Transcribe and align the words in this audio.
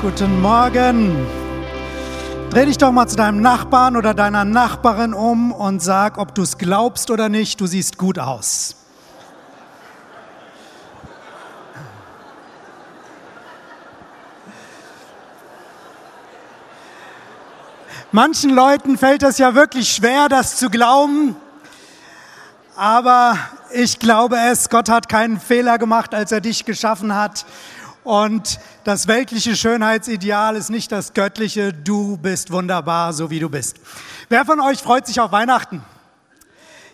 Guten 0.00 0.40
Morgen. 0.40 1.26
Dreh 2.50 2.66
dich 2.66 2.78
doch 2.78 2.92
mal 2.92 3.08
zu 3.08 3.16
deinem 3.16 3.40
Nachbarn 3.40 3.96
oder 3.96 4.14
deiner 4.14 4.44
Nachbarin 4.44 5.12
um 5.12 5.50
und 5.50 5.82
sag, 5.82 6.18
ob 6.18 6.36
du 6.36 6.42
es 6.42 6.56
glaubst 6.56 7.10
oder 7.10 7.28
nicht, 7.28 7.60
du 7.60 7.66
siehst 7.66 7.98
gut 7.98 8.16
aus. 8.20 8.76
Manchen 18.12 18.50
Leuten 18.50 18.98
fällt 18.98 19.24
es 19.24 19.38
ja 19.38 19.56
wirklich 19.56 19.92
schwer, 19.92 20.28
das 20.28 20.58
zu 20.58 20.70
glauben, 20.70 21.34
aber 22.76 23.36
ich 23.72 23.98
glaube 23.98 24.36
es, 24.38 24.70
Gott 24.70 24.88
hat 24.88 25.08
keinen 25.08 25.40
Fehler 25.40 25.76
gemacht, 25.76 26.14
als 26.14 26.30
er 26.30 26.40
dich 26.40 26.64
geschaffen 26.64 27.16
hat 27.16 27.44
und 28.08 28.58
das 28.84 29.06
weltliche 29.06 29.54
Schönheitsideal 29.54 30.56
ist 30.56 30.70
nicht 30.70 30.90
das 30.90 31.12
göttliche. 31.12 31.74
Du 31.74 32.16
bist 32.16 32.50
wunderbar, 32.50 33.12
so 33.12 33.28
wie 33.28 33.38
du 33.38 33.50
bist. 33.50 33.76
Wer 34.30 34.46
von 34.46 34.60
euch 34.60 34.78
freut 34.78 35.06
sich 35.06 35.20
auf 35.20 35.30
Weihnachten? 35.30 35.82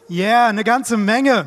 Ja, 0.08 0.24
yeah, 0.24 0.46
eine 0.48 0.64
ganze 0.64 0.96
Menge. 0.96 1.46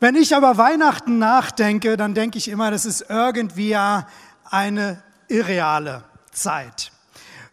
Wenn 0.00 0.16
ich 0.16 0.34
aber 0.34 0.56
Weihnachten 0.56 1.18
nachdenke, 1.18 1.98
dann 1.98 2.14
denke 2.14 2.38
ich 2.38 2.48
immer, 2.48 2.70
das 2.70 2.86
ist 2.86 3.04
irgendwie 3.10 3.76
eine 3.76 5.02
irreale 5.28 6.02
Zeit 6.30 6.90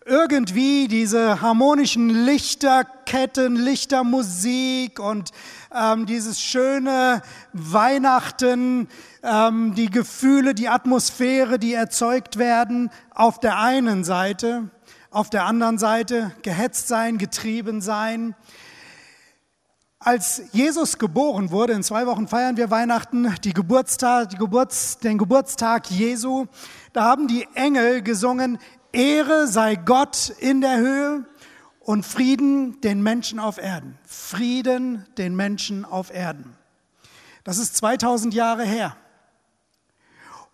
irgendwie 0.05 0.87
diese 0.87 1.39
harmonischen 1.39 2.09
Lichterketten, 3.09 3.55
Lichtermusik 3.55 4.99
und 4.99 5.31
ähm, 5.73 6.05
dieses 6.05 6.39
schöne 6.39 7.23
Weihnachten, 7.53 8.87
ähm, 9.23 9.73
die 9.73 9.89
Gefühle, 9.89 10.53
die 10.53 10.69
Atmosphäre, 10.69 11.57
die 11.57 11.73
erzeugt 11.73 12.37
werden, 12.37 12.91
auf 13.15 13.39
der 13.39 13.57
einen 13.57 14.03
Seite, 14.03 14.69
auf 15.09 15.31
der 15.31 15.45
anderen 15.45 15.79
Seite 15.79 16.31
gehetzt 16.43 16.87
sein, 16.87 17.17
getrieben 17.17 17.81
sein. 17.81 18.35
Als 19.97 20.43
Jesus 20.51 20.99
geboren 20.99 21.49
wurde, 21.49 21.73
in 21.73 21.81
zwei 21.81 22.05
Wochen 22.05 22.27
feiern 22.27 22.57
wir 22.57 22.69
Weihnachten, 22.69 23.33
die 23.43 23.53
Geburtstag, 23.53 24.29
die 24.29 24.37
Geburts, 24.37 24.99
den 24.99 25.17
Geburtstag 25.17 25.89
Jesu, 25.89 26.45
da 26.93 27.05
haben 27.05 27.27
die 27.27 27.47
Engel 27.55 28.03
gesungen, 28.03 28.59
Ehre 28.91 29.47
sei 29.47 29.75
Gott 29.75 30.31
in 30.39 30.61
der 30.61 30.77
Höhe 30.77 31.25
und 31.89 32.05
Frieden 32.05 32.79
den 32.81 33.01
Menschen 33.01 33.39
auf 33.39 33.57
Erden. 33.57 33.97
Frieden 34.05 35.07
den 35.17 35.35
Menschen 35.35 35.85
auf 35.85 36.13
Erden. 36.13 36.55
Das 37.43 37.57
ist 37.57 37.75
2000 37.77 38.35
Jahre 38.35 38.63
her. 38.63 38.95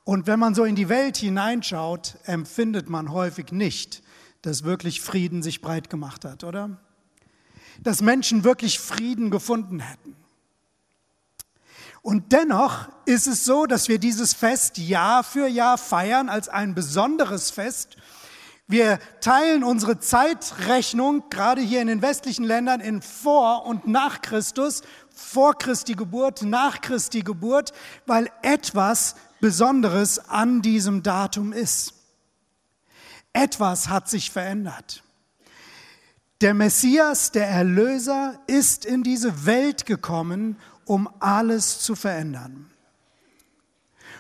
Und 0.06 0.28
wenn 0.28 0.40
man 0.40 0.56
so 0.56 0.64
in 0.64 0.76
die 0.76 0.88
Welt 0.88 1.18
hineinschaut, 1.18 2.16
empfindet 2.24 2.88
man 2.88 3.12
häufig 3.12 3.52
nicht, 3.52 4.02
dass 4.44 4.64
wirklich 4.64 5.02
Frieden 5.02 5.44
sich 5.44 5.60
breit 5.60 5.90
gemacht 5.90 6.24
hat, 6.24 6.46
oder? 6.46 6.78
Dass 7.82 8.02
Menschen 8.02 8.46
wirklich 8.46 8.80
Frieden 8.80 9.30
gefunden 9.30 9.82
hätten. 9.82 10.16
Und 12.02 12.32
dennoch 12.32 12.88
ist 13.06 13.28
es 13.28 13.44
so, 13.44 13.66
dass 13.66 13.90
wir 13.90 14.00
dieses 14.00 14.34
Fest 14.34 14.78
Jahr 14.78 15.22
für 15.22 15.48
Jahr 15.50 15.78
feiern 15.78 16.30
als 16.30 16.48
ein 16.48 16.76
besonderes 16.76 17.52
Fest 17.52 17.98
wir 18.68 19.00
teilen 19.22 19.64
unsere 19.64 20.00
Zeitrechnung, 20.00 21.24
gerade 21.30 21.62
hier 21.62 21.82
in 21.82 21.88
den 21.88 22.02
westlichen 22.02 22.44
Ländern, 22.44 22.82
in 22.82 23.02
vor 23.02 23.66
und 23.66 23.88
nach 23.88 24.22
Christus, 24.22 24.82
vor 25.14 25.56
Christi 25.58 25.94
Geburt, 25.94 26.42
nach 26.42 26.82
Christi 26.82 27.22
Geburt, 27.22 27.74
weil 28.08 28.30
etwas 28.42 29.16
Besonderes 29.40 30.30
an 30.30 30.64
diesem 30.64 31.04
Datum 31.04 31.54
ist. 31.54 31.94
Etwas 33.34 33.90
hat 33.90 34.10
sich 34.10 34.32
verändert. 34.32 35.04
Der 36.42 36.54
Messias, 36.54 37.32
der 37.32 37.48
Erlöser, 37.48 38.40
ist 38.48 38.86
in 38.86 39.04
diese 39.04 39.46
Welt 39.46 39.86
gekommen, 39.86 40.58
um 40.86 41.08
alles 41.20 41.80
zu 41.80 41.96
verändern. 41.96 42.72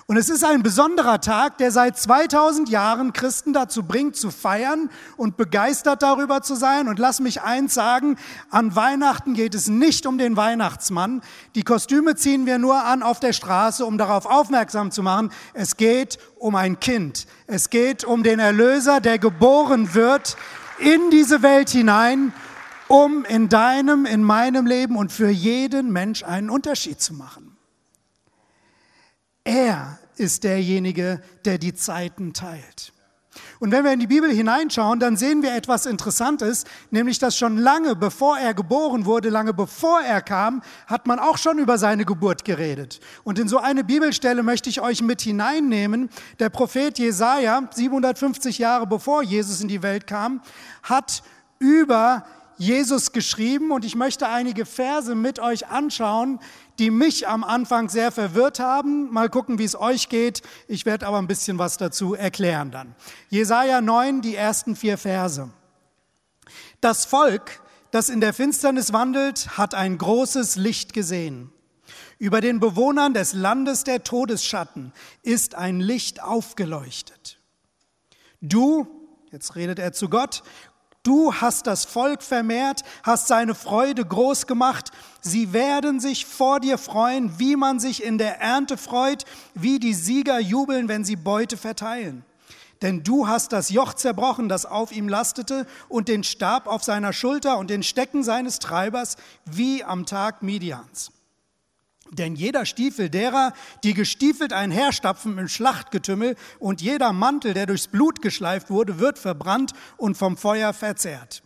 Und 0.07 0.17
es 0.17 0.29
ist 0.29 0.45
ein 0.45 0.61
besonderer 0.61 1.19
Tag, 1.19 1.57
der 1.57 1.71
seit 1.71 1.97
2000 1.97 2.69
Jahren 2.69 3.11
Christen 3.11 3.53
dazu 3.53 3.81
bringt, 3.81 4.15
zu 4.15 4.29
feiern 4.29 4.91
und 5.17 5.35
begeistert 5.35 6.03
darüber 6.03 6.43
zu 6.43 6.53
sein. 6.53 6.87
Und 6.87 6.99
lass 6.99 7.19
mich 7.19 7.41
eins 7.41 7.73
sagen, 7.73 8.15
an 8.51 8.75
Weihnachten 8.75 9.33
geht 9.33 9.55
es 9.55 9.67
nicht 9.67 10.05
um 10.05 10.19
den 10.19 10.37
Weihnachtsmann. 10.37 11.23
Die 11.55 11.63
Kostüme 11.63 12.15
ziehen 12.15 12.45
wir 12.45 12.59
nur 12.59 12.83
an 12.83 13.01
auf 13.01 13.19
der 13.19 13.33
Straße, 13.33 13.83
um 13.83 13.97
darauf 13.97 14.27
aufmerksam 14.27 14.91
zu 14.91 15.01
machen. 15.01 15.31
Es 15.55 15.75
geht 15.75 16.19
um 16.37 16.53
ein 16.53 16.79
Kind. 16.79 17.25
Es 17.47 17.71
geht 17.71 18.03
um 18.03 18.21
den 18.21 18.37
Erlöser, 18.37 19.01
der 19.01 19.17
geboren 19.17 19.95
wird 19.95 20.37
in 20.77 21.09
diese 21.09 21.41
Welt 21.41 21.71
hinein, 21.71 22.31
um 22.87 23.25
in 23.25 23.49
deinem, 23.49 24.05
in 24.05 24.21
meinem 24.21 24.67
Leben 24.67 24.97
und 24.97 25.11
für 25.11 25.29
jeden 25.29 25.91
Mensch 25.91 26.23
einen 26.23 26.51
Unterschied 26.51 27.01
zu 27.01 27.15
machen. 27.15 27.44
Er 29.45 29.99
ist 30.17 30.43
derjenige, 30.43 31.21
der 31.45 31.59
die 31.59 31.75
Zeiten 31.75 32.33
teilt. 32.33 32.91
Und 33.59 33.71
wenn 33.71 33.83
wir 33.83 33.93
in 33.93 33.99
die 33.99 34.07
Bibel 34.07 34.31
hineinschauen, 34.31 34.99
dann 34.99 35.17
sehen 35.17 35.43
wir 35.43 35.55
etwas 35.55 35.85
Interessantes, 35.85 36.63
nämlich 36.89 37.19
dass 37.19 37.37
schon 37.37 37.57
lange 37.57 37.95
bevor 37.95 38.37
er 38.37 38.53
geboren 38.53 39.05
wurde, 39.05 39.29
lange 39.29 39.53
bevor 39.53 40.01
er 40.01 40.21
kam, 40.21 40.61
hat 40.87 41.05
man 41.05 41.19
auch 41.19 41.37
schon 41.37 41.59
über 41.59 41.77
seine 41.77 42.05
Geburt 42.05 42.43
geredet. 42.43 42.99
Und 43.23 43.37
in 43.37 43.47
so 43.47 43.59
eine 43.59 43.83
Bibelstelle 43.83 44.41
möchte 44.41 44.69
ich 44.69 44.81
euch 44.81 45.01
mit 45.01 45.21
hineinnehmen. 45.21 46.09
Der 46.39 46.49
Prophet 46.49 46.97
Jesaja, 46.97 47.69
750 47.71 48.57
Jahre 48.57 48.87
bevor 48.87 49.21
Jesus 49.21 49.61
in 49.61 49.67
die 49.67 49.83
Welt 49.83 50.07
kam, 50.07 50.41
hat 50.81 51.21
über 51.59 52.25
Jesus 52.57 53.11
geschrieben 53.11 53.71
und 53.71 53.83
ich 53.83 53.95
möchte 53.95 54.29
einige 54.29 54.65
Verse 54.65 55.13
mit 55.13 55.39
euch 55.39 55.67
anschauen, 55.67 56.39
die 56.79 56.91
mich 56.91 57.27
am 57.27 57.43
Anfang 57.43 57.89
sehr 57.89 58.11
verwirrt 58.11 58.59
haben. 58.59 59.11
Mal 59.11 59.29
gucken, 59.29 59.59
wie 59.59 59.63
es 59.63 59.79
euch 59.79 60.09
geht. 60.09 60.41
Ich 60.67 60.85
werde 60.85 61.07
aber 61.07 61.17
ein 61.17 61.27
bisschen 61.27 61.59
was 61.59 61.77
dazu 61.77 62.13
erklären 62.13 62.71
dann. 62.71 62.95
Jesaja 63.29 63.81
9, 63.81 64.21
die 64.21 64.35
ersten 64.35 64.75
vier 64.75 64.97
Verse. 64.97 65.49
Das 66.81 67.05
Volk, 67.05 67.61
das 67.91 68.09
in 68.09 68.21
der 68.21 68.33
Finsternis 68.33 68.93
wandelt, 68.93 69.57
hat 69.57 69.73
ein 69.73 69.97
großes 69.97 70.55
Licht 70.55 70.93
gesehen. 70.93 71.51
Über 72.17 72.41
den 72.41 72.59
Bewohnern 72.59 73.13
des 73.13 73.33
Landes 73.33 73.83
der 73.83 74.03
Todesschatten 74.03 74.93
ist 75.21 75.55
ein 75.55 75.79
Licht 75.79 76.21
aufgeleuchtet. 76.21 77.39
Du, 78.41 78.87
jetzt 79.31 79.55
redet 79.55 79.79
er 79.79 79.91
zu 79.91 80.09
Gott, 80.09 80.43
Du 81.05 81.31
hast 81.35 81.67
das 81.67 81.85
Volk 81.85 82.23
vermehrt, 82.23 82.81
hast 83.03 83.27
seine 83.27 83.53
Freude 83.53 84.03
groß 84.03 84.47
gemacht. 84.47 84.89
Sie 85.21 85.53
werden 85.53 85.99
sich 85.99 86.25
vor 86.25 86.59
dir 86.59 86.79
freuen, 86.79 87.37
wie 87.37 87.55
man 87.55 87.79
sich 87.79 88.03
in 88.03 88.17
der 88.17 88.41
Ernte 88.41 88.75
freut, 88.75 89.23
wie 89.53 89.77
die 89.77 89.93
Sieger 89.93 90.39
jubeln, 90.39 90.87
wenn 90.87 91.05
sie 91.05 91.15
Beute 91.15 91.57
verteilen. 91.57 92.25
Denn 92.81 93.03
du 93.03 93.27
hast 93.27 93.53
das 93.53 93.69
Joch 93.69 93.93
zerbrochen, 93.93 94.49
das 94.49 94.65
auf 94.65 94.91
ihm 94.91 95.07
lastete, 95.07 95.67
und 95.89 96.07
den 96.07 96.23
Stab 96.23 96.65
auf 96.65 96.83
seiner 96.83 97.13
Schulter 97.13 97.59
und 97.59 97.69
den 97.69 97.83
Stecken 97.83 98.23
seines 98.23 98.57
Treibers, 98.57 99.15
wie 99.45 99.83
am 99.83 100.07
Tag 100.07 100.41
Midians. 100.41 101.11
Denn 102.11 102.35
jeder 102.35 102.65
Stiefel 102.65 103.09
derer, 103.09 103.53
die 103.83 103.93
gestiefelt 103.93 104.53
einherstapfen 104.53 105.37
im 105.37 105.47
Schlachtgetümmel 105.47 106.35
und 106.59 106.81
jeder 106.81 107.13
Mantel, 107.13 107.53
der 107.53 107.65
durchs 107.65 107.87
Blut 107.87 108.21
geschleift 108.21 108.69
wurde, 108.69 108.99
wird 108.99 109.17
verbrannt 109.17 109.73
und 109.97 110.15
vom 110.15 110.37
Feuer 110.37 110.73
verzehrt. 110.73 111.41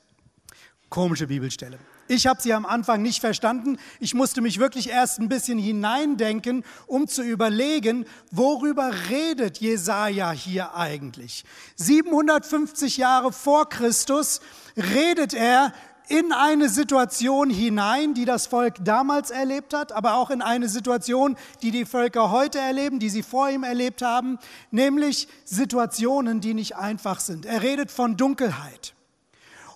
Komische 0.90 1.28
Bibelstelle. 1.28 1.80
Ich 2.12 2.26
habe 2.26 2.42
sie 2.42 2.56
am 2.56 2.66
Anfang 2.66 3.04
nicht 3.04 3.20
verstanden. 3.20 3.78
Ich 4.00 4.16
musste 4.16 4.42
mich 4.42 4.58
wirklich 4.58 4.90
erst 4.90 5.20
ein 5.20 5.30
bisschen 5.30 5.60
hineindenken, 5.60 6.66
um 6.88 7.08
zu 7.08 7.22
überlegen, 7.22 8.06
worüber 8.32 8.92
redet 9.12 9.60
Jesaja 9.60 10.32
hier 10.32 10.74
eigentlich? 10.74 11.46
750 11.76 12.98
Jahre 12.98 13.32
vor 13.32 13.70
Christus 13.70 14.42
redet 14.76 15.36
er 15.36 15.72
in 16.10 16.34
eine 16.34 16.70
Situation 16.70 17.52
hinein, 17.52 18.16
die 18.16 18.26
das 18.26 18.48
Volk 18.48 18.76
damals 18.84 19.30
erlebt 19.30 19.76
hat, 19.76 19.92
aber 19.92 20.16
auch 20.16 20.32
in 20.32 20.42
eine 20.42 20.68
Situation, 20.68 21.38
die 21.62 21.70
die 21.70 21.86
Völker 21.86 22.32
heute 22.32 22.58
erleben, 22.58 23.00
die 23.00 23.10
sie 23.10 23.22
vor 23.22 23.50
ihm 23.50 23.64
erlebt 23.64 24.02
haben, 24.02 24.40
nämlich 24.72 25.28
Situationen, 25.46 26.42
die 26.42 26.56
nicht 26.56 26.76
einfach 26.76 27.20
sind. 27.20 27.46
Er 27.46 27.62
redet 27.62 27.92
von 27.92 28.18
Dunkelheit. 28.18 28.96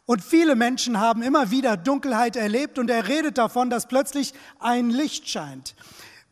Und 0.06 0.22
viele 0.24 0.56
Menschen 0.56 1.00
haben 1.00 1.22
immer 1.22 1.52
wieder 1.52 1.78
Dunkelheit 1.78 2.36
erlebt 2.36 2.78
und 2.78 2.90
er 2.90 3.08
redet 3.08 3.38
davon, 3.38 3.70
dass 3.70 3.88
plötzlich 3.88 4.34
ein 4.60 4.90
Licht 4.90 5.30
scheint. 5.30 5.76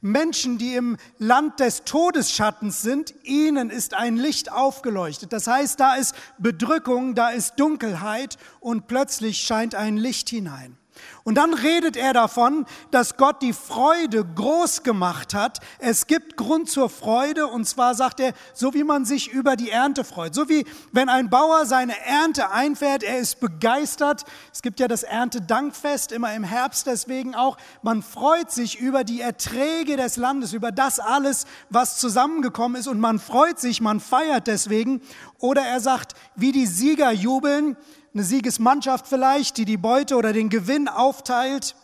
Menschen, 0.01 0.57
die 0.57 0.73
im 0.73 0.97
Land 1.19 1.59
des 1.59 1.83
Todesschattens 1.83 2.81
sind, 2.81 3.13
ihnen 3.23 3.69
ist 3.69 3.93
ein 3.93 4.17
Licht 4.17 4.51
aufgeleuchtet. 4.51 5.31
Das 5.31 5.45
heißt, 5.45 5.79
da 5.79 5.93
ist 5.95 6.15
Bedrückung, 6.39 7.13
da 7.13 7.29
ist 7.29 7.59
Dunkelheit 7.59 8.37
und 8.59 8.87
plötzlich 8.87 9.41
scheint 9.41 9.75
ein 9.75 9.97
Licht 9.97 10.29
hinein. 10.29 10.77
Und 11.23 11.35
dann 11.35 11.53
redet 11.53 11.95
er 11.95 12.13
davon, 12.13 12.65
dass 12.89 13.17
Gott 13.17 13.41
die 13.41 13.53
Freude 13.53 14.25
groß 14.25 14.83
gemacht 14.83 15.33
hat. 15.33 15.59
Es 15.79 16.07
gibt 16.07 16.37
Grund 16.37 16.69
zur 16.69 16.89
Freude 16.89 17.47
und 17.47 17.65
zwar 17.65 17.95
sagt 17.95 18.19
er, 18.19 18.33
so 18.53 18.73
wie 18.73 18.83
man 18.83 19.05
sich 19.05 19.31
über 19.31 19.55
die 19.55 19.69
Ernte 19.69 20.03
freut. 20.03 20.33
So 20.33 20.49
wie 20.49 20.65
wenn 20.91 21.09
ein 21.09 21.29
Bauer 21.29 21.65
seine 21.65 21.99
Ernte 22.05 22.51
einfährt, 22.51 23.03
er 23.03 23.19
ist 23.19 23.39
begeistert. 23.39 24.23
Es 24.51 24.61
gibt 24.61 24.79
ja 24.79 24.87
das 24.87 25.03
Erntedankfest 25.03 26.11
immer 26.11 26.33
im 26.33 26.43
Herbst 26.43 26.87
deswegen 26.87 27.35
auch. 27.35 27.57
Man 27.83 28.01
freut 28.01 28.51
sich 28.51 28.79
über 28.79 29.03
die 29.03 29.21
Erträge 29.21 29.97
des 29.97 30.17
Landes, 30.17 30.53
über 30.53 30.71
das 30.71 30.99
alles, 30.99 31.45
was 31.69 31.97
zusammengekommen 31.97 32.79
ist 32.79 32.87
und 32.87 32.99
man 32.99 33.19
freut 33.19 33.59
sich, 33.59 33.81
man 33.81 33.99
feiert 33.99 34.47
deswegen. 34.47 35.01
Oder 35.39 35.61
er 35.63 35.79
sagt, 35.79 36.13
wie 36.35 36.51
die 36.51 36.67
Sieger 36.67 37.11
jubeln, 37.11 37.77
eine 38.13 38.23
Siegesmannschaft 38.23 39.07
vielleicht, 39.07 39.57
die 39.57 39.65
die 39.65 39.77
Beute 39.77 40.15
oder 40.17 40.33
den 40.33 40.49
Gewinn 40.49 40.87
aufteilt. 40.87 41.75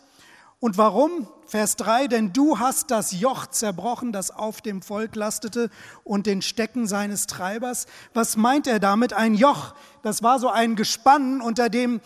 Und 0.60 0.76
warum? 0.76 1.28
Vers 1.46 1.76
3, 1.76 2.08
denn 2.08 2.34
du 2.34 2.58
hast 2.58 2.90
das 2.90 3.18
Joch 3.18 3.46
zerbrochen, 3.46 4.12
das 4.12 4.30
auf 4.30 4.60
dem 4.60 4.82
Volk 4.82 5.16
lastete 5.16 5.70
und 6.04 6.26
den 6.26 6.42
Stecken 6.42 6.86
seines 6.86 7.26
Treibers. 7.26 7.86
Was 8.12 8.36
meint 8.36 8.66
er 8.66 8.78
damit? 8.78 9.14
Ein 9.14 9.34
Joch, 9.34 9.74
das 10.02 10.22
war 10.22 10.38
so 10.38 10.50
ein 10.50 10.76
Gespann, 10.76 11.40
unter 11.40 11.70
dem 11.70 12.02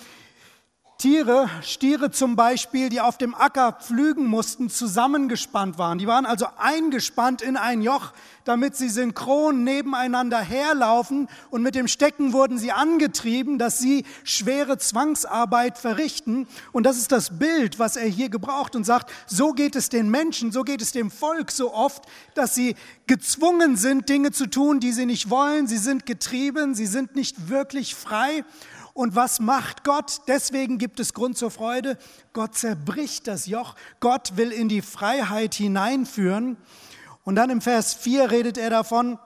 Tiere, 0.99 1.51
Stiere 1.63 2.13
zum 2.13 2.37
Beispiel, 2.37 2.89
die 2.89 3.01
auf 3.01 3.19
dem 3.19 3.35
Acker 3.35 3.73
pflügen 3.73 4.25
mussten, 4.27 4.71
zusammengespannt 4.71 5.77
waren. 5.77 5.99
Die 5.99 6.07
waren 6.07 6.27
also 6.27 6.47
eingespannt 6.59 7.43
in 7.43 7.57
ein 7.57 7.83
Joch, 7.83 8.13
damit 8.45 8.77
sie 8.77 8.89
synchron 8.89 9.65
nebeneinander 9.65 10.39
herlaufen 10.39 11.29
und 11.51 11.63
mit 11.63 11.75
dem 11.75 11.89
Stecken 11.89 12.33
wurden 12.33 12.57
sie 12.57 12.71
angetrieben, 12.71 13.59
dass 13.59 13.79
sie 13.79 14.05
schwere 14.23 14.79
Zwangsarbeit 14.79 15.77
verrichten. 15.77 16.47
Und 16.71 16.85
das 16.85 16.99
ist 16.99 17.11
das 17.11 17.37
Bild, 17.37 17.81
was 17.81 17.97
er 17.97 18.07
hier 18.07 18.29
gebraucht 18.29 18.77
und 18.77 18.85
sagt, 18.85 19.11
so 19.27 19.53
geht 19.53 19.75
es 19.75 19.89
den 19.89 20.09
Menschen, 20.09 20.53
so 20.53 20.63
geht 20.63 20.83
es 20.83 20.93
dem 20.93 21.11
Volk 21.11 21.51
so 21.51 21.75
oft, 21.75 22.05
dass 22.35 22.55
sie 22.55 22.77
gezwungen 23.09 23.77
sind, 23.77 24.09
Dinge 24.09 24.31
zu 24.31 24.47
tun, 24.47 24.79
die 24.79 24.93
sie 24.93 25.07
nicht 25.07 25.31
wollen. 25.31 25.67
Sie 25.67 25.79
sind 25.79 26.07
getrieben, 26.07 26.75
sie 26.77 26.87
sind 26.87 27.17
nicht 27.17 27.49
wirklich 27.49 27.97
frei. 27.97 28.45
Und 28.95 29.15
was 29.15 29.41
macht 29.41 29.85
Gott? 29.85 30.21
Deswegen 30.29 30.79
gibt 30.79 31.01
es 31.01 31.15
Grund 31.15 31.39
zur 31.39 31.51
Freude. 31.51 31.97
Gott 32.33 32.55
zerbricht 32.57 33.27
das 33.27 33.47
Joch. 33.47 33.75
Gott 34.01 34.37
will 34.37 34.53
in 34.53 34.69
die 34.69 34.83
Freiheit 34.83 35.55
hineinführen. 35.55 36.57
Und 37.25 37.37
dann 37.37 37.51
im 37.51 37.61
Vers 37.61 37.95
4 37.95 38.31
redet 38.31 38.59
er 38.59 38.71
davon, 38.71 39.19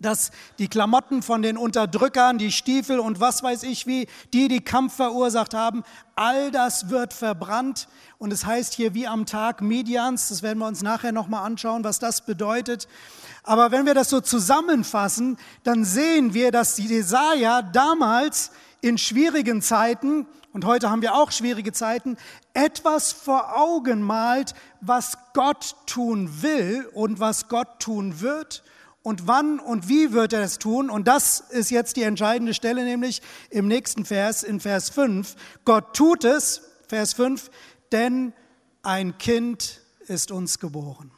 dass 0.00 0.32
die 0.58 0.68
Klamotten 0.68 1.22
von 1.22 1.42
den 1.42 1.56
Unterdrückern, 1.56 2.38
die 2.38 2.50
Stiefel 2.50 2.98
und 2.98 3.20
was 3.20 3.42
weiß 3.42 3.62
ich 3.62 3.86
wie, 3.86 4.08
die 4.32 4.48
die 4.48 4.60
Kampf 4.60 4.96
verursacht 4.96 5.54
haben, 5.54 5.84
all 6.16 6.50
das 6.50 6.90
wird 6.90 7.12
verbrannt. 7.12 7.88
Und 8.18 8.32
es 8.32 8.44
heißt 8.44 8.74
hier 8.74 8.94
wie 8.94 9.06
am 9.06 9.24
Tag 9.24 9.60
Midians, 9.60 10.28
das 10.28 10.42
werden 10.42 10.58
wir 10.58 10.66
uns 10.66 10.82
nachher 10.82 11.12
nochmal 11.12 11.46
anschauen, 11.46 11.84
was 11.84 12.00
das 12.00 12.26
bedeutet. 12.26 12.88
Aber 13.44 13.70
wenn 13.70 13.84
wir 13.84 13.94
das 13.94 14.08
so 14.08 14.20
zusammenfassen, 14.20 15.36
dann 15.62 15.84
sehen 15.84 16.32
wir, 16.32 16.50
dass 16.50 16.78
Jesaja 16.78 17.60
damals 17.60 18.50
in 18.80 18.96
schwierigen 18.98 19.60
Zeiten, 19.60 20.26
und 20.52 20.64
heute 20.64 20.90
haben 20.90 21.02
wir 21.02 21.14
auch 21.14 21.30
schwierige 21.30 21.72
Zeiten, 21.72 22.16
etwas 22.54 23.12
vor 23.12 23.56
Augen 23.56 24.02
malt, 24.02 24.54
was 24.80 25.18
Gott 25.34 25.76
tun 25.86 26.42
will 26.42 26.88
und 26.94 27.20
was 27.20 27.48
Gott 27.48 27.80
tun 27.80 28.20
wird 28.20 28.64
und 29.02 29.26
wann 29.26 29.58
und 29.60 29.90
wie 29.90 30.12
wird 30.12 30.32
er 30.32 30.42
es 30.42 30.58
tun. 30.58 30.88
Und 30.88 31.06
das 31.06 31.40
ist 31.40 31.70
jetzt 31.70 31.96
die 31.96 32.02
entscheidende 32.02 32.54
Stelle, 32.54 32.84
nämlich 32.84 33.20
im 33.50 33.68
nächsten 33.68 34.06
Vers, 34.06 34.42
in 34.42 34.58
Vers 34.58 34.88
5. 34.88 35.36
Gott 35.66 35.94
tut 35.94 36.24
es, 36.24 36.62
Vers 36.88 37.12
5, 37.12 37.50
denn 37.92 38.32
ein 38.82 39.18
Kind 39.18 39.82
ist 40.06 40.30
uns 40.30 40.58
geboren. 40.58 41.10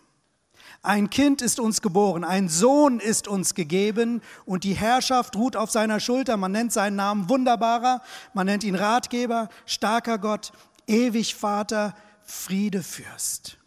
Ein 0.82 1.10
Kind 1.10 1.42
ist 1.42 1.58
uns 1.58 1.82
geboren, 1.82 2.24
ein 2.24 2.48
Sohn 2.48 3.00
ist 3.00 3.28
uns 3.28 3.54
gegeben 3.54 4.22
und 4.44 4.64
die 4.64 4.74
Herrschaft 4.74 5.34
ruht 5.36 5.56
auf 5.56 5.70
seiner 5.70 6.00
Schulter. 6.00 6.36
Man 6.36 6.52
nennt 6.52 6.72
seinen 6.72 6.96
Namen 6.96 7.28
Wunderbarer, 7.28 8.02
man 8.34 8.46
nennt 8.46 8.64
ihn 8.64 8.74
Ratgeber, 8.74 9.48
starker 9.64 10.18
Gott, 10.18 10.52
ewig 10.86 11.34
Vater, 11.34 11.94
Friedefürst. 12.22 13.58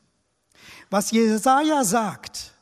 Was 0.89 1.11
Jesaja 1.11 1.83
sagt, 1.83 2.53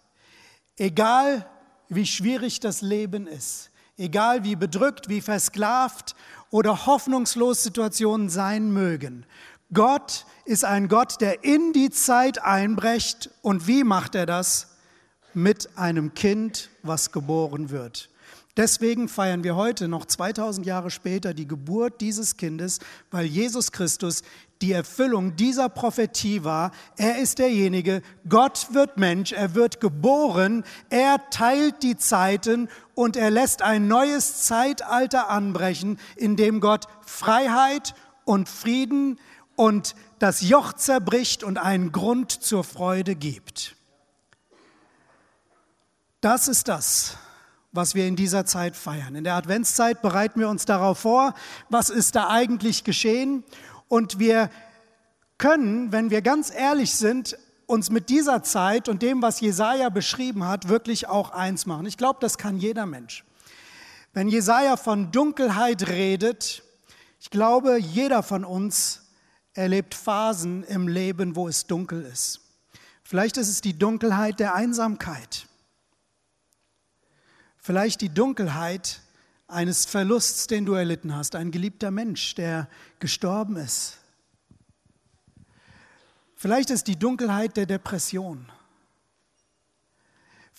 egal 0.76 1.50
wie 1.90 2.06
schwierig 2.06 2.60
das 2.60 2.82
Leben 2.82 3.28
ist, 3.28 3.72
egal 3.98 4.44
wie 4.44 4.56
bedrückt, 4.56 5.10
wie 5.10 5.22
versklavt 5.22 6.16
oder 6.50 6.86
hoffnungslos 6.86 7.64
Situationen 7.64 8.30
sein 8.30 8.72
mögen, 8.72 9.26
Gott 9.74 10.26
ist 10.46 10.64
ein 10.64 10.88
Gott, 10.88 11.20
der 11.20 11.44
in 11.44 11.74
die 11.74 11.90
Zeit 11.90 12.42
einbrecht. 12.42 13.30
Und 13.42 13.68
wie 13.68 13.84
macht 13.84 14.16
er 14.16 14.26
das? 14.26 14.76
Mit 15.34 15.78
einem 15.78 16.14
Kind, 16.14 16.70
was 16.84 17.12
geboren 17.12 17.70
wird. 17.70 18.10
Deswegen 18.56 19.08
feiern 19.08 19.44
wir 19.44 19.56
heute, 19.56 19.88
noch 19.88 20.06
2000 20.06 20.66
Jahre 20.66 20.90
später, 20.90 21.36
die 21.36 21.48
Geburt 21.48 22.02
dieses 22.02 22.38
Kindes, 22.38 22.80
weil 23.12 23.26
Jesus 23.26 23.72
Christus 23.72 24.24
die 24.64 24.72
Erfüllung 24.72 25.36
dieser 25.36 25.70
Prophetie 25.70 26.44
war. 26.44 26.72
Er 26.98 27.20
ist 27.20 27.38
derjenige, 27.38 28.02
Gott 28.28 28.70
wird 28.72 28.98
Mensch, 28.98 29.32
er 29.32 29.54
wird 29.54 29.80
geboren, 29.80 30.64
er 30.90 31.30
teilt 31.30 31.84
die 31.84 31.98
Zeiten 31.98 32.68
und 32.96 33.16
er 33.16 33.30
lässt 33.30 33.62
ein 33.62 33.88
neues 33.88 34.46
Zeitalter 34.46 35.30
anbrechen, 35.30 36.00
in 36.16 36.36
dem 36.36 36.60
Gott 36.60 36.86
Freiheit 37.06 37.94
und 38.26 38.50
Frieden 38.50 39.20
und 39.58 39.96
das 40.20 40.42
Joch 40.42 40.72
zerbricht 40.74 41.44
und 41.44 41.58
einen 41.58 41.92
Grund 41.92 42.32
zur 42.32 42.64
Freude 42.64 43.16
gibt. 43.16 43.76
Das 46.22 46.48
ist 46.48 46.68
das, 46.68 47.18
was 47.72 47.96
wir 47.96 48.08
in 48.08 48.16
dieser 48.16 48.46
Zeit 48.46 48.76
feiern. 48.76 49.16
In 49.16 49.24
der 49.24 49.34
Adventszeit 49.34 50.02
bereiten 50.02 50.40
wir 50.40 50.48
uns 50.48 50.66
darauf 50.66 51.00
vor, 51.00 51.34
was 51.70 51.90
ist 51.90 52.16
da 52.16 52.30
eigentlich 52.30 52.84
geschehen. 52.84 53.44
Und 53.88 54.20
wir 54.20 54.50
können, 55.38 55.92
wenn 55.92 56.12
wir 56.12 56.22
ganz 56.22 56.54
ehrlich 56.54 56.96
sind, 56.96 57.38
uns 57.66 57.90
mit 57.90 58.10
dieser 58.10 58.44
Zeit 58.44 58.88
und 58.88 59.02
dem, 59.02 59.22
was 59.22 59.42
Jesaja 59.42 59.90
beschrieben 59.90 60.48
hat, 60.48 60.70
wirklich 60.70 61.08
auch 61.08 61.32
eins 61.32 61.66
machen. 61.66 61.86
Ich 61.88 61.98
glaube, 61.98 62.20
das 62.22 62.38
kann 62.38 62.58
jeder 62.58 62.86
Mensch. 62.86 63.26
Wenn 64.14 64.28
Jesaja 64.28 64.78
von 64.78 65.12
Dunkelheit 65.12 65.88
redet, 65.90 66.64
ich 67.20 67.32
glaube, 67.32 67.78
jeder 67.78 68.22
von 68.22 68.46
uns 68.46 69.07
erlebt 69.58 69.96
Phasen 69.96 70.64
im 70.64 70.88
Leben, 70.88 71.36
wo 71.36 71.48
es 71.48 71.66
dunkel 71.66 72.04
ist. 72.04 72.42
Vielleicht 73.04 73.38
ist 73.38 73.50
es 73.50 73.62
die 73.62 73.78
Dunkelheit 73.78 74.40
der 74.40 74.54
Einsamkeit. 74.54 75.48
Vielleicht 77.58 78.02
die 78.02 78.10
Dunkelheit 78.10 79.02
eines 79.48 79.86
Verlusts, 79.86 80.48
den 80.48 80.66
du 80.66 80.74
erlitten 80.74 81.16
hast, 81.16 81.36
ein 81.36 81.52
geliebter 81.52 81.90
Mensch, 81.90 82.36
der 82.36 82.70
gestorben 83.00 83.56
ist. 83.56 83.98
Vielleicht 86.36 86.70
ist 86.70 86.88
die 86.88 87.00
Dunkelheit 87.00 87.58
der 87.58 87.66
Depression. 87.66 88.52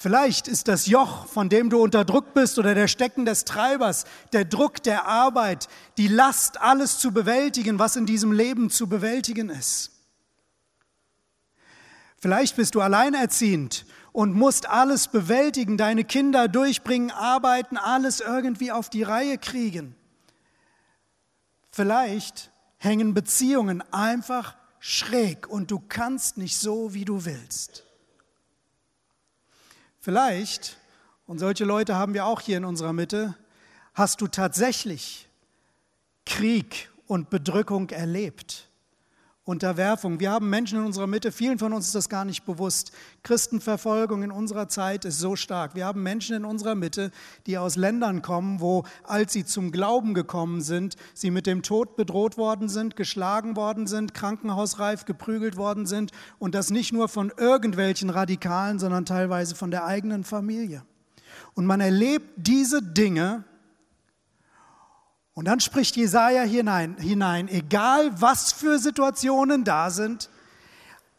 Vielleicht 0.01 0.47
ist 0.47 0.69
das 0.69 0.87
Joch, 0.87 1.27
von 1.27 1.49
dem 1.49 1.71
du 1.71 1.83
unterdrückt 1.83 2.33
bist, 2.33 2.57
oder 2.61 2.73
der 2.77 2.87
Stecken 2.87 3.25
des 3.25 3.45
Treibers, 3.45 4.05
der 4.33 4.45
Druck 4.45 4.81
der 4.85 5.07
Arbeit, 5.07 5.67
die 5.97 6.07
Last, 6.07 6.61
alles 6.61 7.01
zu 7.01 7.11
bewältigen, 7.11 7.81
was 7.81 7.97
in 7.97 8.07
diesem 8.07 8.31
Leben 8.31 8.71
zu 8.71 8.89
bewältigen 8.89 9.49
ist. 9.49 9.91
Vielleicht 12.17 12.55
bist 12.55 12.77
du 12.77 12.81
alleinerziehend 12.81 13.87
und 14.13 14.35
musst 14.35 14.69
alles 14.69 15.09
bewältigen, 15.09 15.77
deine 15.77 16.05
Kinder 16.05 16.47
durchbringen, 16.47 17.11
arbeiten, 17.11 17.77
alles 17.77 18.21
irgendwie 18.21 18.71
auf 18.71 18.91
die 18.91 19.03
Reihe 19.03 19.37
kriegen. 19.37 19.97
Vielleicht 21.73 22.53
hängen 22.77 23.15
Beziehungen 23.15 23.83
einfach 23.93 24.55
schräg 24.79 25.49
und 25.49 25.73
du 25.73 25.81
kannst 25.81 26.37
nicht 26.37 26.57
so, 26.57 26.95
wie 26.95 27.05
du 27.05 27.25
willst. 27.25 27.88
Vielleicht, 30.09 30.79
und 31.27 31.39
solche 31.39 31.67
Leute 31.67 31.97
haben 31.97 32.15
wir 32.15 32.25
auch 32.25 32.41
hier 32.41 32.57
in 32.57 32.65
unserer 32.65 32.95
Mitte, 32.95 33.35
hast 33.93 34.23
du 34.23 34.27
tatsächlich 34.27 35.29
Krieg 36.25 36.89
und 37.07 37.29
Bedrückung 37.29 37.91
erlebt. 37.91 38.68
Unterwerfung. 39.49 40.21
Wir 40.21 40.31
haben 40.31 40.51
Menschen 40.51 40.79
in 40.79 40.85
unserer 40.85 41.07
Mitte, 41.07 41.33
vielen 41.33 41.59
von 41.59 41.73
uns 41.73 41.87
ist 41.87 41.95
das 41.95 42.11
gar 42.11 42.27
nicht 42.27 42.45
bewusst. 42.45 42.93
Christenverfolgung 43.23 44.23
in 44.23 44.31
unserer 44.31 44.69
Zeit 44.69 45.07
ist 45.07 45.19
so 45.21 45.37
stark. 45.37 45.75
Wir 45.75 45.87
haben 45.87 46.03
Menschen 46.03 46.37
in 46.37 46.45
unserer 46.45 46.75
Mitte, 46.75 47.11
die 47.47 47.57
aus 47.57 47.77
Ländern 47.77 48.21
kommen, 48.21 48.61
wo, 48.61 48.85
als 49.05 49.33
sie 49.33 49.47
zum 49.47 49.73
Glauben 49.73 50.13
gekommen 50.13 50.61
sind, 50.61 50.97
sie 51.15 51.31
mit 51.31 51.47
dem 51.47 51.63
Tod 51.63 51.97
bedroht 51.97 52.37
worden 52.37 52.69
sind, 52.69 52.95
geschlagen 52.95 53.57
worden 53.57 53.87
sind, 53.87 54.13
krankenhausreif 54.13 55.07
geprügelt 55.07 55.57
worden 55.57 55.87
sind 55.87 56.13
und 56.39 56.55
das 56.55 56.71
nicht 56.71 56.93
nur 56.93 57.09
von 57.09 57.33
irgendwelchen 57.35 58.11
Radikalen, 58.11 58.79
sondern 58.79 59.07
teilweise 59.07 59.55
von 59.55 59.71
der 59.71 59.87
eigenen 59.87 60.25
Familie. 60.25 60.83
Und 61.55 61.65
man 61.65 61.81
erlebt 61.81 62.29
diese 62.37 62.83
Dinge 62.83 63.45
Und 65.39 65.45
dann 65.45 65.61
spricht 65.61 65.95
Jesaja 65.95 66.43
hinein, 66.43 66.97
hinein, 66.99 67.47
egal 67.47 68.11
was 68.21 68.51
für 68.51 68.81
Situationen 68.81 69.63
da 69.63 69.91
sind, 69.91 70.31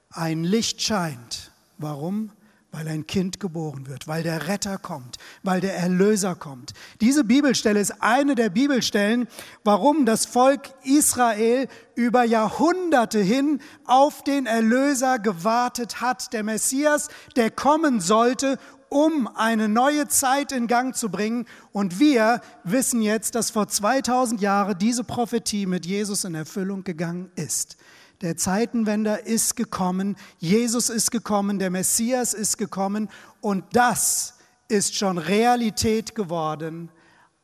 ein 0.09 0.43
Licht 0.43 0.81
scheint. 0.81 1.51
Warum? 1.77 2.29
weil 2.71 2.87
ein 2.87 3.07
Kind 3.07 3.39
geboren 3.39 3.87
wird, 3.87 4.07
weil 4.07 4.21
der 4.21 4.47
Retter 4.47 4.77
kommt, 4.77 5.17
weil 5.41 5.59
der 5.59 5.75
Erlöser 5.75 6.35
kommt. 6.35 6.73
Diese 7.01 7.23
Bibelstelle 7.23 7.79
ist 7.79 8.03
eine 8.03 8.35
der 8.35 8.49
Bibelstellen, 8.49 9.27
warum 9.63 10.05
das 10.05 10.27
Volk 10.27 10.69
Israel 10.83 11.67
über 11.95 12.23
Jahrhunderte 12.23 13.19
hin 13.19 13.59
auf 13.85 14.23
den 14.23 14.45
Erlöser 14.45 15.17
gewartet 15.17 15.99
hat, 15.99 16.31
der 16.31 16.43
Messias, 16.43 17.07
der 17.35 17.49
kommen 17.49 18.01
sollte, 18.01 18.59
um 18.89 19.27
eine 19.35 19.69
neue 19.69 20.07
Zeit 20.07 20.51
in 20.51 20.67
Gang 20.67 20.95
zu 20.95 21.09
bringen. 21.09 21.45
Und 21.71 21.99
wir 21.99 22.41
wissen 22.63 23.01
jetzt, 23.01 23.35
dass 23.35 23.51
vor 23.51 23.67
2000 23.67 24.41
Jahren 24.41 24.77
diese 24.77 25.03
Prophetie 25.03 25.65
mit 25.65 25.85
Jesus 25.85 26.23
in 26.23 26.35
Erfüllung 26.35 26.83
gegangen 26.83 27.31
ist. 27.35 27.77
Der 28.21 28.35
Zeitenwender 28.35 29.25
ist 29.25 29.55
gekommen, 29.55 30.17
Jesus 30.39 30.89
ist 30.89 31.11
gekommen, 31.11 31.57
der 31.57 31.69
Messias 31.69 32.33
ist 32.33 32.57
gekommen 32.57 33.09
und 33.39 33.63
das 33.71 34.33
ist 34.67 34.95
schon 34.95 35.17
Realität 35.17 36.15
geworden, 36.15 36.91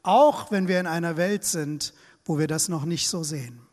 auch 0.03 0.51
wenn 0.51 0.67
wir 0.67 0.79
in 0.79 0.87
einer 0.87 1.15
Welt 1.15 1.45
sind, 1.45 1.93
wo 2.25 2.37
wir 2.37 2.47
das 2.47 2.67
noch 2.67 2.83
nicht 2.83 3.07
so 3.07 3.23
sehen. 3.23 3.64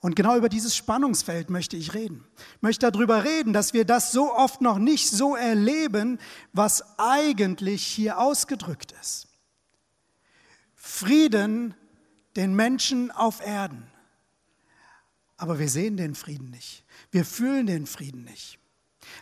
Und 0.00 0.14
genau 0.14 0.36
über 0.36 0.48
dieses 0.48 0.76
Spannungsfeld 0.76 1.50
möchte 1.50 1.76
ich 1.76 1.94
reden. 1.94 2.24
Ich 2.56 2.62
möchte 2.62 2.90
darüber 2.90 3.24
reden, 3.24 3.52
dass 3.52 3.72
wir 3.72 3.84
das 3.84 4.12
so 4.12 4.32
oft 4.32 4.60
noch 4.60 4.78
nicht 4.78 5.10
so 5.10 5.34
erleben, 5.34 6.18
was 6.52 6.98
eigentlich 6.98 7.84
hier 7.84 8.18
ausgedrückt 8.18 8.92
ist. 9.00 9.26
Frieden 10.76 11.74
den 12.36 12.54
Menschen 12.54 13.10
auf 13.10 13.44
Erden. 13.44 13.88
Aber 15.36 15.58
wir 15.58 15.68
sehen 15.68 15.96
den 15.96 16.14
Frieden 16.14 16.50
nicht. 16.50 16.84
Wir 17.10 17.24
fühlen 17.24 17.66
den 17.66 17.86
Frieden 17.86 18.24
nicht. 18.24 18.58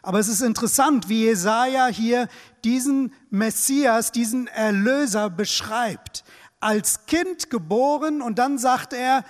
Aber 0.02 0.18
es 0.18 0.28
ist 0.28 0.42
interessant, 0.42 1.08
wie 1.08 1.24
Jesaja 1.24 1.86
hier 1.86 2.28
diesen 2.64 3.14
Messias, 3.30 4.12
diesen 4.12 4.46
Erlöser 4.48 5.30
beschreibt. 5.30 6.24
Als 6.60 7.06
Kind 7.06 7.50
geboren 7.50 8.20
und 8.20 8.38
dann 8.38 8.58
sagt 8.58 8.92
er, 8.92 9.24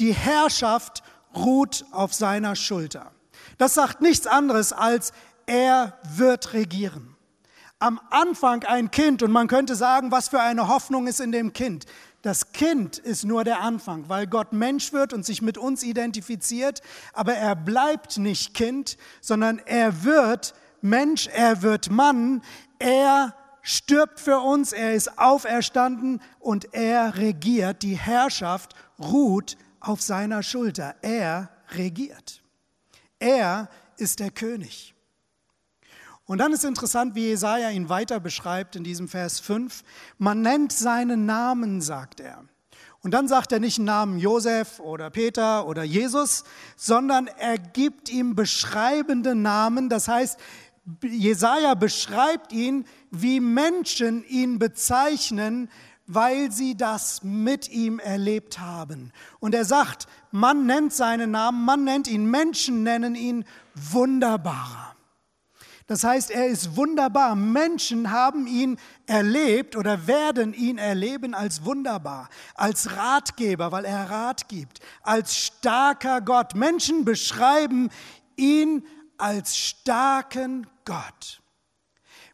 die 0.00 0.12
Herrschaft 0.12 1.02
ruht 1.34 1.84
auf 1.92 2.14
seiner 2.14 2.56
Schulter. 2.56 3.12
Das 3.58 3.74
sagt 3.74 4.00
nichts 4.00 4.26
anderes 4.26 4.72
als, 4.72 5.12
er 5.46 5.98
wird 6.16 6.52
regieren. 6.52 7.16
Am 7.78 8.00
Anfang 8.10 8.64
ein 8.64 8.90
Kind 8.90 9.22
und 9.22 9.30
man 9.30 9.48
könnte 9.48 9.74
sagen, 9.74 10.10
was 10.10 10.28
für 10.28 10.40
eine 10.40 10.68
Hoffnung 10.68 11.06
ist 11.06 11.20
in 11.20 11.32
dem 11.32 11.52
Kind. 11.52 11.86
Das 12.22 12.52
Kind 12.52 12.96
ist 12.96 13.24
nur 13.24 13.44
der 13.44 13.60
Anfang, 13.60 14.08
weil 14.08 14.26
Gott 14.26 14.54
Mensch 14.54 14.94
wird 14.94 15.12
und 15.12 15.26
sich 15.26 15.42
mit 15.42 15.58
uns 15.58 15.82
identifiziert, 15.82 16.80
aber 17.12 17.34
er 17.34 17.54
bleibt 17.54 18.16
nicht 18.16 18.54
Kind, 18.54 18.96
sondern 19.20 19.58
er 19.58 20.04
wird 20.04 20.54
Mensch, 20.80 21.26
er 21.26 21.60
wird 21.60 21.90
Mann, 21.90 22.40
er 22.78 23.34
stirbt 23.60 24.20
für 24.20 24.38
uns, 24.38 24.72
er 24.72 24.94
ist 24.94 25.18
auferstanden 25.18 26.22
und 26.38 26.72
er 26.72 27.16
regiert. 27.16 27.82
Die 27.82 27.96
Herrschaft 27.96 28.74
ruht 28.98 29.58
auf 29.88 30.02
seiner 30.02 30.42
Schulter. 30.42 30.94
Er 31.02 31.50
regiert. 31.70 32.42
Er 33.18 33.68
ist 33.96 34.20
der 34.20 34.30
König. 34.30 34.94
Und 36.26 36.38
dann 36.38 36.52
ist 36.52 36.64
interessant, 36.64 37.14
wie 37.14 37.26
Jesaja 37.26 37.70
ihn 37.70 37.88
weiter 37.88 38.18
beschreibt 38.18 38.76
in 38.76 38.84
diesem 38.84 39.08
Vers 39.08 39.40
5. 39.40 39.82
Man 40.18 40.40
nennt 40.40 40.72
seinen 40.72 41.26
Namen, 41.26 41.82
sagt 41.82 42.20
er. 42.20 42.44
Und 43.02 43.10
dann 43.10 43.28
sagt 43.28 43.52
er 43.52 43.60
nicht 43.60 43.78
Namen 43.78 44.18
Josef 44.18 44.80
oder 44.80 45.10
Peter 45.10 45.66
oder 45.66 45.82
Jesus, 45.82 46.44
sondern 46.76 47.26
er 47.26 47.58
gibt 47.58 48.08
ihm 48.08 48.34
beschreibende 48.34 49.34
Namen. 49.34 49.90
Das 49.90 50.08
heißt, 50.08 50.40
Jesaja 51.02 51.74
beschreibt 51.74 52.52
ihn, 52.52 52.86
wie 53.10 53.40
Menschen 53.40 54.24
ihn 54.24 54.58
bezeichnen, 54.58 55.68
weil 56.06 56.52
sie 56.52 56.76
das 56.76 57.22
mit 57.22 57.68
ihm 57.70 57.98
erlebt 57.98 58.58
haben. 58.58 59.12
Und 59.40 59.54
er 59.54 59.64
sagt, 59.64 60.06
man 60.30 60.66
nennt 60.66 60.92
seinen 60.92 61.30
Namen, 61.30 61.64
man 61.64 61.84
nennt 61.84 62.08
ihn, 62.08 62.30
Menschen 62.30 62.82
nennen 62.82 63.14
ihn 63.14 63.44
wunderbarer. 63.74 64.94
Das 65.86 66.02
heißt, 66.02 66.30
er 66.30 66.46
ist 66.46 66.76
wunderbar. 66.76 67.36
Menschen 67.36 68.10
haben 68.10 68.46
ihn 68.46 68.78
erlebt 69.06 69.76
oder 69.76 70.06
werden 70.06 70.54
ihn 70.54 70.78
erleben 70.78 71.34
als 71.34 71.64
wunderbar, 71.64 72.30
als 72.54 72.96
Ratgeber, 72.96 73.70
weil 73.70 73.84
er 73.84 74.08
Rat 74.08 74.48
gibt, 74.48 74.80
als 75.02 75.36
starker 75.36 76.22
Gott. 76.22 76.54
Menschen 76.54 77.04
beschreiben 77.04 77.90
ihn 78.36 78.86
als 79.18 79.58
starken 79.58 80.66
Gott. 80.86 81.42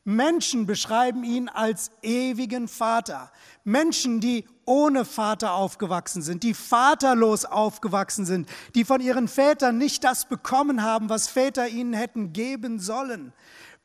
Menschen 0.05 0.67
beschreiben 0.67 1.25
ihn 1.25 1.49
als 1.49 1.91
ewigen 2.03 2.69
Vater. 2.69 3.31
Menschen, 3.65 4.21
die 4.21 4.47
ohne 4.65 5.05
Vater 5.05 5.53
aufgewachsen 5.53 6.23
sind, 6.23 6.43
die 6.43 6.55
vaterlos 6.55 7.45
aufgewachsen 7.45 8.25
sind, 8.25 8.49
die 8.75 8.85
von 8.85 9.01
ihren 9.01 9.29
Vätern 9.29 9.79
nicht 9.79 10.05
das 10.05 10.27
bekommen 10.27 10.83
haben, 10.83 11.09
was 11.09 11.29
Väter 11.29 11.69
ihnen 11.69 11.93
hätten 11.93 12.33
geben 12.33 12.79
sollen, 12.79 13.33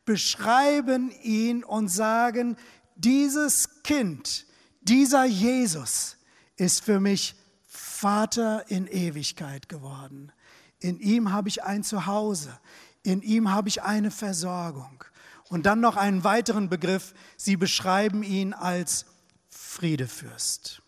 beschreiben 0.05 1.11
ihn 1.23 1.63
und 1.63 1.89
sagen, 1.89 2.55
dieses 2.95 3.83
Kind, 3.83 4.45
dieser 4.81 5.25
Jesus 5.25 6.17
ist 6.55 6.83
für 6.83 6.99
mich 6.99 7.35
Vater 7.67 8.69
in 8.69 8.87
Ewigkeit 8.87 9.67
geworden. 9.67 10.31
In 10.79 10.99
ihm 10.99 11.31
habe 11.31 11.49
ich 11.49 11.63
ein 11.63 11.83
Zuhause, 11.83 12.57
in 13.03 13.21
ihm 13.21 13.51
habe 13.51 13.69
ich 13.69 13.83
eine 13.83 14.11
Versorgung. 14.11 15.03
Und 15.49 15.65
dann 15.65 15.79
noch 15.79 15.95
einen 15.95 16.23
weiteren 16.23 16.69
Begriff, 16.69 17.13
sie 17.37 17.55
beschreiben 17.55 18.23
ihn 18.23 18.53
als 18.53 19.05
Friedefürst. 19.49 20.81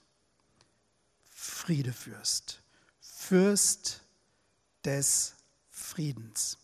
Friedefürst. 1.29 2.61
Fürst 2.99 4.01
des 4.83 5.35
Friedens. 5.69 6.57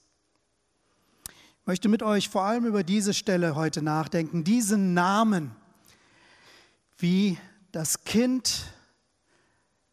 Ich 1.63 1.67
möchte 1.67 1.87
mit 1.87 2.03
euch 2.03 2.29
vor 2.29 2.43
allem 2.43 2.65
über 2.65 2.83
diese 2.83 3.13
Stelle 3.13 3.55
heute 3.55 3.81
nachdenken, 3.81 4.43
diesen 4.43 4.93
Namen, 4.93 5.55
wie 6.97 7.37
das 7.71 8.03
Kind 8.03 8.65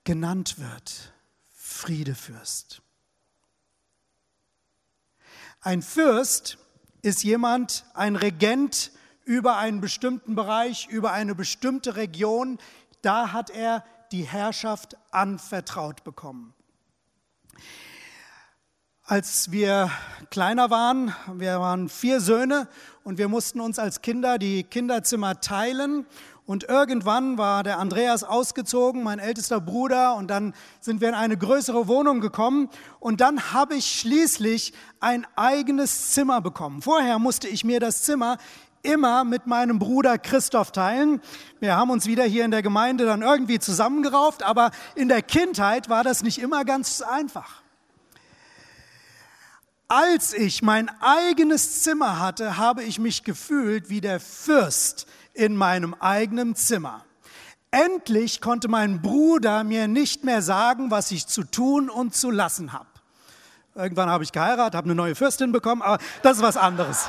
genannt 0.05 0.59
wird, 0.59 1.13
Friedefürst. 1.55 2.83
Ein 5.61 5.83
Fürst 5.83 6.59
ist 7.03 7.23
jemand, 7.23 7.85
ein 7.95 8.17
Regent 8.17 8.93
über 9.25 9.57
einen 9.57 9.81
bestimmten 9.81 10.35
Bereich, 10.35 10.89
über 10.89 11.13
eine 11.13 11.35
bestimmte 11.35 11.97
Region. 11.97 12.59
Da 13.03 13.33
hat 13.33 13.51
er 13.51 13.85
die 14.13 14.25
Herrschaft 14.25 14.97
anvertraut 15.11 16.05
bekommen. 16.05 16.55
Als 19.03 19.51
wir 19.51 19.91
kleiner 20.31 20.71
waren, 20.71 21.15
wir 21.35 21.59
waren 21.59 21.89
vier 21.89 22.21
Söhne 22.21 22.69
und 23.03 23.19
wir 23.19 23.29
mussten 23.29 23.61
uns 23.61 23.79
als 23.79 24.03
Kinder 24.03 24.39
die 24.39 24.63
Kinderzimmer 24.63 25.41
teilen. 25.41 26.07
Und 26.51 26.65
irgendwann 26.65 27.39
war 27.39 27.63
der 27.63 27.79
Andreas 27.79 28.25
ausgezogen, 28.25 29.05
mein 29.05 29.21
ältester 29.21 29.61
Bruder, 29.61 30.17
und 30.17 30.27
dann 30.33 30.53
sind 30.81 31.01
wir 31.01 31.09
in 31.09 31.15
eine 31.15 31.37
größere 31.37 31.87
Wohnung 31.87 32.21
gekommen. 32.21 32.69
Und 32.99 33.21
dann 33.21 33.53
habe 33.53 33.77
ich 33.77 34.01
schließlich 34.01 34.73
ein 34.99 35.29
eigenes 35.37 36.11
Zimmer 36.11 36.41
bekommen. 36.41 36.83
Vorher 36.83 37.21
musste 37.21 37.47
ich 37.47 37.63
mir 37.63 37.79
das 37.79 38.03
Zimmer 38.03 38.37
immer 38.83 39.23
mit 39.23 39.47
meinem 39.47 39.79
Bruder 39.79 40.19
Christoph 40.19 40.73
teilen. 40.73 41.21
Wir 41.61 41.77
haben 41.77 41.91
uns 41.91 42.07
wieder 42.07 42.25
hier 42.25 42.45
in 42.45 42.51
der 42.51 42.63
Gemeinde 42.63 43.05
dann 43.05 43.23
irgendwie 43.23 43.61
zusammengerauft, 43.61 44.43
aber 44.43 44.73
in 44.97 45.07
der 45.07 45.23
Kindheit 45.23 45.89
war 45.89 46.03
das 46.03 46.25
nicht 46.25 46.41
immer 46.41 46.65
ganz 46.65 47.01
einfach. 47.01 47.63
Als 49.87 50.33
ich 50.33 50.63
mein 50.63 50.91
eigenes 51.01 51.85
Zimmer 51.85 52.19
hatte, 52.19 52.57
habe 52.57 52.83
ich 52.83 52.99
mich 52.99 53.23
gefühlt 53.23 53.89
wie 53.89 54.01
der 54.01 54.19
Fürst 54.19 55.07
in 55.41 55.57
meinem 55.57 55.95
eigenen 55.95 56.55
Zimmer. 56.55 57.03
Endlich 57.71 58.43
konnte 58.43 58.69
mein 58.69 59.01
Bruder 59.01 59.65
mir 59.65 59.89
nicht 59.89 60.23
mehr 60.23 60.43
sagen, 60.43 60.91
was 60.91 61.11
ich 61.13 61.27
zu 61.27 61.45
tun 61.45 61.89
und 61.89 62.15
zu 62.15 62.31
lassen 62.31 62.75
habe. 62.75 62.85
Irgendwann 63.75 64.11
habe 64.11 64.23
ich 64.23 64.33
geheiratet, 64.33 64.75
habe 64.75 64.85
eine 64.85 64.95
neue 64.95 65.15
Fürstin 65.15 65.51
bekommen, 65.51 65.81
aber 65.81 65.97
das 66.23 66.37
ist 66.37 66.43
was 66.43 66.59
anderes. 66.59 67.09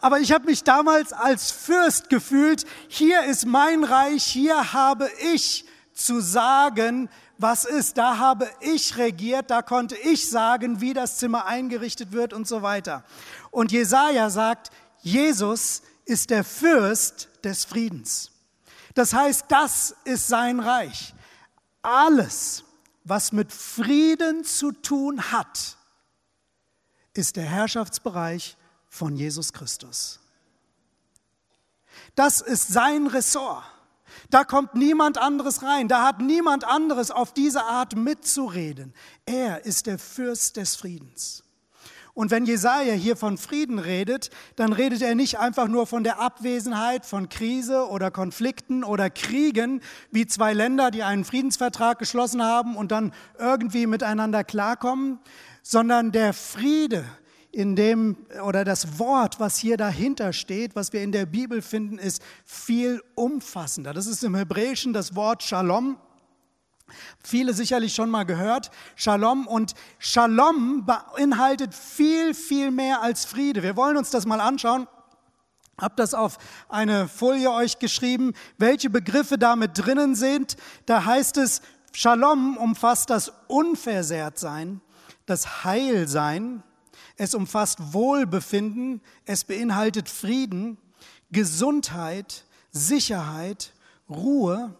Aber 0.00 0.18
ich 0.20 0.32
habe 0.32 0.46
mich 0.46 0.64
damals 0.64 1.12
als 1.12 1.50
Fürst 1.50 2.08
gefühlt. 2.08 2.64
Hier 2.88 3.24
ist 3.24 3.44
mein 3.44 3.84
Reich, 3.84 4.24
hier 4.24 4.72
habe 4.72 5.10
ich 5.34 5.66
zu 5.92 6.20
sagen, 6.20 7.10
was 7.40 7.64
ist. 7.64 7.98
Da 7.98 8.18
habe 8.18 8.50
ich 8.60 8.96
regiert, 8.96 9.50
da 9.50 9.62
konnte 9.62 9.96
ich 9.96 10.28
sagen, 10.28 10.80
wie 10.80 10.92
das 10.92 11.18
Zimmer 11.18 11.46
eingerichtet 11.46 12.12
wird 12.12 12.32
und 12.32 12.46
so 12.46 12.62
weiter. 12.62 13.04
Und 13.50 13.72
Jesaja 13.72 14.30
sagt, 14.30 14.70
Jesus 15.00 15.82
ist 16.04 16.30
der 16.30 16.44
Fürst 16.44 17.28
des 17.44 17.64
Friedens. 17.64 18.30
Das 18.94 19.12
heißt, 19.12 19.46
das 19.48 19.94
ist 20.04 20.28
sein 20.28 20.60
Reich. 20.60 21.14
Alles, 21.82 22.64
was 23.04 23.32
mit 23.32 23.52
Frieden 23.52 24.44
zu 24.44 24.72
tun 24.72 25.32
hat, 25.32 25.76
ist 27.14 27.36
der 27.36 27.44
Herrschaftsbereich 27.44 28.56
von 28.88 29.16
Jesus 29.16 29.52
Christus. 29.52 30.20
Das 32.14 32.40
ist 32.40 32.68
sein 32.68 33.06
Ressort. 33.06 33.64
Da 34.30 34.44
kommt 34.44 34.74
niemand 34.74 35.18
anderes 35.18 35.62
rein. 35.62 35.88
Da 35.88 36.06
hat 36.06 36.20
niemand 36.20 36.64
anderes 36.64 37.10
auf 37.10 37.34
diese 37.34 37.64
Art 37.64 37.96
mitzureden. 37.96 38.94
Er 39.26 39.64
ist 39.64 39.86
der 39.86 39.98
Fürst 39.98 40.56
des 40.56 40.76
Friedens. 40.76 41.42
Und 42.14 42.30
wenn 42.30 42.44
Jesaja 42.44 42.92
hier 42.92 43.16
von 43.16 43.38
Frieden 43.38 43.78
redet, 43.78 44.30
dann 44.56 44.72
redet 44.72 45.00
er 45.00 45.14
nicht 45.14 45.38
einfach 45.38 45.68
nur 45.68 45.86
von 45.86 46.04
der 46.04 46.20
Abwesenheit 46.20 47.06
von 47.06 47.28
Krise 47.28 47.88
oder 47.88 48.10
Konflikten 48.10 48.84
oder 48.84 49.10
Kriegen, 49.10 49.80
wie 50.10 50.26
zwei 50.26 50.52
Länder, 50.52 50.90
die 50.90 51.02
einen 51.02 51.24
Friedensvertrag 51.24 51.98
geschlossen 51.98 52.42
haben 52.42 52.76
und 52.76 52.90
dann 52.90 53.12
irgendwie 53.38 53.86
miteinander 53.86 54.42
klarkommen, 54.44 55.20
sondern 55.62 56.10
der 56.10 56.32
Friede, 56.32 57.04
in 57.52 57.74
dem 57.74 58.16
oder 58.44 58.64
das 58.64 58.98
Wort, 58.98 59.40
was 59.40 59.56
hier 59.56 59.76
dahinter 59.76 60.32
steht, 60.32 60.76
was 60.76 60.92
wir 60.92 61.02
in 61.02 61.12
der 61.12 61.26
Bibel 61.26 61.62
finden, 61.62 61.98
ist 61.98 62.22
viel 62.44 63.02
umfassender. 63.14 63.92
Das 63.92 64.06
ist 64.06 64.22
im 64.22 64.34
Hebräischen 64.34 64.92
das 64.92 65.14
Wort 65.16 65.42
Shalom. 65.42 65.96
Viele 67.22 67.54
sicherlich 67.54 67.94
schon 67.94 68.10
mal 68.10 68.24
gehört, 68.24 68.70
Shalom. 68.94 69.46
Und 69.46 69.74
Shalom 69.98 70.86
beinhaltet 70.86 71.74
viel, 71.74 72.34
viel 72.34 72.70
mehr 72.70 73.02
als 73.02 73.24
Friede. 73.24 73.62
Wir 73.62 73.76
wollen 73.76 73.96
uns 73.96 74.10
das 74.10 74.26
mal 74.26 74.40
anschauen. 74.40 74.86
Hab 75.78 75.96
das 75.96 76.14
auf 76.14 76.38
eine 76.68 77.08
Folie 77.08 77.50
euch 77.50 77.78
geschrieben, 77.78 78.34
welche 78.58 78.90
Begriffe 78.90 79.38
damit 79.38 79.72
drinnen 79.74 80.14
sind. 80.14 80.56
Da 80.86 81.04
heißt 81.04 81.36
es, 81.38 81.62
Shalom 81.92 82.56
umfasst 82.56 83.10
das 83.10 83.32
Unversehrtsein, 83.48 84.80
das 85.26 85.64
Heilsein, 85.64 86.62
es 87.20 87.34
umfasst 87.34 87.92
Wohlbefinden, 87.92 89.02
es 89.26 89.44
beinhaltet 89.44 90.08
Frieden, 90.08 90.78
Gesundheit, 91.30 92.46
Sicherheit, 92.70 93.74
Ruhe, 94.08 94.74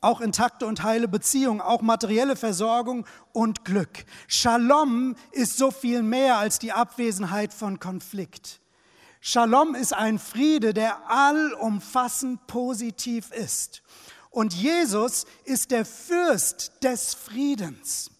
auch 0.00 0.22
intakte 0.22 0.64
und 0.64 0.84
heile 0.84 1.06
Beziehungen, 1.06 1.60
auch 1.60 1.82
materielle 1.82 2.34
Versorgung 2.34 3.04
und 3.34 3.66
Glück. 3.66 4.06
Shalom 4.26 5.16
ist 5.32 5.58
so 5.58 5.70
viel 5.70 6.02
mehr 6.02 6.38
als 6.38 6.58
die 6.58 6.72
Abwesenheit 6.72 7.52
von 7.52 7.78
Konflikt. 7.78 8.60
Shalom 9.20 9.74
ist 9.74 9.92
ein 9.92 10.18
Friede, 10.18 10.72
der 10.72 11.10
allumfassend 11.10 12.46
positiv 12.46 13.30
ist. 13.32 13.82
Und 14.30 14.54
Jesus 14.54 15.26
ist 15.44 15.70
der 15.70 15.84
Fürst 15.84 16.72
des 16.82 17.12
Friedens. 17.12 18.10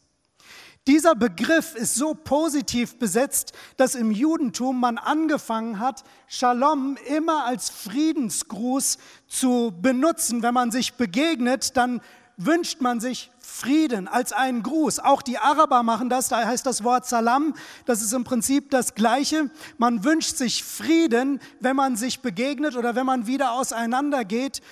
Dieser 0.88 1.14
Begriff 1.14 1.76
ist 1.76 1.94
so 1.94 2.12
positiv 2.12 2.98
besetzt, 2.98 3.52
dass 3.76 3.94
im 3.94 4.10
Judentum 4.10 4.80
man 4.80 4.98
angefangen 4.98 5.78
hat, 5.78 6.02
Shalom 6.26 6.96
immer 7.06 7.44
als 7.44 7.70
Friedensgruß 7.70 8.98
zu 9.28 9.72
benutzen. 9.80 10.42
Wenn 10.42 10.54
man 10.54 10.72
sich 10.72 10.94
begegnet, 10.94 11.76
dann 11.76 12.00
wünscht 12.36 12.80
man 12.80 12.98
sich 12.98 13.30
Frieden 13.38 14.08
als 14.08 14.32
einen 14.32 14.64
Gruß. 14.64 14.98
Auch 14.98 15.22
die 15.22 15.38
Araber 15.38 15.84
machen 15.84 16.08
das, 16.08 16.28
da 16.28 16.44
heißt 16.44 16.66
das 16.66 16.82
Wort 16.82 17.06
Salam, 17.06 17.54
das 17.86 18.02
ist 18.02 18.12
im 18.12 18.24
Prinzip 18.24 18.70
das 18.70 18.96
Gleiche. 18.96 19.50
Man 19.78 20.02
wünscht 20.02 20.36
sich 20.36 20.64
Frieden, 20.64 21.38
wenn 21.60 21.76
man 21.76 21.94
sich 21.94 22.20
begegnet 22.22 22.74
oder 22.74 22.96
wenn 22.96 23.06
man 23.06 23.28
wieder 23.28 23.52
auseinandergeht. 23.52 24.62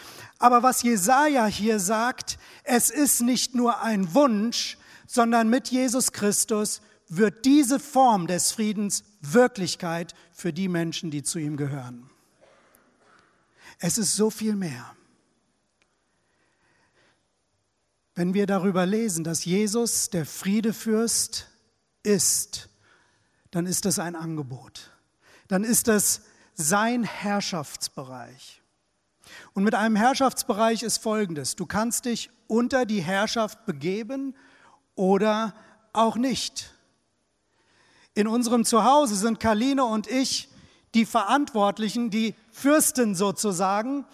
Aber 0.40 0.64
was 0.64 0.82
Jesaja 0.82 1.46
hier 1.46 1.78
sagt, 1.78 2.36
es 2.64 2.90
ist 2.90 3.20
nicht 3.20 3.54
nur 3.54 3.80
ein 3.82 4.12
Wunsch, 4.12 4.76
sondern 5.12 5.48
mit 5.48 5.72
Jesus 5.72 6.12
Christus 6.12 6.82
wird 7.08 7.44
diese 7.44 7.80
Form 7.80 8.28
des 8.28 8.52
Friedens 8.52 9.02
Wirklichkeit 9.20 10.14
für 10.32 10.52
die 10.52 10.68
Menschen, 10.68 11.10
die 11.10 11.24
zu 11.24 11.40
ihm 11.40 11.56
gehören. 11.56 12.08
Es 13.80 13.98
ist 13.98 14.14
so 14.14 14.30
viel 14.30 14.54
mehr. 14.54 14.94
Wenn 18.14 18.34
wir 18.34 18.46
darüber 18.46 18.86
lesen, 18.86 19.24
dass 19.24 19.44
Jesus 19.44 20.10
der 20.10 20.26
Friedefürst 20.26 21.48
ist, 22.04 22.68
dann 23.50 23.66
ist 23.66 23.86
das 23.86 23.98
ein 23.98 24.14
Angebot. 24.14 24.92
Dann 25.48 25.64
ist 25.64 25.88
das 25.88 26.20
sein 26.54 27.02
Herrschaftsbereich. 27.02 28.62
Und 29.54 29.64
mit 29.64 29.74
einem 29.74 29.96
Herrschaftsbereich 29.96 30.84
ist 30.84 30.98
folgendes. 30.98 31.56
Du 31.56 31.66
kannst 31.66 32.04
dich 32.04 32.30
unter 32.46 32.86
die 32.86 33.00
Herrschaft 33.00 33.66
begeben 33.66 34.36
oder 34.94 35.54
auch 35.92 36.16
nicht. 36.16 36.72
In 38.14 38.26
unserem 38.26 38.64
Zuhause 38.64 39.14
sind 39.14 39.40
Kaline 39.40 39.84
und 39.84 40.06
ich 40.06 40.48
die 40.94 41.06
Verantwortlichen, 41.06 42.10
die 42.10 42.34
Fürsten 42.50 43.14
sozusagen. 43.14 44.04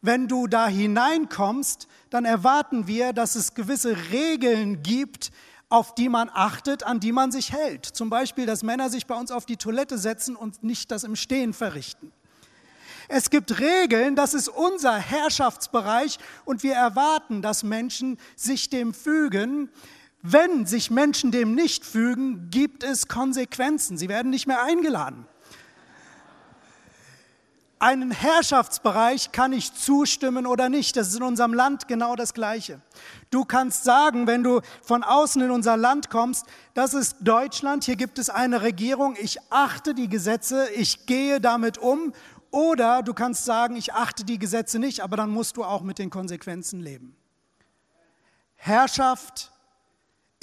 Wenn 0.00 0.28
du 0.28 0.46
da 0.46 0.66
hineinkommst, 0.66 1.88
dann 2.10 2.24
erwarten 2.24 2.86
wir, 2.86 3.12
dass 3.12 3.36
es 3.36 3.54
gewisse 3.54 3.96
Regeln 4.10 4.82
gibt, 4.82 5.30
auf 5.68 5.94
die 5.94 6.08
man 6.08 6.30
achtet, 6.32 6.82
an 6.82 7.00
die 7.00 7.12
man 7.12 7.32
sich 7.32 7.52
hält. 7.52 7.86
Zum 7.86 8.10
Beispiel, 8.10 8.46
dass 8.46 8.62
Männer 8.62 8.90
sich 8.90 9.06
bei 9.06 9.14
uns 9.14 9.30
auf 9.30 9.46
die 9.46 9.56
Toilette 9.56 9.98
setzen 9.98 10.36
und 10.36 10.62
nicht 10.62 10.90
das 10.90 11.04
im 11.04 11.16
Stehen 11.16 11.52
verrichten. 11.52 12.12
Es 13.08 13.30
gibt 13.30 13.58
Regeln, 13.60 14.16
das 14.16 14.34
ist 14.34 14.48
unser 14.48 14.96
Herrschaftsbereich 14.96 16.18
und 16.44 16.62
wir 16.62 16.74
erwarten, 16.74 17.42
dass 17.42 17.62
Menschen 17.62 18.18
sich 18.36 18.70
dem 18.70 18.94
fügen. 18.94 19.70
Wenn 20.26 20.64
sich 20.64 20.90
Menschen 20.90 21.32
dem 21.32 21.54
nicht 21.54 21.84
fügen, 21.84 22.48
gibt 22.48 22.82
es 22.82 23.08
Konsequenzen. 23.08 23.98
Sie 23.98 24.08
werden 24.08 24.30
nicht 24.30 24.46
mehr 24.46 24.62
eingeladen. 24.62 25.26
Einen 27.78 28.10
Herrschaftsbereich 28.10 29.32
kann 29.32 29.52
ich 29.52 29.74
zustimmen 29.74 30.46
oder 30.46 30.70
nicht. 30.70 30.96
Das 30.96 31.08
ist 31.08 31.16
in 31.16 31.24
unserem 31.24 31.52
Land 31.52 31.88
genau 31.88 32.16
das 32.16 32.32
Gleiche. 32.32 32.80
Du 33.28 33.44
kannst 33.44 33.84
sagen, 33.84 34.26
wenn 34.26 34.42
du 34.42 34.62
von 34.80 35.02
außen 35.02 35.42
in 35.42 35.50
unser 35.50 35.76
Land 35.76 36.08
kommst, 36.08 36.46
das 36.72 36.94
ist 36.94 37.16
Deutschland, 37.20 37.84
hier 37.84 37.96
gibt 37.96 38.18
es 38.18 38.30
eine 38.30 38.62
Regierung, 38.62 39.16
ich 39.20 39.36
achte 39.50 39.92
die 39.92 40.08
Gesetze, 40.08 40.70
ich 40.70 41.04
gehe 41.04 41.38
damit 41.38 41.76
um. 41.76 42.14
Oder 42.50 43.02
du 43.02 43.12
kannst 43.12 43.44
sagen, 43.44 43.76
ich 43.76 43.92
achte 43.92 44.24
die 44.24 44.38
Gesetze 44.38 44.78
nicht, 44.78 45.00
aber 45.00 45.18
dann 45.18 45.28
musst 45.28 45.58
du 45.58 45.64
auch 45.64 45.82
mit 45.82 45.98
den 45.98 46.08
Konsequenzen 46.08 46.80
leben. 46.80 47.14
Herrschaft 48.56 49.50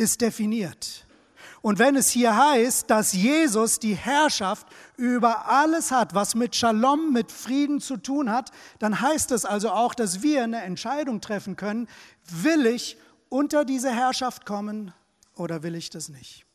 ist 0.02 0.22
definiert. 0.22 1.06
Und 1.62 1.78
wenn 1.78 1.96
es 1.96 2.10
hier 2.10 2.36
heißt, 2.36 2.90
dass 2.90 3.14
Jesus 3.14 3.78
die 3.78 3.94
Herrschaft 3.94 4.66
über 4.98 5.48
alles 5.48 5.92
hat, 5.92 6.16
was 6.16 6.34
mit 6.34 6.56
Shalom, 6.56 7.14
mit 7.14 7.32
Frieden 7.32 7.80
zu 7.80 7.98
tun 7.98 8.32
hat, 8.32 8.52
dann 8.80 9.00
heißt 9.00 9.32
es 9.32 9.46
also 9.46 9.70
auch, 9.70 9.94
dass 9.94 10.24
wir 10.24 10.44
eine 10.44 10.64
Entscheidung 10.64 11.22
treffen 11.22 11.56
können, 11.56 11.88
will 12.28 12.66
ich 12.66 12.98
unter 13.30 13.64
diese 13.64 13.92
Herrschaft 13.92 14.48
kommen 14.48 14.92
oder 15.36 15.62
will 15.62 15.76
ich 15.76 15.92
das 15.92 16.10
nicht? 16.10 16.48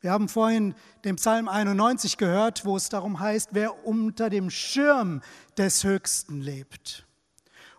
Wir 0.00 0.12
haben 0.12 0.28
vorhin 0.28 0.76
den 1.04 1.16
Psalm 1.16 1.48
91 1.48 2.18
gehört, 2.18 2.64
wo 2.64 2.76
es 2.76 2.88
darum 2.88 3.18
heißt, 3.18 3.48
wer 3.50 3.84
unter 3.84 4.30
dem 4.30 4.48
Schirm 4.48 5.22
des 5.56 5.82
Höchsten 5.82 6.40
lebt. 6.40 7.07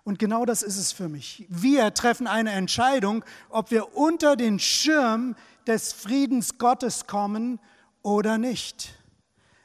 Und 0.03 0.19
genau 0.19 0.45
das 0.45 0.63
ist 0.63 0.77
es 0.77 0.91
für 0.91 1.09
mich. 1.09 1.45
Wir 1.49 1.93
treffen 1.93 2.27
eine 2.27 2.51
Entscheidung, 2.51 3.23
ob 3.49 3.71
wir 3.71 3.95
unter 3.95 4.35
den 4.35 4.59
Schirm 4.59 5.35
des 5.67 5.93
Friedens 5.93 6.57
Gottes 6.57 7.05
kommen 7.05 7.59
oder 8.01 8.37
nicht. 8.37 8.95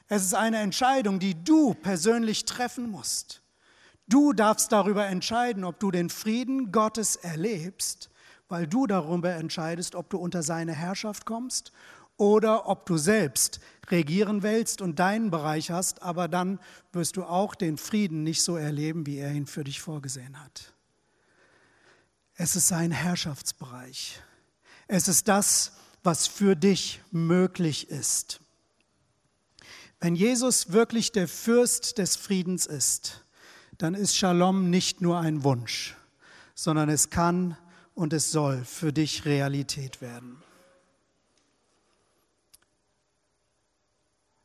Es 0.09 0.23
ist 0.23 0.35
eine 0.35 0.59
Entscheidung, 0.59 1.18
die 1.18 1.42
du 1.42 1.75
persönlich 1.75 2.44
treffen 2.44 2.90
musst. 2.90 3.42
Du 4.07 4.33
darfst 4.35 4.70
darüber 4.70 5.07
entscheiden, 5.07 5.64
ob 5.64 5.81
du 5.81 5.90
den 5.90 6.11
Frieden 6.11 6.73
Gottes 6.73 7.16
erlebst, 7.16 8.11
weil 8.49 8.66
du 8.66 8.87
darüber 8.87 9.31
entscheidest, 9.33 9.94
ob 9.94 10.11
du 10.11 10.18
unter 10.18 10.42
seine 10.42 10.73
Herrschaft 10.73 11.25
kommst 11.25 11.73
oder 12.16 12.68
ob 12.68 12.87
du 12.87 12.96
selbst 12.96 13.61
regieren 13.90 14.42
willst 14.42 14.81
und 14.81 14.98
deinen 14.98 15.31
Bereich 15.31 15.70
hast, 15.70 16.03
aber 16.03 16.29
dann 16.29 16.59
wirst 16.92 17.16
du 17.16 17.24
auch 17.24 17.55
den 17.55 17.77
Frieden 17.77 18.22
nicht 18.22 18.42
so 18.42 18.57
erleben, 18.57 19.07
wie 19.07 19.18
er 19.18 19.33
ihn 19.33 19.46
für 19.46 19.64
dich 19.64 19.81
vorgesehen 19.81 20.40
hat. 20.42 20.72
Es 22.37 22.57
ist 22.57 22.68
sein 22.68 22.90
Herrschaftsbereich. 22.90 24.20
Es 24.87 25.09
ist 25.09 25.29
das, 25.29 25.72
was 26.03 26.27
für 26.27 26.57
dich 26.57 27.00
möglich 27.11 27.88
ist. 27.90 28.40
Wenn 30.00 30.16
Jesus 30.16 30.72
wirklich 30.72 31.12
der 31.12 31.29
Fürst 31.29 31.98
des 31.98 32.16
Friedens 32.16 32.66
ist, 32.66 33.24
dann 33.79 33.94
ist 33.94 34.16
Shalom 34.16 34.68
nicht 34.70 35.00
nur 35.00 35.18
ein 35.18 35.44
Wunsch, 35.44 35.96
sondern 36.55 36.88
es 36.88 37.11
kann 37.11 37.57
und 37.94 38.12
es 38.12 38.31
soll 38.31 38.64
für 38.64 38.92
dich 38.92 39.24
Realität 39.24 40.00
werden. 40.00 40.42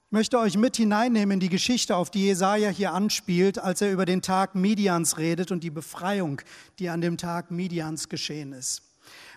Ich 0.10 0.12
möchte 0.12 0.39
euch 0.39 0.58
mit 0.58 0.76
hineinnehmen 0.76 1.34
in 1.34 1.39
die 1.39 1.50
Geschichte, 1.50 1.95
auf 1.95 2.10
die 2.10 2.26
Jesaja 2.26 2.69
hier 2.69 2.93
anspielt, 2.93 3.60
als 3.60 3.80
er 3.84 3.91
über 3.91 4.06
den 4.06 4.24
Tag 4.24 4.56
Midians 4.56 5.19
redet 5.19 5.52
und 5.52 5.63
die 5.63 5.69
Befreiung, 5.69 6.41
die 6.80 6.89
an 6.89 7.00
dem 7.00 7.15
Tag 7.15 7.52
Midians 7.52 8.10
geschehen 8.10 8.52
ist. 8.52 8.82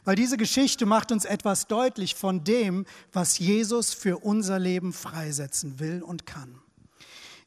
Weil 0.07 0.17
diese 0.17 0.39
Geschichte 0.39 0.87
macht 0.87 1.13
uns 1.13 1.27
etwas 1.27 1.67
deutlich 1.67 2.15
von 2.15 2.43
dem, 2.43 2.87
was 3.13 3.39
Jesus 3.39 3.93
für 3.93 4.17
unser 4.25 4.59
Leben 4.59 4.95
freisetzen 4.95 5.79
will 5.79 6.03
und 6.03 6.25
kann. 6.25 6.59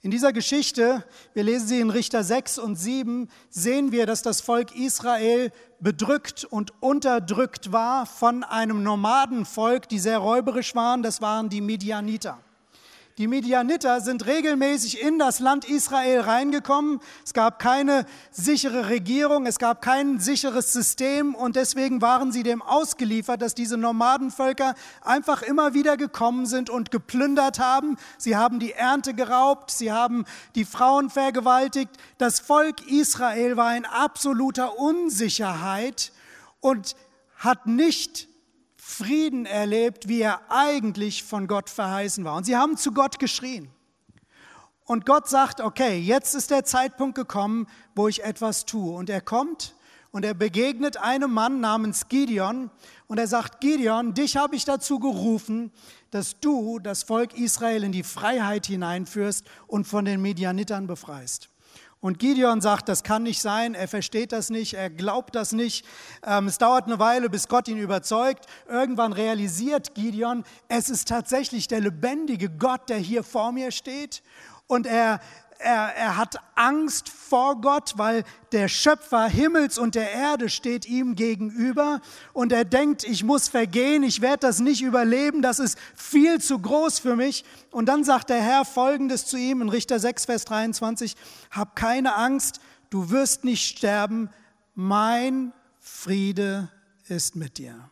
In 0.03 0.11
dieser 0.11 0.31
Geschichte, 0.31 1.03
wir 1.33 1.41
lesen 1.41 1.67
sie 1.67 1.79
in 1.79 1.89
Richter 1.89 2.23
6 2.23 2.59
und 2.59 2.75
7, 2.75 3.27
sehen 3.49 3.91
wir, 3.91 4.05
dass 4.05 4.21
das 4.21 4.39
Volk 4.39 4.75
Israel 4.75 5.51
bedrückt 5.79 6.45
und 6.45 6.79
unterdrückt 6.79 7.71
war 7.71 8.05
von 8.05 8.43
einem 8.43 8.83
Nomadenvolk, 8.83 9.89
die 9.89 9.97
sehr 9.97 10.19
räuberisch 10.19 10.75
waren, 10.75 11.01
das 11.01 11.21
waren 11.21 11.49
die 11.49 11.61
Midianiter. 11.61 12.44
Die 13.17 13.27
Midianiter 13.27 14.01
sind 14.01 14.25
regelmäßig 14.25 15.01
in 15.01 15.17
das 15.17 15.39
Land 15.39 15.63
Israel 15.63 16.19
reingekommen. 16.19 16.99
Es 17.23 17.31
gab 17.31 17.59
keine 17.59 18.05
sichere 18.29 18.89
Regierung, 18.89 19.45
es 19.45 19.57
gab 19.57 19.81
kein 19.81 20.19
sicheres 20.19 20.73
System 20.73 21.33
und 21.33 21.55
deswegen 21.55 22.01
waren 22.01 22.33
sie 22.33 22.43
dem 22.43 22.61
ausgeliefert, 22.61 23.41
dass 23.41 23.55
diese 23.55 23.77
Nomadenvölker 23.77 24.75
einfach 25.01 25.43
immer 25.43 25.73
wieder 25.73 25.95
gekommen 25.95 26.45
sind 26.45 26.69
und 26.69 26.91
geplündert 26.91 27.57
haben. 27.57 27.95
Sie 28.17 28.35
haben 28.35 28.59
die 28.59 28.73
Ernte 28.73 29.13
geraubt, 29.13 29.71
sie 29.71 29.93
haben 29.93 30.25
die 30.55 30.65
Frauen 30.65 31.09
vergewaltigt. 31.09 31.91
Das 32.17 32.41
Volk 32.41 32.85
Israel 32.91 33.55
war 33.55 33.77
in 33.77 33.85
absoluter 33.85 34.77
Unsicherheit 34.77 36.11
und 36.59 36.97
hat 37.37 37.65
nicht 37.65 38.27
Frieden 38.87 39.47
erlebt, 39.47 40.07
wie 40.07 40.21
er 40.21 40.41
eigentlich 40.49 41.23
von 41.23 41.47
Gott 41.47 41.71
verheißen 41.71 42.23
war. 42.23 42.35
Und 42.35 42.43
sie 42.43 42.55
haben 42.55 42.77
zu 42.77 42.91
Gott 42.91 43.17
geschrien. 43.17 43.67
Und 44.85 45.07
Gott 45.07 45.27
sagt, 45.27 45.59
okay, 45.59 45.97
jetzt 45.97 46.35
ist 46.35 46.51
der 46.51 46.65
Zeitpunkt 46.65 47.15
gekommen, 47.15 47.67
wo 47.95 48.07
ich 48.07 48.23
etwas 48.23 48.63
tue. 48.65 48.95
Und 48.95 49.09
er 49.09 49.21
kommt 49.21 49.73
und 50.11 50.23
er 50.23 50.35
begegnet 50.35 50.97
einem 50.97 51.33
Mann 51.33 51.61
namens 51.61 52.09
Gideon 52.09 52.69
und 53.07 53.17
er 53.17 53.27
sagt, 53.27 53.59
Gideon, 53.59 54.13
dich 54.13 54.37
habe 54.37 54.55
ich 54.55 54.65
dazu 54.65 54.99
gerufen, 54.99 55.71
dass 56.11 56.39
du 56.39 56.77
das 56.77 57.01
Volk 57.01 57.33
Israel 57.33 57.83
in 57.83 57.91
die 57.91 58.03
Freiheit 58.03 58.67
hineinführst 58.67 59.45
und 59.65 59.87
von 59.87 60.05
den 60.05 60.21
Medianitern 60.21 60.85
befreist. 60.85 61.49
Und 62.05 62.19
Gideon 62.19 62.61
sagt, 62.61 62.87
das 62.87 63.01
kann 63.01 63.23
nicht 63.23 63.41
sein, 63.41 63.73
er 63.73 63.87
versteht 63.87 64.31
das 64.31 64.51
nicht, 64.51 64.75
er 64.75 64.91
glaubt 64.91 65.33
das 65.33 65.53
nicht. 65.53 65.87
Ähm, 66.23 66.45
es 66.45 66.59
dauert 66.59 66.85
eine 66.85 66.99
Weile, 66.99 67.31
bis 67.31 67.47
Gott 67.47 67.67
ihn 67.67 67.79
überzeugt. 67.79 68.45
Irgendwann 68.69 69.11
realisiert 69.11 69.95
Gideon, 69.95 70.43
es 70.67 70.91
ist 70.91 71.07
tatsächlich 71.07 71.67
der 71.67 71.79
lebendige 71.79 72.51
Gott, 72.51 72.89
der 72.89 72.97
hier 72.97 73.23
vor 73.23 73.51
mir 73.51 73.71
steht. 73.71 74.21
Und 74.67 74.85
er 74.85 75.19
er, 75.59 75.95
er 75.95 76.17
hat 76.17 76.37
Angst 76.55 77.09
vor 77.09 77.61
Gott, 77.61 77.93
weil 77.97 78.23
der 78.51 78.67
Schöpfer 78.67 79.27
Himmels 79.27 79.77
und 79.77 79.95
der 79.95 80.11
Erde 80.11 80.49
steht 80.49 80.85
ihm 80.85 81.15
gegenüber 81.15 82.01
und 82.33 82.51
er 82.51 82.65
denkt, 82.65 83.03
ich 83.03 83.23
muss 83.23 83.47
vergehen, 83.47 84.03
ich 84.03 84.21
werde 84.21 84.39
das 84.47 84.59
nicht 84.59 84.81
überleben, 84.81 85.41
das 85.41 85.59
ist 85.59 85.77
viel 85.95 86.39
zu 86.39 86.59
groß 86.59 86.99
für 86.99 87.15
mich. 87.15 87.45
Und 87.71 87.87
dann 87.87 88.03
sagt 88.03 88.29
der 88.29 88.41
Herr 88.41 88.65
folgendes 88.65 89.25
zu 89.25 89.37
ihm 89.37 89.61
in 89.61 89.69
Richter 89.69 89.99
6, 89.99 90.25
Vers 90.25 90.45
23, 90.45 91.15
hab 91.51 91.75
keine 91.75 92.15
Angst, 92.15 92.59
du 92.89 93.09
wirst 93.09 93.43
nicht 93.43 93.77
sterben, 93.77 94.29
mein 94.73 95.53
Friede 95.79 96.69
ist 97.07 97.35
mit 97.35 97.57
dir. 97.57 97.89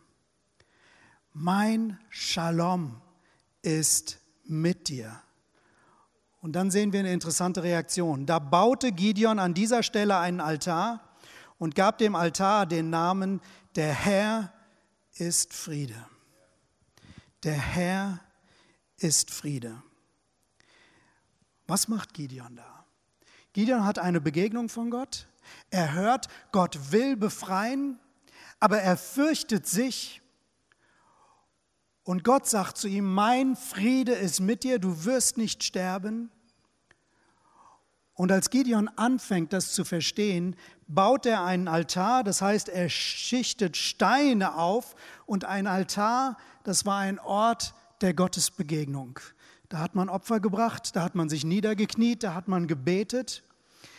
Mein 1.33 1.99
Shalom 2.09 3.01
ist 3.61 4.19
mit 4.45 4.89
dir. 4.89 5.21
Und 6.43 6.51
dann 6.57 6.71
sehen 6.71 6.91
wir 6.91 6.99
eine 6.99 7.13
interessante 7.13 7.63
Reaktion. 7.63 8.25
Da 8.25 8.37
baute 8.37 8.91
Gideon 8.91 9.39
an 9.39 9.53
dieser 9.53 9.81
Stelle 9.81 10.17
einen 10.17 10.41
Altar 10.41 10.99
und 11.57 11.73
gab 11.73 11.99
dem 11.99 12.15
Altar 12.15 12.65
den 12.65 12.89
Namen, 12.89 13.39
der 13.77 13.93
Herr 13.93 14.53
ist 15.13 15.53
Friede. 15.53 15.95
Der 17.43 17.53
Herr 17.53 18.19
ist 18.97 19.31
Friede. 19.31 19.81
Was 21.65 21.87
macht 21.87 22.13
Gideon 22.13 22.57
da? 22.57 22.85
Gideon 23.53 23.85
hat 23.85 23.97
eine 23.97 24.19
Begegnung 24.19 24.67
von 24.67 24.91
Gott. 24.91 25.27
Er 25.69 25.93
hört, 25.93 26.27
Gott 26.51 26.91
will 26.91 27.15
befreien, 27.15 27.97
aber 28.59 28.79
er 28.79 28.97
fürchtet 28.97 29.65
sich. 29.65 30.21
Und 32.03 32.23
Gott 32.23 32.47
sagt 32.47 32.77
zu 32.77 32.87
ihm, 32.87 33.13
mein 33.13 33.55
Friede 33.55 34.13
ist 34.13 34.41
mit 34.41 34.63
dir, 34.63 34.79
du 34.79 35.05
wirst 35.05 35.37
nicht 35.37 35.63
sterben. 35.63 36.29
Und 38.13 38.31
als 38.31 38.49
Gideon 38.49 38.89
anfängt, 38.89 39.53
das 39.53 39.71
zu 39.71 39.85
verstehen, 39.85 40.55
baut 40.87 41.25
er 41.25 41.43
einen 41.43 41.67
Altar, 41.67 42.23
das 42.23 42.41
heißt, 42.41 42.69
er 42.69 42.89
schichtet 42.89 43.77
Steine 43.77 44.55
auf 44.55 44.95
und 45.25 45.45
ein 45.45 45.65
Altar, 45.65 46.37
das 46.63 46.85
war 46.85 46.99
ein 46.99 47.19
Ort 47.19 47.73
der 48.01 48.13
Gottesbegegnung. 48.13 49.19
Da 49.69 49.79
hat 49.79 49.95
man 49.95 50.09
Opfer 50.09 50.39
gebracht, 50.39 50.95
da 50.95 51.01
hat 51.03 51.15
man 51.15 51.29
sich 51.29 51.43
niedergekniet, 51.43 52.21
da 52.23 52.35
hat 52.35 52.47
man 52.47 52.67
gebetet. 52.67 53.43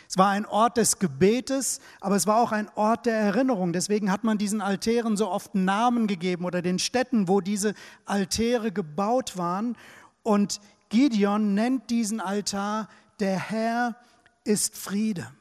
Es 0.07 0.17
war 0.17 0.29
ein 0.29 0.45
Ort 0.45 0.77
des 0.77 0.99
Gebetes, 0.99 1.79
aber 1.99 2.15
es 2.15 2.27
war 2.27 2.37
auch 2.37 2.51
ein 2.51 2.69
Ort 2.75 3.05
der 3.05 3.17
Erinnerung. 3.17 3.73
Deswegen 3.73 4.11
hat 4.11 4.23
man 4.23 4.37
diesen 4.37 4.61
Altären 4.61 5.17
so 5.17 5.29
oft 5.29 5.55
Namen 5.55 6.07
gegeben 6.07 6.45
oder 6.45 6.61
den 6.61 6.79
Städten, 6.79 7.27
wo 7.27 7.41
diese 7.41 7.73
Altäre 8.05 8.71
gebaut 8.71 9.37
waren. 9.37 9.75
Und 10.23 10.59
Gideon 10.89 11.53
nennt 11.53 11.89
diesen 11.89 12.19
Altar 12.19 12.87
der 13.19 13.39
Herr 13.39 13.95
ist 14.43 14.77
Friede. 14.77 15.31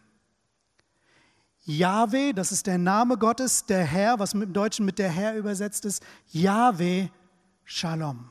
Yahweh, 1.67 2.33
das 2.33 2.53
ist 2.53 2.67
der 2.67 2.79
Name 2.79 3.17
Gottes, 3.17 3.65
der 3.67 3.85
Herr, 3.85 4.19
was 4.19 4.35
im 4.35 4.53
Deutschen 4.53 4.85
mit 4.85 4.99
der 4.99 5.11
Herr 5.11 5.35
übersetzt 5.35 5.85
ist, 5.85 6.03
Yahweh 6.31 7.09
Shalom. 7.65 8.29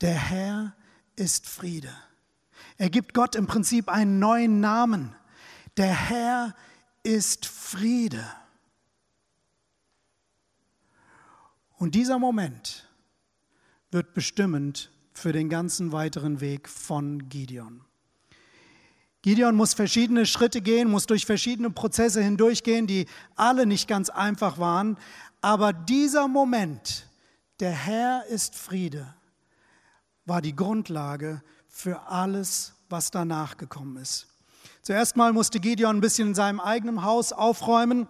Der 0.00 0.14
Herr 0.14 0.74
ist 1.14 1.46
Friede. 1.46 1.92
Er 2.78 2.88
gibt 2.88 3.12
Gott 3.12 3.34
im 3.34 3.46
Prinzip 3.46 3.88
einen 3.88 4.18
neuen 4.18 4.60
Namen. 4.60 5.14
Der 5.76 5.94
Herr 5.94 6.54
ist 7.02 7.46
Friede. 7.46 8.24
Und 11.78 11.94
dieser 11.94 12.18
Moment 12.18 12.88
wird 13.90 14.14
bestimmend 14.14 14.90
für 15.12 15.32
den 15.32 15.48
ganzen 15.48 15.92
weiteren 15.92 16.40
Weg 16.40 16.68
von 16.68 17.28
Gideon. 17.28 17.84
Gideon 19.22 19.54
muss 19.54 19.74
verschiedene 19.74 20.26
Schritte 20.26 20.60
gehen, 20.60 20.90
muss 20.90 21.06
durch 21.06 21.26
verschiedene 21.26 21.70
Prozesse 21.70 22.22
hindurchgehen, 22.22 22.86
die 22.86 23.06
alle 23.36 23.66
nicht 23.66 23.86
ganz 23.86 24.10
einfach 24.10 24.58
waren. 24.58 24.98
Aber 25.40 25.72
dieser 25.72 26.28
Moment, 26.28 27.08
der 27.60 27.72
Herr 27.72 28.26
ist 28.26 28.56
Friede, 28.56 29.14
war 30.24 30.42
die 30.42 30.56
Grundlage 30.56 31.42
für 31.68 32.08
alles, 32.08 32.74
was 32.88 33.10
danach 33.10 33.56
gekommen 33.56 33.96
ist. 33.96 34.31
Zuerst 34.82 35.16
mal 35.16 35.32
musste 35.32 35.60
Gideon 35.60 35.96
ein 35.96 36.00
bisschen 36.00 36.28
in 36.28 36.34
seinem 36.34 36.60
eigenen 36.60 37.02
Haus 37.04 37.32
aufräumen 37.32 38.08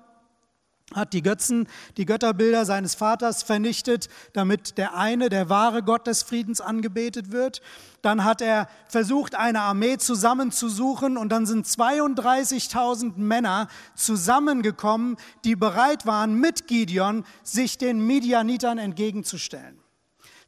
hat 0.94 1.12
die 1.12 1.22
Götzen, 1.22 1.68
die 1.96 2.04
Götterbilder 2.04 2.64
seines 2.64 2.94
Vaters 2.94 3.42
vernichtet, 3.42 4.08
damit 4.32 4.78
der 4.78 4.94
eine, 4.94 5.28
der 5.28 5.48
wahre 5.48 5.82
Gott 5.82 6.06
des 6.06 6.22
Friedens 6.22 6.60
angebetet 6.60 7.32
wird. 7.32 7.62
Dann 8.02 8.24
hat 8.24 8.40
er 8.40 8.68
versucht, 8.88 9.34
eine 9.34 9.60
Armee 9.60 9.98
zusammenzusuchen 9.98 11.16
und 11.16 11.30
dann 11.30 11.46
sind 11.46 11.66
32.000 11.66 13.12
Männer 13.16 13.68
zusammengekommen, 13.94 15.16
die 15.44 15.56
bereit 15.56 16.06
waren, 16.06 16.34
mit 16.34 16.66
Gideon 16.66 17.24
sich 17.42 17.78
den 17.78 18.06
Midianitern 18.06 18.78
entgegenzustellen. 18.78 19.78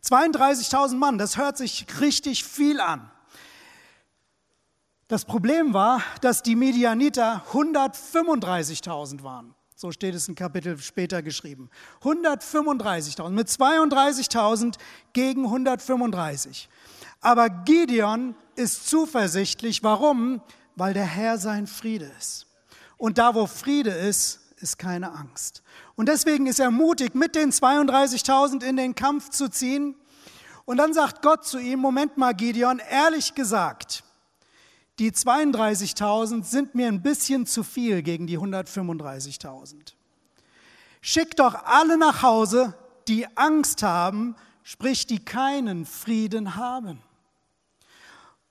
32.000 0.04 0.96
Mann, 0.96 1.16
das 1.16 1.38
hört 1.38 1.56
sich 1.56 1.86
richtig 2.00 2.44
viel 2.44 2.80
an. 2.80 3.10
Das 5.08 5.26
Problem 5.26 5.74
war, 5.74 6.02
dass 6.22 6.42
die 6.42 6.56
Midianiter 6.56 7.44
135.000 7.52 9.22
waren. 9.22 9.54
So 9.76 9.92
steht 9.92 10.14
es 10.14 10.28
ein 10.28 10.34
Kapitel 10.34 10.78
später 10.78 11.20
geschrieben. 11.20 11.68
135.000 12.02 13.30
mit 13.30 13.48
32.000 13.48 14.76
gegen 15.12 15.44
135. 15.44 16.68
Aber 17.20 17.50
Gideon 17.50 18.34
ist 18.56 18.88
zuversichtlich. 18.88 19.82
Warum? 19.82 20.40
Weil 20.76 20.94
der 20.94 21.04
Herr 21.04 21.38
sein 21.38 21.66
Friede 21.66 22.10
ist. 22.18 22.46
Und 22.96 23.18
da, 23.18 23.34
wo 23.34 23.46
Friede 23.46 23.90
ist, 23.90 24.40
ist 24.56 24.78
keine 24.78 25.12
Angst. 25.12 25.62
Und 25.96 26.08
deswegen 26.08 26.46
ist 26.46 26.60
er 26.60 26.70
mutig, 26.70 27.14
mit 27.14 27.34
den 27.34 27.50
32.000 27.50 28.64
in 28.64 28.76
den 28.76 28.94
Kampf 28.94 29.28
zu 29.28 29.48
ziehen. 29.48 29.96
Und 30.64 30.78
dann 30.78 30.94
sagt 30.94 31.20
Gott 31.20 31.44
zu 31.44 31.58
ihm, 31.58 31.80
Moment 31.80 32.16
mal, 32.16 32.32
Gideon, 32.32 32.80
ehrlich 32.90 33.34
gesagt, 33.34 34.02
die 34.98 35.10
32.000 35.10 36.44
sind 36.44 36.74
mir 36.74 36.88
ein 36.88 37.02
bisschen 37.02 37.46
zu 37.46 37.62
viel 37.62 38.02
gegen 38.02 38.26
die 38.26 38.38
135.000. 38.38 39.94
Schickt 41.00 41.40
doch 41.40 41.64
alle 41.64 41.98
nach 41.98 42.22
Hause, 42.22 42.74
die 43.08 43.26
Angst 43.36 43.82
haben, 43.82 44.36
sprich 44.62 45.06
die 45.06 45.24
keinen 45.24 45.84
Frieden 45.84 46.56
haben. 46.56 47.02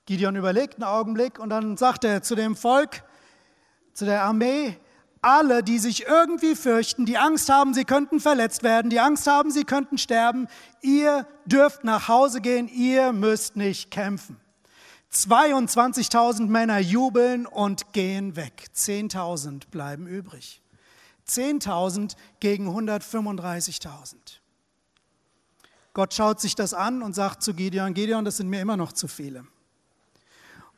Gideon 0.06 0.36
überlegt 0.36 0.74
einen 0.74 0.84
Augenblick 0.84 1.38
und 1.38 1.48
dann 1.48 1.76
sagt 1.76 2.04
er 2.04 2.22
zu 2.22 2.34
dem 2.34 2.56
Volk, 2.56 3.02
zu 3.94 4.04
der 4.04 4.22
Armee, 4.22 4.76
alle, 5.22 5.62
die 5.62 5.78
sich 5.78 6.06
irgendwie 6.06 6.54
fürchten, 6.54 7.06
die 7.06 7.16
Angst 7.16 7.48
haben, 7.48 7.72
sie 7.72 7.86
könnten 7.86 8.20
verletzt 8.20 8.62
werden, 8.62 8.90
die 8.90 9.00
Angst 9.00 9.26
haben, 9.26 9.50
sie 9.50 9.64
könnten 9.64 9.96
sterben, 9.96 10.48
ihr 10.82 11.26
dürft 11.46 11.84
nach 11.84 12.08
Hause 12.08 12.42
gehen, 12.42 12.68
ihr 12.68 13.12
müsst 13.14 13.56
nicht 13.56 13.90
kämpfen. 13.90 14.36
22.000 15.14 16.46
Männer 16.46 16.78
jubeln 16.78 17.46
und 17.46 17.92
gehen 17.92 18.36
weg. 18.36 18.68
10.000 18.74 19.68
bleiben 19.70 20.06
übrig. 20.06 20.60
10.000 21.28 22.16
gegen 22.40 22.68
135.000. 22.68 24.16
Gott 25.94 26.12
schaut 26.12 26.40
sich 26.40 26.56
das 26.56 26.74
an 26.74 27.02
und 27.02 27.14
sagt 27.14 27.42
zu 27.42 27.54
Gideon, 27.54 27.94
Gideon, 27.94 28.24
das 28.24 28.38
sind 28.38 28.48
mir 28.48 28.60
immer 28.60 28.76
noch 28.76 28.92
zu 28.92 29.06
viele. 29.06 29.46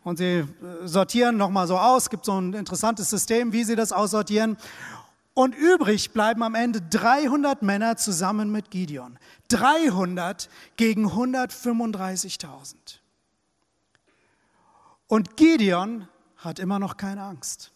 Und 0.04 0.18
sie 0.18 0.24
äh, 0.24 0.46
sortieren 0.84 1.36
nochmal 1.36 1.66
so 1.66 1.78
aus, 1.78 2.04
es 2.04 2.10
gibt 2.10 2.26
so 2.26 2.40
ein 2.40 2.52
interessantes 2.52 3.10
System, 3.10 3.52
wie 3.52 3.64
sie 3.64 3.74
das 3.74 3.90
aussortieren. 3.90 4.56
Und 5.34 5.54
übrig 5.54 6.12
bleiben 6.12 6.42
am 6.42 6.54
Ende 6.54 6.80
300 6.80 7.62
Männer 7.62 7.96
zusammen 7.96 8.52
mit 8.52 8.70
Gideon. 8.70 9.18
300 9.48 10.48
gegen 10.76 11.08
135.000. 11.08 12.74
Und 15.08 15.36
Gideon 15.36 16.08
hat 16.36 16.58
immer 16.58 16.78
noch 16.78 16.96
keine 16.96 17.22
Angst. 17.22 17.72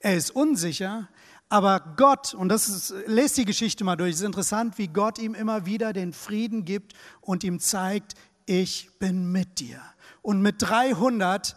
Er 0.00 0.16
ist 0.16 0.30
unsicher, 0.30 1.08
aber 1.48 1.94
Gott, 1.96 2.32
und 2.32 2.48
das 2.48 2.68
ist, 2.68 2.94
lest 3.06 3.36
die 3.36 3.44
Geschichte 3.44 3.84
mal 3.84 3.96
durch, 3.96 4.12
es 4.12 4.20
ist 4.20 4.26
interessant, 4.26 4.78
wie 4.78 4.88
Gott 4.88 5.18
ihm 5.18 5.34
immer 5.34 5.66
wieder 5.66 5.92
den 5.92 6.12
Frieden 6.12 6.64
gibt 6.64 6.94
und 7.20 7.44
ihm 7.44 7.58
zeigt, 7.60 8.14
ich 8.46 8.90
bin 8.98 9.30
mit 9.30 9.60
dir. 9.60 9.80
Und 10.22 10.40
mit 10.40 10.56
300 10.58 11.56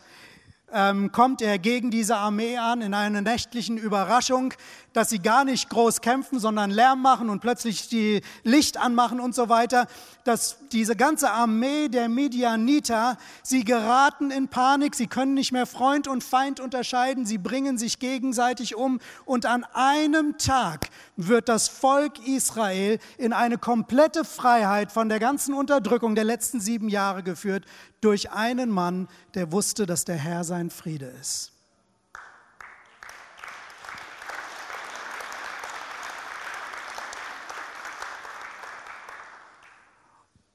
ähm, 0.71 1.11
kommt 1.11 1.41
er 1.41 1.59
gegen 1.59 1.91
diese 1.91 2.17
Armee 2.17 2.57
an 2.57 2.81
in 2.81 2.93
einer 2.93 3.21
nächtlichen 3.21 3.77
Überraschung, 3.77 4.53
dass 4.95 5.09
sie 5.09 5.19
gar 5.19 5.43
nicht 5.43 5.69
groß 5.69 5.99
kämpfen, 5.99 6.39
sondern 6.39 6.71
Lärm 6.71 7.01
machen 7.01 7.29
und 7.29 7.41
plötzlich 7.41 7.89
die 7.89 8.21
Licht 8.43 8.77
anmachen 8.77 9.19
und 9.19 9.35
so 9.35 9.49
weiter. 9.49 9.87
Dass 10.23 10.57
diese 10.71 10.95
ganze 10.95 11.31
Armee 11.31 11.89
der 11.89 12.07
Midianiter, 12.07 13.17
sie 13.43 13.65
geraten 13.65 14.31
in 14.31 14.47
Panik, 14.47 14.95
sie 14.95 15.07
können 15.07 15.33
nicht 15.33 15.51
mehr 15.51 15.65
Freund 15.65 16.07
und 16.07 16.23
Feind 16.23 16.61
unterscheiden, 16.61 17.25
sie 17.25 17.37
bringen 17.37 17.77
sich 17.77 17.99
gegenseitig 17.99 18.75
um 18.75 19.01
und 19.25 19.45
an 19.45 19.65
einem 19.73 20.37
Tag 20.37 20.87
wird 21.17 21.49
das 21.49 21.67
Volk 21.67 22.25
Israel 22.25 22.99
in 23.17 23.33
eine 23.33 23.57
komplette 23.57 24.23
Freiheit 24.23 24.93
von 24.93 25.09
der 25.09 25.19
ganzen 25.19 25.53
Unterdrückung 25.53 26.15
der 26.15 26.23
letzten 26.23 26.61
sieben 26.61 26.87
Jahre 26.87 27.21
geführt 27.21 27.65
durch 27.99 28.31
einen 28.31 28.69
Mann, 28.69 29.09
der 29.33 29.51
wusste, 29.51 29.85
dass 29.85 30.05
der 30.05 30.15
Herr 30.15 30.45
sein 30.45 30.69
Friede 30.69 31.07
ist. 31.19 31.54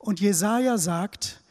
Und 0.01 0.19
Jesaja 0.19 0.79
sagt, 0.79 1.43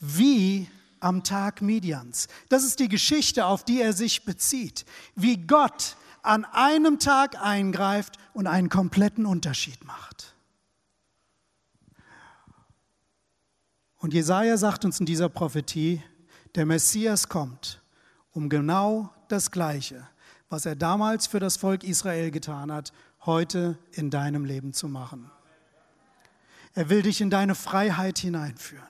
wie 0.00 0.66
am 0.98 1.22
Tag 1.22 1.60
Midians. 1.62 2.26
Das 2.48 2.64
ist 2.64 2.80
die 2.80 2.88
Geschichte, 2.88 3.44
auf 3.44 3.64
die 3.64 3.80
er 3.82 3.92
sich 3.92 4.24
bezieht. 4.24 4.86
Wie 5.14 5.36
Gott 5.36 5.96
an 6.22 6.44
einem 6.46 6.98
Tag 6.98 7.40
eingreift 7.40 8.16
und 8.32 8.46
einen 8.46 8.70
kompletten 8.70 9.26
Unterschied 9.26 9.84
macht. 9.84 10.34
Und 13.98 14.14
Jesaja 14.14 14.56
sagt 14.56 14.86
uns 14.86 15.00
in 15.00 15.06
dieser 15.06 15.28
Prophetie, 15.28 16.02
der 16.54 16.64
Messias 16.64 17.28
kommt, 17.28 17.82
um 18.30 18.48
genau 18.48 19.12
das 19.28 19.50
Gleiche, 19.50 20.08
was 20.48 20.64
er 20.64 20.76
damals 20.76 21.26
für 21.26 21.40
das 21.40 21.58
Volk 21.58 21.84
Israel 21.84 22.30
getan 22.30 22.72
hat, 22.72 22.92
heute 23.26 23.78
in 23.92 24.08
deinem 24.10 24.46
Leben 24.46 24.72
zu 24.72 24.88
machen. 24.88 25.30
Er 26.78 26.88
will 26.90 27.02
dich 27.02 27.20
in 27.20 27.28
deine 27.28 27.56
Freiheit 27.56 28.20
hineinführen. 28.20 28.86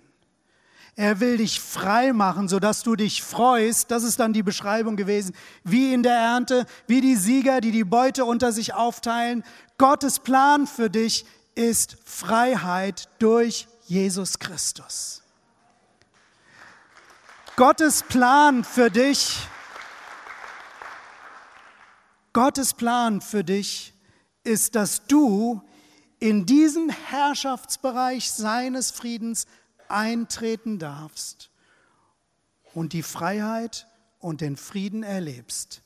Er 0.94 1.20
will 1.20 1.38
dich 1.38 1.59
frei 1.59 2.12
machen, 2.12 2.46
sodass 2.46 2.83
du 2.83 2.96
dich 2.96 3.22
freust. 3.22 3.90
Das 3.90 4.03
ist 4.03 4.20
dann 4.20 4.35
die 4.35 4.42
Beschreibung 4.42 4.94
gewesen, 4.94 5.35
wie 5.64 5.94
in 5.94 6.03
der 6.03 6.12
Ernte, 6.12 6.66
wie 6.87 7.01
die 7.01 7.16
Sieger, 7.16 7.62
die 7.62 7.70
die 7.70 7.85
Beute 7.85 8.27
unter 8.27 8.53
sich 8.53 8.74
aufteilen. 8.74 9.42
Gottes 9.79 10.18
Plan 10.18 10.66
für 10.66 10.90
dich 10.90 11.24
ist 11.55 11.96
Freiheit 12.05 13.09
durch 13.20 13.66
Jesus 13.87 14.38
Christus. 14.38 15.22
Gottes 17.57 18.03
Plan 18.03 18.64
für 18.64 18.90
dich, 18.90 19.38
Gottes 22.35 22.74
Plan 22.74 23.22
für 23.22 23.44
dich 23.44 23.94
ist, 24.44 24.74
dass 24.74 25.07
du 25.07 25.62
in 26.20 26.46
diesen 26.46 26.90
Herrschaftsbereich 26.90 28.31
seines 28.31 28.90
Friedens 28.90 29.46
eintreten 29.88 30.78
darfst 30.78 31.50
und 32.74 32.92
die 32.92 33.02
Freiheit 33.02 33.87
und 34.18 34.40
den 34.40 34.57
Frieden 34.57 35.02
erlebst, 35.02 35.83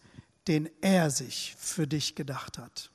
den 0.49 0.69
er 0.81 1.11
sich 1.11 1.55
für 1.59 1.87
dich 1.87 2.15
gedacht 2.15 2.59
hat. 2.59 2.91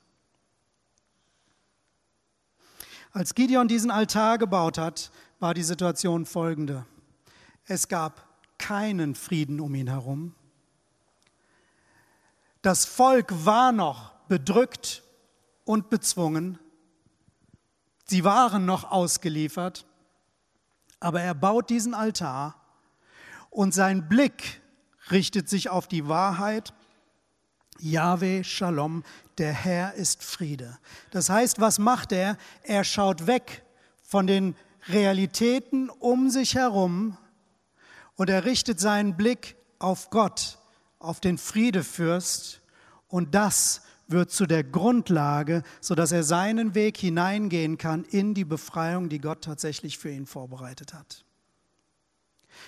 Als 3.13 3.33
Gideon 3.35 3.67
diesen 3.67 3.89
Altar 3.89 4.37
gebaut 4.37 4.77
hat, 4.77 5.11
war 5.39 5.53
die 5.53 5.63
Situation 5.63 6.25
folgende. 6.25 6.85
Es 7.65 7.87
gab 7.87 8.27
keinen 8.57 9.15
Frieden 9.15 9.59
um 9.59 9.73
ihn 9.75 9.87
herum. 9.87 10.35
Das 12.61 12.85
Volk 12.85 13.45
war 13.45 13.71
noch 13.71 14.11
bedrückt 14.27 15.03
und 15.63 15.89
bezwungen. 15.89 16.59
Sie 18.09 18.23
waren 18.23 18.65
noch 18.65 18.89
ausgeliefert, 18.89 19.85
aber 21.01 21.21
er 21.21 21.35
baut 21.35 21.69
diesen 21.69 21.93
Altar 21.93 22.55
und 23.49 23.73
sein 23.73 24.07
Blick 24.07 24.61
richtet 25.11 25.49
sich 25.49 25.69
auf 25.69 25.87
die 25.87 26.07
Wahrheit. 26.07 26.73
Yahweh 27.79 28.43
Shalom, 28.43 29.03
der 29.37 29.51
Herr 29.51 29.93
ist 29.95 30.23
Friede. 30.23 30.77
Das 31.11 31.29
heißt, 31.29 31.59
was 31.59 31.79
macht 31.79 32.13
er? 32.13 32.37
Er 32.63 32.85
schaut 32.85 33.27
weg 33.27 33.63
von 34.03 34.25
den 34.25 34.55
Realitäten 34.87 35.89
um 35.89 36.29
sich 36.29 36.55
herum 36.55 37.17
und 38.15 38.29
er 38.29 38.45
richtet 38.45 38.79
seinen 38.79 39.17
Blick 39.17 39.57
auf 39.79 40.09
Gott, 40.09 40.59
auf 40.99 41.19
den 41.19 41.37
Friedefürst 41.37 42.61
und 43.09 43.35
das 43.35 43.81
wird 44.07 44.31
zu 44.31 44.45
der 44.45 44.63
Grundlage, 44.63 45.63
sodass 45.81 46.11
er 46.11 46.23
seinen 46.23 46.75
Weg 46.75 46.97
hineingehen 46.97 47.77
kann 47.77 48.03
in 48.05 48.33
die 48.33 48.45
Befreiung, 48.45 49.09
die 49.09 49.19
Gott 49.19 49.43
tatsächlich 49.43 49.97
für 49.97 50.09
ihn 50.09 50.25
vorbereitet 50.25 50.93
hat. 50.93 51.25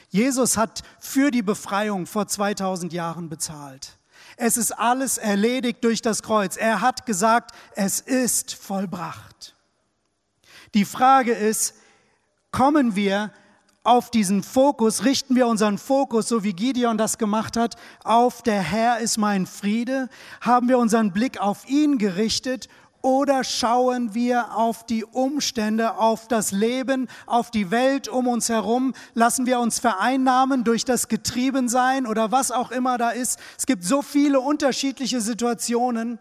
Jesus 0.10 0.58
hat 0.58 0.84
für 1.00 1.32
die 1.32 1.42
Befreiung 1.42 2.06
vor 2.06 2.28
2000 2.28 2.94
Jahren 2.94 3.30
bezahlt. 3.30 3.98
Es 4.38 4.58
ist 4.58 4.72
alles 4.72 5.18
erledigt 5.18 5.84
durch 5.84 6.02
das 6.02 6.24
Kreuz. 6.24 6.58
Er 6.58 6.82
hat 6.82 7.06
gesagt, 7.06 7.52
es 7.76 8.00
ist 8.00 8.54
vollbracht. 8.54 9.56
Die 10.74 10.86
Frage 10.86 11.34
ist, 11.34 11.76
kommen 12.52 12.96
wir 12.96 13.32
auf 13.90 14.12
diesen 14.12 14.44
Fokus, 14.44 15.04
richten 15.04 15.36
wir 15.36 15.48
unseren 15.48 15.80
Fokus, 15.80 16.28
so 16.28 16.44
wie 16.44 16.54
Gideon 16.54 17.00
das 17.00 17.18
gemacht 17.18 17.58
hat, 17.58 17.76
auf 18.04 18.44
der 18.44 18.62
Herr 18.62 19.00
ist 19.00 19.18
mein 19.18 19.48
Friede? 19.48 20.10
Haben 20.42 20.70
wir 20.70 20.78
unseren 20.78 21.12
Blick 21.12 21.42
auf 21.42 21.68
ihn 21.68 21.98
gerichtet 21.98 22.70
oder 23.02 23.44
schauen 23.44 24.14
wir 24.14 24.56
auf 24.56 24.86
die 24.86 25.04
Umstände, 25.04 25.98
auf 25.98 26.28
das 26.28 26.52
Leben, 26.52 27.08
auf 27.26 27.50
die 27.50 27.72
Welt 27.72 28.08
um 28.08 28.28
uns 28.28 28.50
herum? 28.50 28.94
Lassen 29.16 29.48
wir 29.48 29.60
uns 29.60 29.80
vereinnahmen 29.80 30.64
durch 30.64 30.86
das 30.86 31.08
Getriebensein 31.08 32.06
oder 32.06 32.32
was 32.32 32.52
auch 32.52 32.70
immer 32.70 33.00
da 33.00 33.10
ist? 33.10 33.40
Es 33.58 33.66
gibt 33.66 33.84
so 33.84 34.04
viele 34.04 34.40
unterschiedliche 34.40 35.20
Situationen, 35.20 36.20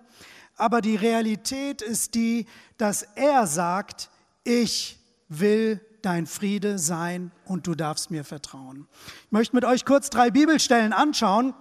aber 0.56 0.80
die 0.80 0.96
Realität 0.96 1.82
ist 1.82 2.14
die, 2.14 2.46
dass 2.78 3.02
er 3.14 3.46
sagt, 3.46 4.08
ich 4.42 4.98
will 5.28 5.82
dein 6.02 6.26
Friede 6.26 6.78
sein 6.78 7.32
und 7.44 7.66
du 7.66 7.74
darfst 7.74 8.10
mir 8.10 8.24
vertrauen. 8.24 8.86
Ich 9.26 9.32
möchte 9.32 9.54
mit 9.54 9.64
euch 9.64 9.84
kurz 9.84 10.10
drei 10.10 10.30
Bibelstellen 10.30 10.92
anschauen, 10.92 11.54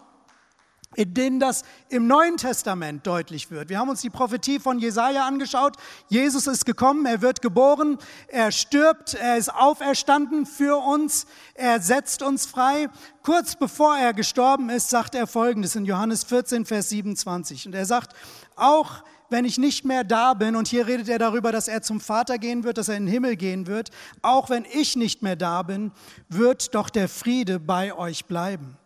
in 0.95 1.13
denen 1.13 1.39
das 1.39 1.63
im 1.89 2.07
Neuen 2.07 2.37
Testament 2.37 3.05
deutlich 3.05 3.51
wird. 3.51 3.69
Wir 3.69 3.77
haben 3.77 3.89
uns 3.89 4.01
die 4.01 4.09
Prophetie 4.09 4.59
von 4.59 4.79
Jesaja 4.79 5.27
angeschaut. 5.27 5.75
Jesus 6.07 6.47
ist 6.47 6.65
gekommen, 6.65 7.05
er 7.05 7.21
wird 7.21 7.41
geboren, 7.41 7.97
er 8.27 8.51
stirbt, 8.51 9.13
er 9.13 9.37
ist 9.37 9.53
auferstanden 9.53 10.45
für 10.45 10.77
uns, 10.77 11.27
er 11.53 11.81
setzt 11.81 12.23
uns 12.23 12.45
frei. 12.45 12.87
Kurz 13.21 13.55
bevor 13.55 13.97
er 13.97 14.13
gestorben 14.13 14.69
ist, 14.69 14.89
sagt 14.89 15.13
er 15.13 15.27
folgendes 15.27 15.75
in 15.75 15.85
Johannes 15.85 16.23
14, 16.23 16.65
Vers 16.65 16.89
27. 16.89 17.67
Und 17.67 17.75
er 17.75 17.85
sagt, 17.85 18.13
auch 18.55 19.03
wenn 19.29 19.45
ich 19.45 19.57
nicht 19.57 19.85
mehr 19.85 20.03
da 20.03 20.33
bin, 20.33 20.55
und 20.55 20.67
hier 20.67 20.87
redet 20.87 21.09
er 21.09 21.19
darüber, 21.19 21.51
dass 21.51 21.67
er 21.67 21.81
zum 21.81 21.99
Vater 21.99 22.37
gehen 22.37 22.63
wird, 22.63 22.77
dass 22.77 22.89
er 22.89 22.97
in 22.97 23.05
den 23.05 23.11
Himmel 23.11 23.35
gehen 23.35 23.67
wird, 23.67 23.89
auch 24.21 24.49
wenn 24.49 24.65
ich 24.71 24.95
nicht 24.95 25.21
mehr 25.21 25.35
da 25.35 25.63
bin, 25.63 25.91
wird 26.29 26.73
doch 26.75 26.89
der 26.89 27.09
Friede 27.09 27.59
bei 27.59 27.93
euch 27.93 28.25
bleiben. 28.25 28.77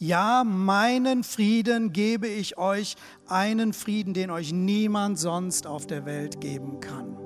Ja, 0.00 0.44
meinen 0.44 1.24
Frieden 1.24 1.92
gebe 1.92 2.28
ich 2.28 2.56
euch, 2.56 2.94
einen 3.26 3.72
Frieden, 3.72 4.14
den 4.14 4.30
euch 4.30 4.52
niemand 4.52 5.18
sonst 5.18 5.66
auf 5.66 5.88
der 5.88 6.06
Welt 6.06 6.40
geben 6.40 6.78
kann. 6.78 7.16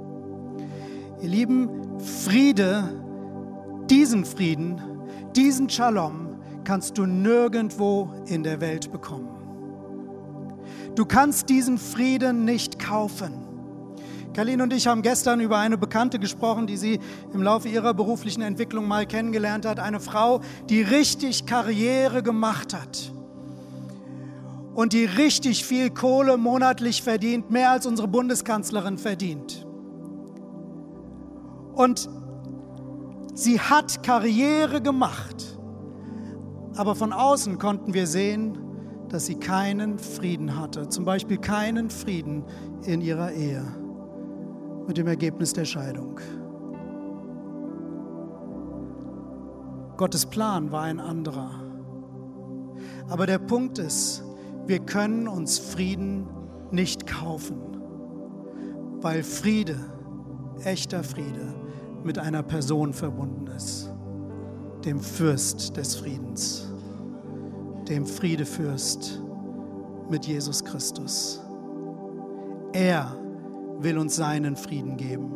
Ihr 1.21 1.29
Lieben, 1.29 2.01
Friede, 2.01 3.03
diesen 3.91 4.25
Frieden, 4.25 4.81
diesen 5.37 5.69
Shalom 5.69 6.41
kannst 6.65 6.97
du 6.97 7.05
nirgendwo 7.05 8.11
in 8.27 8.43
der 8.43 8.61
Welt 8.63 8.91
bekommen. 8.91 9.42
Du 10.95 11.07
kannst 11.07 11.49
diesen 11.49 11.79
Frieden 11.79 12.45
nicht 12.45 12.79
kaufen. 12.79 13.33
Kalin 14.35 14.63
und 14.63 14.73
ich 14.73 14.87
haben 14.87 15.03
gestern 15.03 15.41
über 15.41 15.59
eine 15.59 15.77
Bekannte 15.77 16.19
gesprochen, 16.19 16.67
die 16.67 16.77
sie 16.77 17.01
im 17.33 17.43
Laufe 17.43 17.69
ihrer 17.69 17.93
beruflichen 17.93 18.43
Entwicklung 18.43 18.89
mal 18.89 19.07
kennengelernt 19.07 19.67
hat. 19.67 19.79
Eine 19.79 20.01
Frau, 20.01 20.41
die 20.69 20.83
richtig 20.83 21.45
Karriere 21.47 22.23
gemacht 22.23 22.75
hat 22.75 23.13
und 24.75 24.93
die 24.95 25.05
richtig 25.05 25.65
viel 25.65 25.91
Kohle 25.91 26.37
monatlich 26.39 27.03
verdient, 27.03 27.51
mehr 27.51 27.71
als 27.71 27.87
unsere 27.87 28.09
Bundeskanzlerin 28.09 28.97
verdient. 28.97 29.67
Und 31.75 32.09
sie 33.35 33.61
hat 33.61 34.03
Karriere 34.03 34.81
gemacht, 34.81 35.59
aber 36.77 36.95
von 36.95 37.13
außen 37.13 37.59
konnten 37.59 37.93
wir 37.93 38.07
sehen, 38.07 38.59
dass 39.13 39.27
sie 39.27 39.35
keinen 39.35 39.99
Frieden 39.99 40.59
hatte, 40.59 40.89
zum 40.89 41.05
Beispiel 41.05 41.37
keinen 41.37 41.91
Frieden 41.91 42.45
in 42.85 43.03
ihrer 43.03 43.31
Ehe 43.31 43.63
mit 44.87 44.97
dem 44.97 45.07
Ergebnis 45.07 45.53
der 45.53 45.67
Scheidung. 45.67 46.19
Gottes 49.99 50.25
Plan 50.25 50.73
war 50.73 50.83
ein 50.83 50.99
anderer. 50.99 51.51
Aber 53.09 53.27
der 53.27 53.39
Punkt 53.39 53.79
ist, 53.79 54.25
wir 54.67 54.79
können 54.79 55.29
uns 55.29 55.59
Frieden 55.59 56.27
nicht 56.71 57.07
kaufen, 57.07 57.59
weil 59.03 59.23
Friede, 59.23 59.77
echter 60.65 61.05
Friede, 61.05 61.55
mit 62.03 62.19
einer 62.19 62.43
Person 62.43 62.95
verbunden 62.95 63.47
ist, 63.49 63.93
dem 64.87 65.01
Fürst 65.01 65.77
des 65.77 65.97
Friedens, 65.97 66.72
dem 67.93 68.07
Friedefürst 68.07 69.21
mit 70.09 70.25
Jesus 70.25 70.65
Christus. 70.65 71.43
Er 72.73 73.15
will 73.81 73.99
uns 73.99 74.17
seinen 74.17 74.57
Frieden 74.57 74.97
geben. 74.97 75.31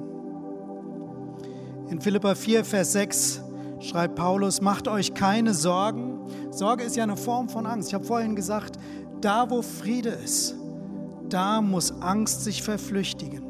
In 1.90 2.00
Philippa 2.00 2.34
4, 2.34 2.64
Vers 2.64 2.92
6 2.92 3.42
schreibt 3.80 4.14
Paulus, 4.14 4.62
macht 4.62 4.88
euch 4.88 5.12
keine 5.12 5.52
Sorgen. 5.52 6.18
Sorge 6.50 6.84
ist 6.84 6.96
ja 6.96 7.02
eine 7.02 7.18
Form 7.18 7.50
von 7.50 7.66
Angst. 7.66 7.88
Ich 7.88 7.94
habe 7.94 8.04
vorhin 8.04 8.34
gesagt, 8.34 8.78
da 9.20 9.50
wo 9.50 9.60
Friede 9.60 10.08
ist, 10.08 10.54
da 11.28 11.60
muss 11.60 11.92
Angst 12.00 12.42
sich 12.42 12.62
verflüchtigen. 12.62 13.45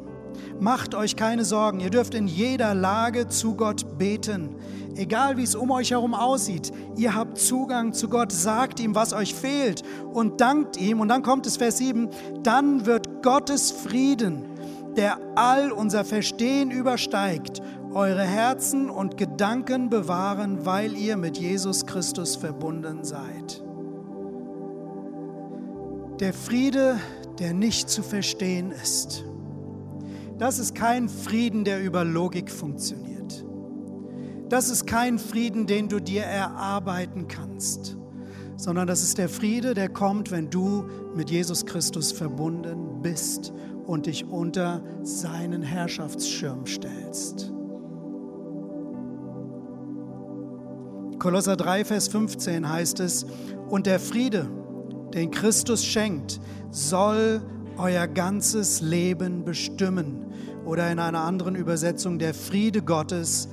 Macht 0.59 0.95
euch 0.95 1.15
keine 1.15 1.45
Sorgen, 1.45 1.79
ihr 1.79 1.91
dürft 1.91 2.15
in 2.15 2.27
jeder 2.27 2.73
Lage 2.73 3.27
zu 3.27 3.55
Gott 3.55 3.97
beten. 3.97 4.55
Egal 4.95 5.37
wie 5.37 5.43
es 5.43 5.53
um 5.53 5.69
euch 5.69 5.91
herum 5.91 6.15
aussieht, 6.15 6.71
ihr 6.95 7.13
habt 7.13 7.37
Zugang 7.37 7.93
zu 7.93 8.09
Gott, 8.09 8.31
sagt 8.31 8.79
ihm, 8.79 8.95
was 8.95 9.13
euch 9.13 9.35
fehlt 9.35 9.83
und 10.11 10.41
dankt 10.41 10.77
ihm. 10.77 10.99
Und 10.99 11.09
dann 11.09 11.21
kommt 11.21 11.45
es 11.45 11.57
Vers 11.57 11.77
7, 11.77 12.09
dann 12.41 12.87
wird 12.87 13.21
Gottes 13.21 13.69
Frieden, 13.69 14.45
der 14.95 15.19
all 15.35 15.71
unser 15.71 16.03
Verstehen 16.03 16.71
übersteigt, 16.71 17.61
eure 17.93 18.23
Herzen 18.23 18.89
und 18.89 19.17
Gedanken 19.17 19.89
bewahren, 19.89 20.65
weil 20.65 20.95
ihr 20.95 21.17
mit 21.17 21.37
Jesus 21.37 21.85
Christus 21.85 22.35
verbunden 22.35 23.03
seid. 23.03 23.63
Der 26.19 26.33
Friede, 26.33 26.99
der 27.37 27.53
nicht 27.53 27.89
zu 27.91 28.01
verstehen 28.01 28.71
ist. 28.71 29.23
Das 30.37 30.59
ist 30.59 30.75
kein 30.75 31.09
Frieden, 31.09 31.63
der 31.63 31.83
über 31.83 32.03
Logik 32.03 32.51
funktioniert. 32.51 33.43
Das 34.49 34.69
ist 34.69 34.85
kein 34.85 35.19
Frieden, 35.19 35.65
den 35.65 35.89
du 35.89 35.99
dir 35.99 36.23
erarbeiten 36.23 37.27
kannst, 37.27 37.97
sondern 38.55 38.87
das 38.87 39.03
ist 39.03 39.17
der 39.17 39.29
Friede, 39.29 39.73
der 39.73 39.89
kommt, 39.89 40.31
wenn 40.31 40.49
du 40.49 40.85
mit 41.15 41.29
Jesus 41.29 41.65
Christus 41.65 42.11
verbunden 42.11 43.01
bist 43.01 43.51
und 43.85 44.05
dich 44.05 44.25
unter 44.25 44.81
seinen 45.01 45.63
Herrschaftsschirm 45.63 46.65
stellst. 46.65 47.51
Kolosser 51.19 51.57
3, 51.57 51.83
Vers 51.83 52.09
15 52.09 52.69
heißt 52.69 52.99
es, 52.99 53.25
und 53.69 53.87
der 53.87 53.99
Friede, 53.99 54.47
den 55.13 55.31
Christus 55.31 55.83
schenkt, 55.83 56.39
soll 56.69 57.41
euer 57.77 58.07
ganzes 58.07 58.81
Leben 58.81 59.45
bestimmen. 59.45 60.25
Oder 60.65 60.91
in 60.91 60.99
einer 60.99 61.21
anderen 61.21 61.55
Übersetzung, 61.55 62.19
der 62.19 62.33
Friede 62.33 62.81
Gottes 62.81 63.47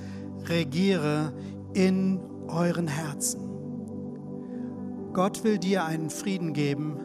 regiere 0.48 1.32
in 1.74 2.20
euren 2.48 2.88
Herzen. 2.88 3.40
Gott 5.12 5.44
will 5.44 5.58
dir 5.58 5.84
einen 5.84 6.10
Frieden 6.10 6.52
geben, 6.52 6.96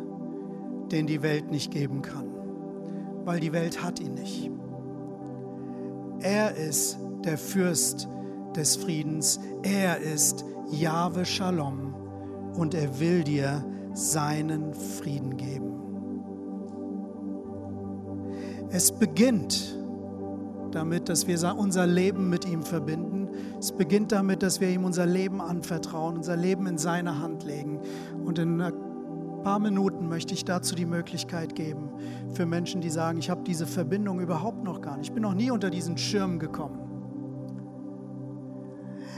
den 0.91 1.05
die 1.05 1.21
Welt 1.21 1.51
nicht 1.51 1.71
geben 1.71 2.01
kann 2.01 2.29
weil 3.29 3.39
die 3.39 3.53
Welt 3.53 3.83
hat 3.83 3.99
ihn 3.99 4.15
nicht. 4.15 4.49
Er 6.21 6.55
ist 6.55 6.97
der 7.23 7.37
Fürst 7.37 8.07
des 8.55 8.75
Friedens. 8.75 9.39
Er 9.61 9.99
ist 9.99 10.43
Jahwe 10.71 11.25
Shalom 11.25 11.93
und 12.55 12.73
er 12.73 12.99
will 12.99 13.23
dir 13.23 13.63
seinen 13.93 14.73
Frieden 14.73 15.37
geben. 15.37 15.68
Es 18.71 18.91
beginnt 18.91 19.75
damit, 20.71 21.09
dass 21.09 21.25
wir 21.27 21.55
unser 21.57 21.87
Leben 21.87 22.29
mit 22.29 22.45
ihm 22.45 22.61
verbinden. 22.61 23.27
Es 23.59 23.71
beginnt 23.71 24.11
damit, 24.11 24.43
dass 24.43 24.61
wir 24.61 24.69
ihm 24.69 24.83
unser 24.83 25.07
Leben 25.07 25.41
anvertrauen, 25.41 26.17
unser 26.17 26.35
Leben 26.35 26.67
in 26.67 26.77
seine 26.77 27.19
Hand 27.19 27.43
legen. 27.43 27.79
Und 28.23 28.37
in 28.37 28.61
einer 28.61 28.71
paar 29.43 29.59
Minuten 29.59 30.07
möchte 30.07 30.33
ich 30.33 30.45
dazu 30.45 30.75
die 30.75 30.85
Möglichkeit 30.85 31.55
geben 31.55 31.89
für 32.33 32.45
Menschen, 32.45 32.81
die 32.81 32.89
sagen, 32.89 33.19
ich 33.19 33.29
habe 33.29 33.41
diese 33.43 33.65
Verbindung 33.65 34.19
überhaupt 34.19 34.63
noch 34.63 34.81
gar 34.81 34.97
nicht. 34.97 35.07
Ich 35.07 35.13
bin 35.13 35.23
noch 35.23 35.33
nie 35.33 35.49
unter 35.49 35.71
diesen 35.71 35.97
Schirm 35.97 36.37
gekommen. 36.37 36.88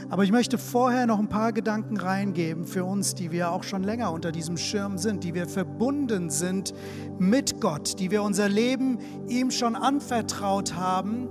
Aber 0.08 0.24
ich 0.24 0.32
möchte 0.32 0.58
vorher 0.58 1.06
noch 1.06 1.18
ein 1.18 1.28
paar 1.28 1.52
Gedanken 1.52 1.96
reingeben 1.96 2.66
für 2.66 2.84
uns, 2.84 3.14
die 3.14 3.32
wir 3.32 3.50
auch 3.50 3.64
schon 3.64 3.82
länger 3.82 4.12
unter 4.12 4.32
diesem 4.32 4.56
Schirm 4.56 4.98
sind, 4.98 5.24
die 5.24 5.34
wir 5.34 5.48
verbunden 5.48 6.30
sind 6.30 6.74
mit 7.18 7.60
Gott, 7.60 7.98
die 7.98 8.10
wir 8.10 8.22
unser 8.22 8.48
Leben 8.48 8.98
ihm 9.28 9.50
schon 9.50 9.76
anvertraut 9.76 10.74
haben. 10.74 11.28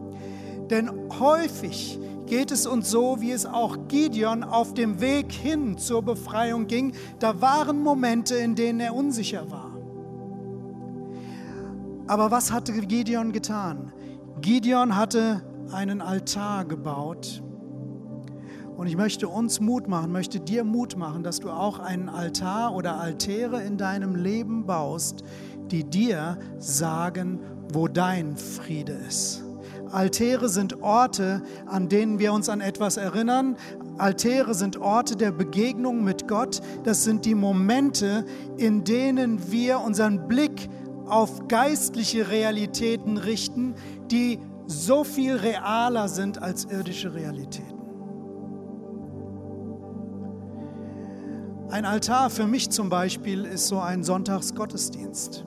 Denn 0.69 0.89
häufig 1.19 1.99
geht 2.25 2.51
es 2.51 2.65
uns 2.65 2.89
so, 2.89 3.17
wie 3.19 3.31
es 3.31 3.45
auch 3.45 3.89
Gideon 3.89 4.43
auf 4.43 4.73
dem 4.73 5.01
Weg 5.01 5.31
hin 5.31 5.77
zur 5.77 6.01
Befreiung 6.01 6.67
ging. 6.67 6.93
Da 7.19 7.41
waren 7.41 7.83
Momente, 7.83 8.35
in 8.35 8.55
denen 8.55 8.79
er 8.79 8.95
unsicher 8.95 9.51
war. 9.51 9.71
Aber 12.07 12.31
was 12.31 12.51
hatte 12.51 12.71
Gideon 12.73 13.31
getan? 13.31 13.91
Gideon 14.39 14.95
hatte 14.95 15.43
einen 15.71 16.01
Altar 16.01 16.65
gebaut. 16.65 17.43
Und 18.81 18.87
ich 18.87 18.97
möchte 18.97 19.27
uns 19.27 19.59
Mut 19.59 19.87
machen, 19.87 20.11
möchte 20.11 20.39
dir 20.39 20.63
Mut 20.63 20.97
machen, 20.97 21.21
dass 21.21 21.39
du 21.39 21.51
auch 21.51 21.77
einen 21.77 22.09
Altar 22.09 22.73
oder 22.73 22.99
Altäre 22.99 23.61
in 23.61 23.77
deinem 23.77 24.15
Leben 24.15 24.65
baust, 24.65 25.23
die 25.69 25.83
dir 25.83 26.39
sagen, 26.57 27.39
wo 27.71 27.87
dein 27.87 28.35
Friede 28.35 28.93
ist. 29.07 29.43
Altäre 29.91 30.49
sind 30.49 30.81
Orte, 30.81 31.43
an 31.67 31.89
denen 31.89 32.17
wir 32.17 32.33
uns 32.33 32.49
an 32.49 32.59
etwas 32.59 32.97
erinnern. 32.97 33.55
Altäre 33.99 34.55
sind 34.55 34.77
Orte 34.77 35.15
der 35.15 35.31
Begegnung 35.31 36.03
mit 36.03 36.27
Gott. 36.27 36.59
Das 36.83 37.03
sind 37.03 37.25
die 37.25 37.35
Momente, 37.35 38.25
in 38.57 38.83
denen 38.83 39.51
wir 39.51 39.79
unseren 39.81 40.27
Blick 40.27 40.71
auf 41.05 41.47
geistliche 41.47 42.29
Realitäten 42.29 43.17
richten, 43.17 43.75
die 44.09 44.39
so 44.65 45.03
viel 45.03 45.35
realer 45.35 46.07
sind 46.07 46.41
als 46.41 46.65
irdische 46.65 47.13
Realitäten. 47.13 47.70
Ein 51.71 51.85
Altar 51.85 52.29
für 52.29 52.47
mich 52.47 52.69
zum 52.69 52.89
Beispiel 52.89 53.45
ist 53.45 53.67
so 53.67 53.79
ein 53.79 54.03
Sonntagsgottesdienst. 54.03 55.45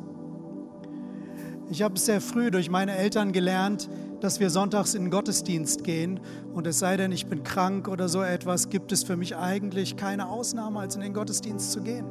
Ich 1.69 1.83
habe 1.83 1.99
sehr 1.99 2.23
früh 2.23 2.51
durch 2.51 2.71
meine 2.71 2.97
Eltern 2.97 3.31
gelernt, 3.31 3.91
dass 4.21 4.41
wir 4.41 4.49
sonntags 4.49 4.95
in 4.95 5.03
den 5.03 5.11
Gottesdienst 5.11 5.85
gehen. 5.85 6.21
Und 6.55 6.67
es 6.67 6.79
sei 6.79 6.97
denn, 6.97 7.13
ich 7.13 7.27
bin 7.27 7.43
krank 7.43 7.89
oder 7.89 8.09
so 8.09 8.23
etwas, 8.23 8.71
gibt 8.71 8.91
es 8.91 9.05
für 9.05 9.19
mich 9.19 9.37
eigentlich 9.37 9.97
keine 9.97 10.31
Ausnahme, 10.31 10.81
als 10.81 10.95
in 10.95 11.03
den 11.03 11.13
Gottesdienst 11.13 11.73
zu 11.73 11.83
gehen. 11.83 12.07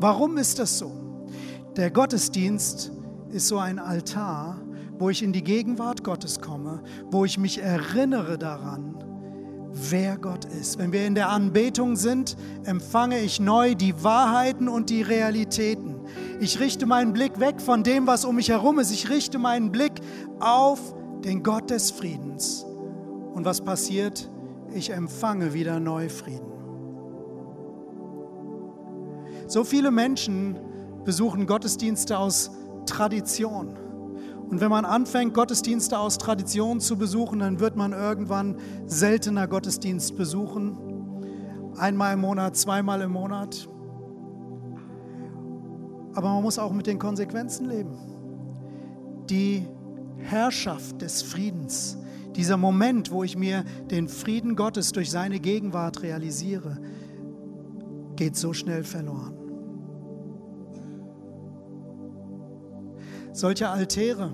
Warum 0.00 0.38
ist 0.38 0.58
das 0.58 0.78
so? 0.78 0.90
Der 1.76 1.90
Gottesdienst 1.90 2.92
ist 3.28 3.46
so 3.46 3.58
ein 3.58 3.78
Altar, 3.78 4.58
wo 4.98 5.10
ich 5.10 5.22
in 5.22 5.34
die 5.34 5.44
Gegenwart 5.44 6.02
Gottes 6.02 6.40
komme, 6.40 6.82
wo 7.10 7.26
ich 7.26 7.36
mich 7.36 7.60
erinnere 7.60 8.38
daran, 8.38 9.04
wer 9.72 10.16
Gott 10.16 10.44
ist. 10.44 10.78
Wenn 10.78 10.92
wir 10.92 11.06
in 11.06 11.14
der 11.14 11.28
Anbetung 11.28 11.96
sind, 11.96 12.36
empfange 12.64 13.20
ich 13.20 13.40
neu 13.40 13.74
die 13.74 14.02
Wahrheiten 14.02 14.68
und 14.68 14.90
die 14.90 15.02
Realitäten. 15.02 15.96
Ich 16.40 16.60
richte 16.60 16.86
meinen 16.86 17.12
Blick 17.12 17.40
weg 17.40 17.60
von 17.60 17.82
dem, 17.82 18.06
was 18.06 18.24
um 18.24 18.36
mich 18.36 18.48
herum 18.48 18.78
ist. 18.78 18.90
Ich 18.90 19.10
richte 19.10 19.38
meinen 19.38 19.72
Blick 19.72 20.00
auf 20.40 20.94
den 21.24 21.42
Gott 21.42 21.70
des 21.70 21.90
Friedens. 21.90 22.64
Und 23.34 23.44
was 23.44 23.60
passiert? 23.60 24.30
Ich 24.74 24.90
empfange 24.90 25.54
wieder 25.54 25.80
neu 25.80 26.08
Frieden. 26.08 26.46
So 29.46 29.64
viele 29.64 29.90
Menschen 29.90 30.58
besuchen 31.04 31.46
Gottesdienste 31.46 32.18
aus 32.18 32.50
Tradition. 32.84 33.76
Und 34.50 34.60
wenn 34.60 34.70
man 34.70 34.86
anfängt, 34.86 35.34
Gottesdienste 35.34 35.98
aus 35.98 36.16
Tradition 36.16 36.80
zu 36.80 36.96
besuchen, 36.96 37.40
dann 37.40 37.60
wird 37.60 37.76
man 37.76 37.92
irgendwann 37.92 38.56
seltener 38.86 39.46
Gottesdienst 39.46 40.16
besuchen. 40.16 40.78
Einmal 41.76 42.14
im 42.14 42.20
Monat, 42.20 42.56
zweimal 42.56 43.02
im 43.02 43.12
Monat. 43.12 43.68
Aber 46.14 46.30
man 46.30 46.42
muss 46.42 46.58
auch 46.58 46.72
mit 46.72 46.86
den 46.86 46.98
Konsequenzen 46.98 47.66
leben. 47.66 47.96
Die 49.28 49.66
Herrschaft 50.16 51.02
des 51.02 51.22
Friedens, 51.22 51.98
dieser 52.34 52.56
Moment, 52.56 53.10
wo 53.10 53.24
ich 53.24 53.36
mir 53.36 53.64
den 53.90 54.08
Frieden 54.08 54.56
Gottes 54.56 54.92
durch 54.92 55.10
seine 55.10 55.40
Gegenwart 55.40 56.02
realisiere, 56.02 56.78
geht 58.16 58.36
so 58.36 58.52
schnell 58.52 58.82
verloren. 58.82 59.37
Solche 63.32 63.68
Altäre 63.68 64.32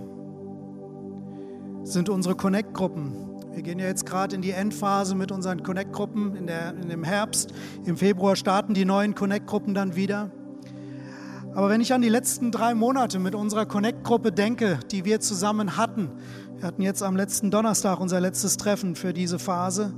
sind 1.82 2.08
unsere 2.08 2.34
Connect-Gruppen. 2.34 3.12
Wir 3.52 3.62
gehen 3.62 3.78
ja 3.78 3.86
jetzt 3.86 4.06
gerade 4.06 4.34
in 4.34 4.42
die 4.42 4.50
Endphase 4.50 5.14
mit 5.14 5.30
unseren 5.30 5.62
Connect-Gruppen 5.62 6.34
in, 6.34 6.48
in 6.48 6.88
dem 6.88 7.04
Herbst. 7.04 7.52
Im 7.84 7.96
Februar 7.96 8.36
starten 8.36 8.74
die 8.74 8.84
neuen 8.84 9.14
Connect-Gruppen 9.14 9.74
dann 9.74 9.94
wieder. 9.94 10.30
Aber 11.54 11.68
wenn 11.68 11.80
ich 11.80 11.92
an 11.92 12.02
die 12.02 12.08
letzten 12.08 12.50
drei 12.50 12.74
Monate 12.74 13.18
mit 13.20 13.34
unserer 13.34 13.66
Connect-Gruppe 13.66 14.32
denke, 14.32 14.80
die 14.90 15.04
wir 15.04 15.20
zusammen 15.20 15.76
hatten, 15.76 16.10
wir 16.56 16.66
hatten 16.66 16.82
jetzt 16.82 17.02
am 17.02 17.16
letzten 17.16 17.50
Donnerstag 17.50 18.00
unser 18.00 18.20
letztes 18.20 18.56
Treffen 18.56 18.96
für 18.96 19.12
diese 19.12 19.38
Phase. 19.38 19.94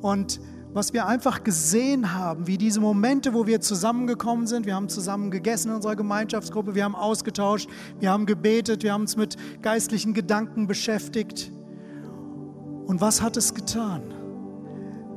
Und 0.00 0.40
was 0.72 0.92
wir 0.92 1.06
einfach 1.06 1.44
gesehen 1.44 2.14
haben, 2.14 2.46
wie 2.46 2.56
diese 2.56 2.80
Momente, 2.80 3.34
wo 3.34 3.46
wir 3.46 3.60
zusammengekommen 3.60 4.46
sind, 4.46 4.64
wir 4.64 4.74
haben 4.74 4.88
zusammen 4.88 5.30
gegessen 5.30 5.68
in 5.68 5.76
unserer 5.76 5.96
Gemeinschaftsgruppe, 5.96 6.74
wir 6.74 6.84
haben 6.84 6.94
ausgetauscht, 6.94 7.68
wir 8.00 8.10
haben 8.10 8.24
gebetet, 8.24 8.82
wir 8.82 8.92
haben 8.92 9.02
uns 9.02 9.16
mit 9.16 9.36
geistlichen 9.60 10.14
Gedanken 10.14 10.66
beschäftigt. 10.66 11.52
Und 12.86 13.00
was 13.00 13.20
hat 13.20 13.36
es 13.36 13.54
getan? 13.54 14.02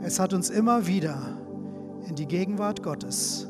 Es 0.03 0.19
hat 0.19 0.33
uns 0.33 0.49
immer 0.49 0.87
wieder 0.87 1.37
in 2.07 2.15
die 2.15 2.27
Gegenwart 2.27 2.83
Gottes, 2.83 3.47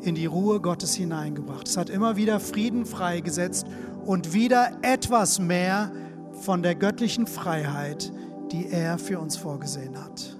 in 0.00 0.14
die 0.14 0.26
Ruhe 0.26 0.60
Gottes 0.60 0.94
hineingebracht. 0.94 1.68
Es 1.68 1.76
hat 1.76 1.90
immer 1.90 2.16
wieder 2.16 2.40
Frieden 2.40 2.86
freigesetzt 2.86 3.66
und 4.04 4.32
wieder 4.32 4.78
etwas 4.82 5.38
mehr 5.38 5.92
von 6.32 6.62
der 6.62 6.74
göttlichen 6.74 7.26
Freiheit, 7.26 8.12
die 8.52 8.68
er 8.68 8.98
für 8.98 9.18
uns 9.18 9.36
vorgesehen 9.36 10.02
hat. 10.02 10.39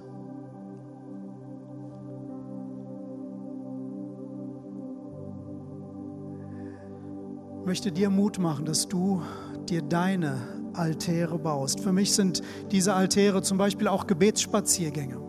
Möchte 7.70 7.92
dir 7.92 8.10
Mut 8.10 8.40
machen, 8.40 8.64
dass 8.64 8.88
du 8.88 9.22
dir 9.68 9.80
deine 9.80 10.38
Altäre 10.72 11.38
baust. 11.38 11.78
Für 11.78 11.92
mich 11.92 12.10
sind 12.10 12.42
diese 12.72 12.94
Altäre 12.94 13.42
zum 13.42 13.58
Beispiel 13.58 13.86
auch 13.86 14.08
Gebetsspaziergänge. 14.08 15.20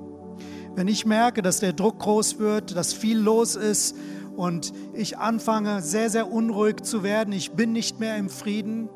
Wenn 0.74 0.88
ich 0.88 1.06
merke, 1.06 1.44
dass 1.44 1.60
der 1.60 1.74
Druck 1.74 2.00
groß 2.00 2.40
wird, 2.40 2.76
dass 2.76 2.94
viel 2.94 3.20
los 3.20 3.56
ist 3.56 3.96
und 4.36 4.74
ich 4.96 5.20
anfange 5.20 5.84
sehr, 5.84 6.10
sehr 6.10 6.32
unruhig 6.32 6.82
zu 6.82 7.04
werden, 7.04 7.32
ich 7.32 7.52
bin 7.52 7.74
nicht 7.74 8.00
mehr 8.00 8.18
im 8.18 8.28
Frieden, 8.28 8.90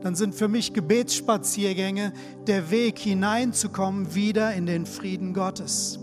dann 0.00 0.16
sind 0.16 0.34
für 0.34 0.48
mich 0.48 0.72
Gebetsspaziergänge 0.72 2.12
der 2.48 2.72
Weg 2.72 2.98
hineinzukommen 2.98 4.16
wieder 4.16 4.52
in 4.52 4.66
den 4.66 4.84
Frieden 4.84 5.32
Gottes, 5.32 6.00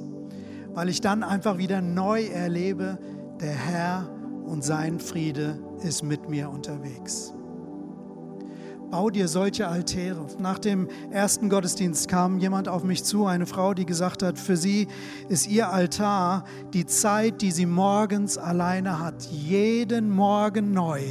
weil 0.74 0.88
ich 0.88 1.02
dann 1.02 1.24
einfach 1.24 1.58
wieder 1.58 1.82
neu 1.82 2.28
erlebe, 2.28 2.98
der 3.42 3.56
Herr 3.56 4.10
und 4.46 4.64
sein 4.64 5.02
Friede 5.02 5.60
ist 5.84 6.04
mit 6.04 6.30
mir 6.30 6.50
unterwegs. 6.50 7.34
Bau 8.90 9.10
dir 9.10 9.28
solche 9.28 9.68
Altäre. 9.68 10.26
Nach 10.40 10.60
dem 10.60 10.88
ersten 11.12 11.50
Gottesdienst 11.50 12.08
kam 12.08 12.40
jemand 12.40 12.70
auf 12.70 12.86
mich 12.86 13.04
zu, 13.04 13.26
eine 13.26 13.46
Frau, 13.46 13.74
die 13.74 13.86
gesagt 13.86 14.24
hat, 14.24 14.40
für 14.40 14.56
sie 14.56 14.88
ist 15.28 15.46
ihr 15.50 15.70
Altar 15.70 16.46
die 16.74 16.86
Zeit, 16.86 17.42
die 17.42 17.52
sie 17.52 17.66
morgens 17.66 18.38
alleine 18.38 19.02
hat, 19.02 19.26
jeden 19.26 20.10
Morgen 20.10 20.72
neu, 20.72 21.02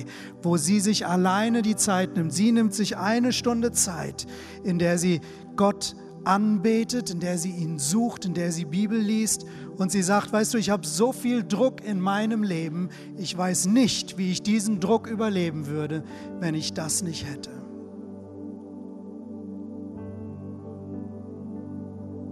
wo 0.42 0.56
sie 0.56 0.80
sich 0.80 1.06
alleine 1.06 1.60
die 1.60 1.76
Zeit 1.76 2.16
nimmt. 2.16 2.32
Sie 2.32 2.50
nimmt 2.50 2.72
sich 2.72 2.96
eine 2.96 3.34
Stunde 3.34 3.72
Zeit, 3.72 4.26
in 4.64 4.78
der 4.78 4.96
sie 4.96 5.20
Gott 5.54 5.96
anbetet, 6.24 7.10
in 7.10 7.20
der 7.20 7.36
sie 7.36 7.50
ihn 7.50 7.78
sucht, 7.78 8.24
in 8.24 8.32
der 8.32 8.52
sie 8.52 8.64
Bibel 8.64 8.98
liest 8.98 9.44
und 9.76 9.92
sie 9.92 10.02
sagt, 10.02 10.32
weißt 10.32 10.54
du, 10.54 10.58
ich 10.58 10.70
habe 10.70 10.86
so 10.86 11.12
viel 11.12 11.42
Druck 11.44 11.84
in 11.84 12.00
meinem 12.00 12.42
Leben, 12.42 12.88
ich 13.16 13.36
weiß 13.36 13.66
nicht, 13.66 14.18
wie 14.18 14.30
ich 14.30 14.42
diesen 14.42 14.80
Druck 14.80 15.06
überleben 15.06 15.66
würde, 15.66 16.04
wenn 16.40 16.54
ich 16.54 16.72
das 16.72 17.02
nicht 17.02 17.28
hätte. 17.28 17.50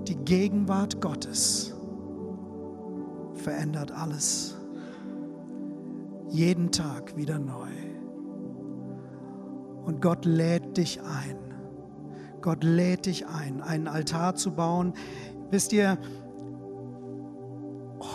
Die 0.08 0.16
Gegenwart 0.16 1.00
Gottes 1.00 1.74
verändert 3.34 3.90
alles. 3.92 4.56
Jeden 6.30 6.72
Tag 6.72 7.16
wieder 7.16 7.38
neu. 7.38 7.68
Und 9.84 10.00
Gott 10.00 10.24
lädt 10.24 10.76
dich 10.76 11.00
ein 11.02 11.44
Gott 12.44 12.62
lädt 12.62 13.06
dich 13.06 13.26
ein, 13.26 13.62
einen 13.62 13.88
Altar 13.88 14.34
zu 14.34 14.50
bauen. 14.50 14.92
Wisst 15.50 15.72
ihr, 15.72 15.96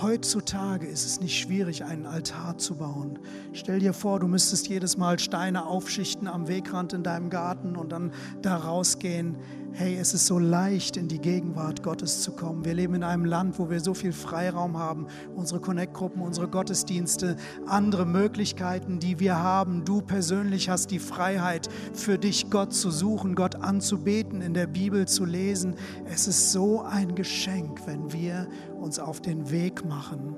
heutzutage 0.01 0.87
ist 0.87 1.05
es 1.05 1.19
nicht 1.19 1.37
schwierig, 1.39 1.83
einen 1.83 2.05
Altar 2.05 2.57
zu 2.57 2.75
bauen. 2.75 3.19
Stell 3.53 3.79
dir 3.79 3.93
vor, 3.93 4.19
du 4.19 4.27
müsstest 4.27 4.67
jedes 4.67 4.97
Mal 4.97 5.19
Steine 5.19 5.65
aufschichten 5.65 6.27
am 6.27 6.47
Wegrand 6.47 6.93
in 6.93 7.03
deinem 7.03 7.29
Garten 7.29 7.75
und 7.75 7.91
dann 7.91 8.11
da 8.41 8.55
rausgehen 8.55 9.37
hey, 9.73 9.97
es 9.97 10.13
ist 10.13 10.25
so 10.25 10.39
leicht, 10.39 10.97
in 10.97 11.07
die 11.07 11.19
Gegenwart 11.19 11.83
Gottes 11.83 12.21
zu 12.21 12.31
kommen. 12.31 12.65
Wir 12.65 12.73
leben 12.73 12.95
in 12.95 13.03
einem 13.03 13.25
Land, 13.25 13.59
wo 13.59 13.69
wir 13.69 13.79
so 13.79 13.93
viel 13.93 14.13
Freiraum 14.13 14.77
haben. 14.77 15.07
Unsere 15.35 15.59
Connect-Gruppen, 15.59 16.21
unsere 16.21 16.47
Gottesdienste, 16.47 17.35
andere 17.65 18.05
Möglichkeiten, 18.05 18.99
die 18.99 19.19
wir 19.19 19.37
haben. 19.37 19.85
Du 19.85 20.01
persönlich 20.01 20.69
hast 20.69 20.91
die 20.91 20.99
Freiheit, 20.99 21.69
für 21.93 22.17
dich 22.17 22.49
Gott 22.49 22.73
zu 22.73 22.91
suchen, 22.91 23.35
Gott 23.35 23.55
anzubeten, 23.55 24.41
in 24.41 24.53
der 24.53 24.67
Bibel 24.67 25.07
zu 25.07 25.25
lesen. 25.25 25.75
Es 26.05 26.27
ist 26.27 26.51
so 26.51 26.81
ein 26.81 27.15
Geschenk, 27.15 27.85
wenn 27.85 28.11
wir 28.11 28.47
uns 28.79 28.99
auf 28.99 29.21
den 29.21 29.51
Weg 29.51 29.85
machen. 29.85 30.35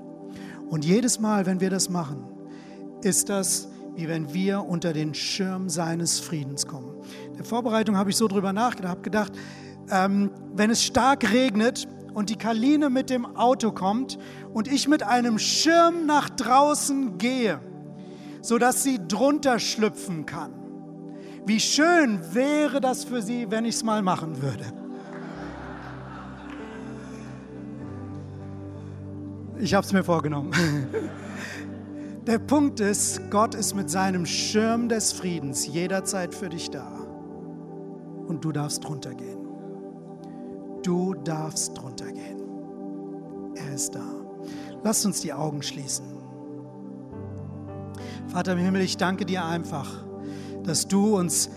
Und 0.69 0.85
jedes 0.85 1.19
Mal, 1.19 1.45
wenn 1.45 1.59
wir 1.59 1.69
das 1.69 1.89
machen, 1.89 2.23
ist 3.01 3.29
das 3.29 3.67
wie 3.95 4.07
wenn 4.07 4.33
wir 4.33 4.63
unter 4.63 4.93
den 4.93 5.13
Schirm 5.13 5.69
seines 5.69 6.19
Friedens 6.19 6.65
kommen. 6.65 6.95
In 7.31 7.37
der 7.37 7.45
Vorbereitung 7.45 7.97
habe 7.97 8.09
ich 8.09 8.17
so 8.17 8.27
drüber 8.27 8.53
nachgedacht, 8.53 8.91
habe 8.91 9.01
gedacht, 9.01 9.31
ähm, 9.89 10.31
wenn 10.53 10.69
es 10.69 10.83
stark 10.83 11.31
regnet 11.31 11.87
und 12.13 12.29
die 12.29 12.35
Kaline 12.35 12.89
mit 12.89 13.09
dem 13.09 13.25
Auto 13.35 13.71
kommt 13.71 14.19
und 14.53 14.67
ich 14.67 14.87
mit 14.87 15.03
einem 15.03 15.39
Schirm 15.39 16.05
nach 16.05 16.29
draußen 16.29 17.17
gehe, 17.17 17.59
sodass 18.41 18.83
sie 18.83 18.99
drunter 19.07 19.59
schlüpfen 19.59 20.25
kann. 20.25 20.51
Wie 21.45 21.59
schön 21.59 22.19
wäre 22.33 22.81
das 22.81 23.03
für 23.03 23.21
sie, 23.21 23.49
wenn 23.49 23.65
ich 23.65 23.75
es 23.75 23.83
mal 23.83 24.01
machen 24.01 24.41
würde. 24.41 24.65
Ich 29.59 29.73
habe 29.73 29.85
es 29.85 29.93
mir 29.93 30.03
vorgenommen. 30.03 30.51
Der 32.27 32.37
Punkt 32.37 32.79
ist, 32.79 33.31
Gott 33.31 33.55
ist 33.55 33.73
mit 33.73 33.89
seinem 33.89 34.27
Schirm 34.27 34.89
des 34.89 35.11
Friedens 35.11 35.65
jederzeit 35.65 36.35
für 36.35 36.49
dich 36.49 36.69
da. 36.69 37.00
Und 38.31 38.45
du 38.45 38.53
darfst 38.53 38.85
drunter 38.85 39.13
gehen. 39.13 39.45
Du 40.83 41.13
darfst 41.13 41.77
drunter 41.77 42.09
gehen. 42.11 42.41
Er 43.55 43.75
ist 43.75 43.93
da. 43.93 44.05
Lass 44.83 45.05
uns 45.05 45.19
die 45.19 45.33
Augen 45.33 45.61
schließen. 45.61 46.05
Vater 48.29 48.53
im 48.53 48.59
Himmel, 48.59 48.83
ich 48.83 48.95
danke 48.95 49.25
dir 49.25 49.43
einfach, 49.43 50.05
dass 50.63 50.87
du 50.87 51.17
uns 51.17 51.49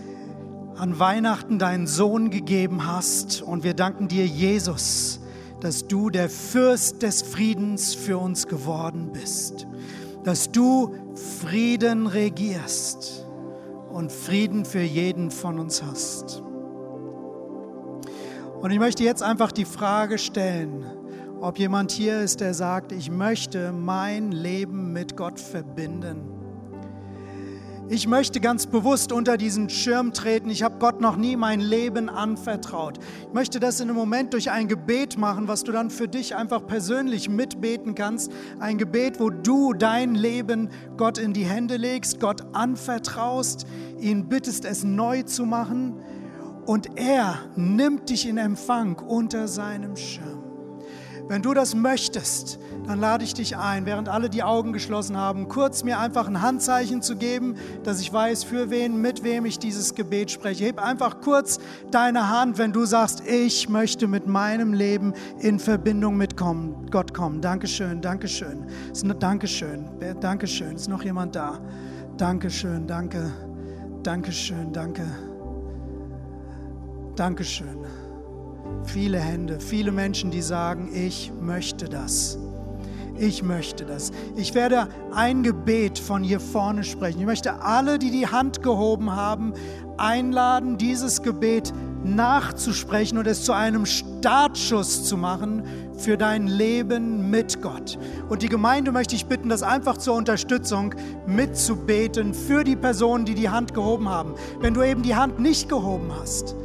an 0.75 0.99
Weihnachten 0.99 1.59
deinen 1.59 1.87
Sohn 1.87 2.29
gegeben 2.29 2.85
hast. 2.85 3.41
Und 3.41 3.63
wir 3.63 3.73
danken 3.73 4.09
dir, 4.09 4.27
Jesus, 4.27 5.21
dass 5.61 5.87
du 5.87 6.09
der 6.09 6.29
Fürst 6.29 7.03
des 7.03 7.21
Friedens 7.21 7.95
für 7.95 8.17
uns 8.17 8.47
geworden 8.47 9.11
bist 9.13 9.65
dass 10.25 10.51
du 10.51 10.95
Frieden 11.39 12.07
regierst 12.07 13.27
und 13.91 14.11
Frieden 14.11 14.65
für 14.65 14.81
jeden 14.81 15.29
von 15.29 15.59
uns 15.59 15.83
hast. 15.83 16.41
Und 18.65 18.71
ich 18.71 18.79
möchte 18.79 19.03
jetzt 19.03 19.21
einfach 19.21 19.51
die 19.51 19.63
Frage 19.63 20.17
stellen, 20.17 20.83
ob 21.39 21.59
jemand 21.59 21.91
hier 21.91 22.21
ist, 22.21 22.41
der 22.41 22.55
sagt, 22.55 22.91
ich 22.93 23.11
möchte 23.11 23.71
mein 23.71 24.31
Leben 24.31 24.91
mit 24.91 25.15
Gott 25.15 25.39
verbinden. 25.39 26.23
Ich 27.89 28.07
möchte 28.07 28.39
ganz 28.39 28.65
bewusst 28.65 29.11
unter 29.11 29.37
diesen 29.37 29.69
Schirm 29.69 30.13
treten. 30.13 30.49
Ich 30.49 30.63
habe 30.63 30.79
Gott 30.79 30.99
noch 30.99 31.15
nie 31.15 31.35
mein 31.35 31.59
Leben 31.59 32.09
anvertraut. 32.09 32.97
Ich 33.27 33.33
möchte 33.35 33.59
das 33.59 33.79
in 33.81 33.89
einem 33.89 33.97
Moment 33.97 34.33
durch 34.33 34.49
ein 34.49 34.67
Gebet 34.67 35.15
machen, 35.15 35.47
was 35.47 35.63
du 35.63 35.71
dann 35.71 35.91
für 35.91 36.07
dich 36.07 36.35
einfach 36.35 36.65
persönlich 36.65 37.29
mitbeten 37.29 37.93
kannst. 37.93 38.31
Ein 38.59 38.79
Gebet, 38.79 39.19
wo 39.19 39.29
du 39.29 39.73
dein 39.73 40.15
Leben 40.15 40.69
Gott 40.97 41.19
in 41.19 41.33
die 41.33 41.45
Hände 41.45 41.77
legst, 41.77 42.19
Gott 42.19 42.41
anvertraust, 42.53 43.67
ihn 43.99 44.27
bittest, 44.27 44.65
es 44.65 44.83
neu 44.83 45.21
zu 45.21 45.45
machen 45.45 46.01
und 46.65 46.97
er 46.97 47.39
nimmt 47.55 48.09
dich 48.09 48.27
in 48.27 48.37
Empfang 48.37 48.99
unter 48.99 49.47
seinem 49.47 49.95
Schirm. 49.95 50.35
Wenn 51.27 51.41
du 51.41 51.55
das 51.55 51.73
möchtest, 51.73 52.59
dann 52.85 52.99
lade 52.99 53.23
ich 53.23 53.33
dich 53.33 53.57
ein, 53.57 53.87
während 53.87 54.09
alle 54.09 54.29
die 54.29 54.43
Augen 54.43 54.73
geschlossen 54.73 55.17
haben, 55.17 55.47
kurz 55.47 55.83
mir 55.83 55.97
einfach 55.97 56.27
ein 56.27 56.41
Handzeichen 56.43 57.01
zu 57.01 57.15
geben, 57.15 57.55
dass 57.83 57.99
ich 57.99 58.13
weiß, 58.13 58.43
für 58.43 58.69
wen, 58.69 59.01
mit 59.01 59.23
wem 59.23 59.45
ich 59.45 59.57
dieses 59.57 59.95
Gebet 59.95 60.29
spreche. 60.29 60.65
Heb 60.65 60.79
einfach 60.79 61.21
kurz 61.21 61.57
deine 61.89 62.29
Hand, 62.29 62.59
wenn 62.59 62.73
du 62.73 62.85
sagst, 62.85 63.23
ich 63.25 63.69
möchte 63.69 64.07
mit 64.07 64.27
meinem 64.27 64.73
Leben 64.73 65.13
in 65.39 65.57
Verbindung 65.57 66.15
mit 66.15 66.37
Gott 66.37 67.13
kommen. 67.15 67.41
Dankeschön, 67.41 68.01
Dankeschön. 68.01 68.67
Dankeschön, 69.19 69.89
Dankeschön. 70.19 70.75
Ist 70.75 70.89
noch 70.89 71.03
jemand 71.03 71.35
da? 71.35 71.59
Dankeschön, 72.17 72.85
danke, 72.85 73.33
Dankeschön, 74.03 74.71
danke. 74.71 75.34
Dankeschön. 77.15 77.85
Viele 78.83 79.19
Hände, 79.19 79.59
viele 79.59 79.91
Menschen, 79.91 80.31
die 80.31 80.41
sagen, 80.41 80.89
ich 80.93 81.31
möchte 81.39 81.87
das. 81.87 82.37
Ich 83.17 83.43
möchte 83.43 83.85
das. 83.85 84.11
Ich 84.35 84.53
werde 84.53 84.89
ein 85.13 85.41
Gebet 85.43 85.97
von 85.97 86.21
hier 86.21 86.41
vorne 86.41 86.83
sprechen. 86.83 87.19
Ich 87.19 87.25
möchte 87.25 87.61
alle, 87.61 87.97
die 87.97 88.11
die 88.11 88.27
Hand 88.27 88.61
gehoben 88.61 89.15
haben, 89.15 89.53
einladen, 89.97 90.77
dieses 90.77 91.21
Gebet 91.21 91.73
nachzusprechen 92.03 93.17
und 93.17 93.25
es 93.25 93.43
zu 93.43 93.53
einem 93.53 93.85
Startschuss 93.85 95.05
zu 95.05 95.15
machen 95.15 95.63
für 95.97 96.17
dein 96.17 96.47
Leben 96.47 97.29
mit 97.29 97.61
Gott. 97.61 97.97
Und 98.27 98.41
die 98.41 98.49
Gemeinde 98.49 98.91
möchte 98.91 99.15
ich 99.15 99.25
bitten, 99.25 99.47
das 99.47 99.63
einfach 99.63 99.97
zur 99.97 100.15
Unterstützung 100.15 100.93
mitzubeten 101.25 102.33
für 102.33 102.65
die 102.65 102.75
Personen, 102.75 103.25
die 103.25 103.33
die 103.33 103.49
Hand 103.49 103.73
gehoben 103.73 104.09
haben. 104.09 104.35
Wenn 104.59 104.73
du 104.73 104.83
eben 104.83 105.01
die 105.01 105.15
Hand 105.15 105.39
nicht 105.39 105.69
gehoben 105.69 106.11
hast, 106.19 106.55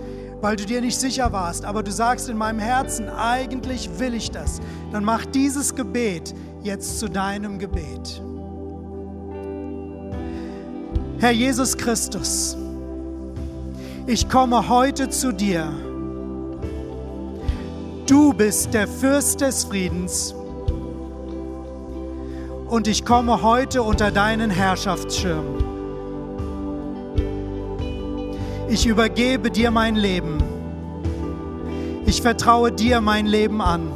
weil 0.40 0.56
du 0.56 0.64
dir 0.64 0.80
nicht 0.80 0.98
sicher 0.98 1.32
warst, 1.32 1.64
aber 1.64 1.82
du 1.82 1.92
sagst 1.92 2.28
in 2.28 2.38
meinem 2.38 2.58
Herzen, 2.58 3.08
eigentlich 3.08 3.90
will 3.98 4.14
ich 4.14 4.30
das, 4.30 4.60
dann 4.92 5.04
mach 5.04 5.26
dieses 5.26 5.74
Gebet 5.74 6.34
jetzt 6.62 6.98
zu 6.98 7.08
deinem 7.08 7.58
Gebet. 7.58 8.22
Herr 11.18 11.32
Jesus 11.32 11.76
Christus, 11.76 12.56
ich 14.06 14.28
komme 14.28 14.68
heute 14.68 15.10
zu 15.10 15.32
dir. 15.32 15.70
Du 18.06 18.32
bist 18.32 18.72
der 18.72 18.88
Fürst 18.88 19.40
des 19.40 19.64
Friedens 19.64 20.34
und 22.68 22.88
ich 22.88 23.04
komme 23.04 23.42
heute 23.42 23.82
unter 23.82 24.10
deinen 24.10 24.50
Herrschaftsschirm. 24.50 25.69
Ich 28.70 28.86
übergebe 28.86 29.50
dir 29.50 29.72
mein 29.72 29.96
Leben. 29.96 30.38
Ich 32.06 32.22
vertraue 32.22 32.70
dir 32.70 33.00
mein 33.00 33.26
Leben 33.26 33.60
an. 33.60 33.90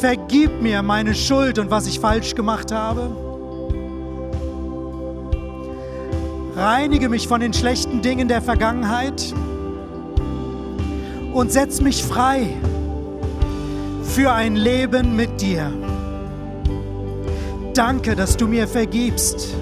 Vergib 0.00 0.62
mir 0.62 0.80
meine 0.80 1.14
Schuld 1.14 1.58
und 1.58 1.70
was 1.70 1.86
ich 1.86 2.00
falsch 2.00 2.34
gemacht 2.34 2.72
habe. 2.72 3.14
Reinige 6.56 7.10
mich 7.10 7.28
von 7.28 7.42
den 7.42 7.52
schlechten 7.52 8.00
Dingen 8.00 8.26
der 8.26 8.40
Vergangenheit 8.40 9.34
und 11.34 11.52
setz 11.52 11.82
mich 11.82 12.02
frei 12.02 12.56
für 14.02 14.32
ein 14.32 14.56
Leben 14.56 15.14
mit 15.14 15.42
dir. 15.42 15.70
Danke, 17.74 18.16
dass 18.16 18.38
du 18.38 18.48
mir 18.48 18.66
vergibst. 18.66 19.54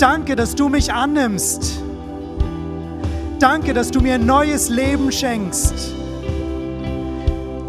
Danke, 0.00 0.34
dass 0.34 0.54
du 0.54 0.70
mich 0.70 0.90
annimmst. 0.90 1.82
Danke, 3.38 3.74
dass 3.74 3.90
du 3.90 4.00
mir 4.00 4.14
ein 4.14 4.24
neues 4.24 4.70
Leben 4.70 5.12
schenkst. 5.12 5.74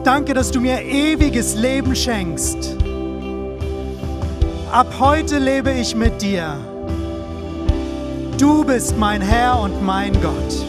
Danke, 0.06 0.34
dass 0.34 0.50
du 0.50 0.62
mir 0.62 0.82
ewiges 0.82 1.56
Leben 1.56 1.94
schenkst. 1.94 2.78
Ab 4.72 4.94
heute 4.98 5.40
lebe 5.40 5.72
ich 5.74 5.94
mit 5.94 6.22
dir. 6.22 6.56
Du 8.38 8.64
bist 8.64 8.98
mein 8.98 9.22
Herr 9.22 9.60
und 9.60 9.84
mein 9.84 10.14
Gott. 10.22 10.66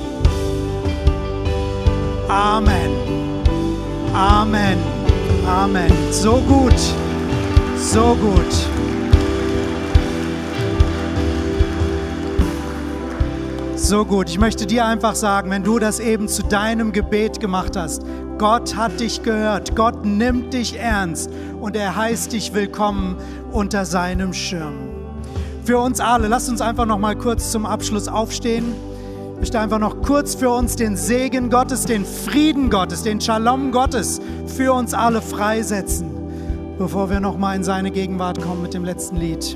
Amen. 2.28 2.90
Amen. 4.12 4.78
Amen. 5.46 5.92
So 6.10 6.42
gut. 6.48 6.80
So 7.76 8.16
gut. 8.16 8.91
So 13.92 14.06
gut. 14.06 14.30
Ich 14.30 14.38
möchte 14.38 14.64
dir 14.64 14.86
einfach 14.86 15.14
sagen, 15.14 15.50
wenn 15.50 15.64
du 15.64 15.78
das 15.78 16.00
eben 16.00 16.26
zu 16.26 16.42
deinem 16.42 16.92
Gebet 16.92 17.40
gemacht 17.40 17.76
hast, 17.76 18.00
Gott 18.38 18.74
hat 18.74 18.98
dich 19.00 19.22
gehört, 19.22 19.76
Gott 19.76 20.06
nimmt 20.06 20.54
dich 20.54 20.78
ernst 20.78 21.28
und 21.60 21.76
er 21.76 21.94
heißt 21.94 22.32
dich 22.32 22.54
willkommen 22.54 23.18
unter 23.52 23.84
seinem 23.84 24.32
Schirm. 24.32 24.88
Für 25.66 25.78
uns 25.78 26.00
alle, 26.00 26.28
lasst 26.28 26.48
uns 26.48 26.62
einfach 26.62 26.86
noch 26.86 26.96
mal 26.96 27.14
kurz 27.14 27.50
zum 27.50 27.66
Abschluss 27.66 28.08
aufstehen. 28.08 28.72
Ich 29.34 29.40
möchte 29.40 29.60
einfach 29.60 29.78
noch 29.78 30.00
kurz 30.00 30.36
für 30.36 30.48
uns 30.48 30.74
den 30.74 30.96
Segen 30.96 31.50
Gottes, 31.50 31.84
den 31.84 32.06
Frieden 32.06 32.70
Gottes, 32.70 33.02
den 33.02 33.20
Shalom 33.20 33.72
Gottes 33.72 34.22
für 34.46 34.72
uns 34.72 34.94
alle 34.94 35.20
freisetzen, 35.20 36.08
bevor 36.78 37.10
wir 37.10 37.20
noch 37.20 37.36
mal 37.36 37.56
in 37.56 37.62
seine 37.62 37.90
Gegenwart 37.90 38.40
kommen 38.40 38.62
mit 38.62 38.72
dem 38.72 38.86
letzten 38.86 39.18
Lied. 39.18 39.54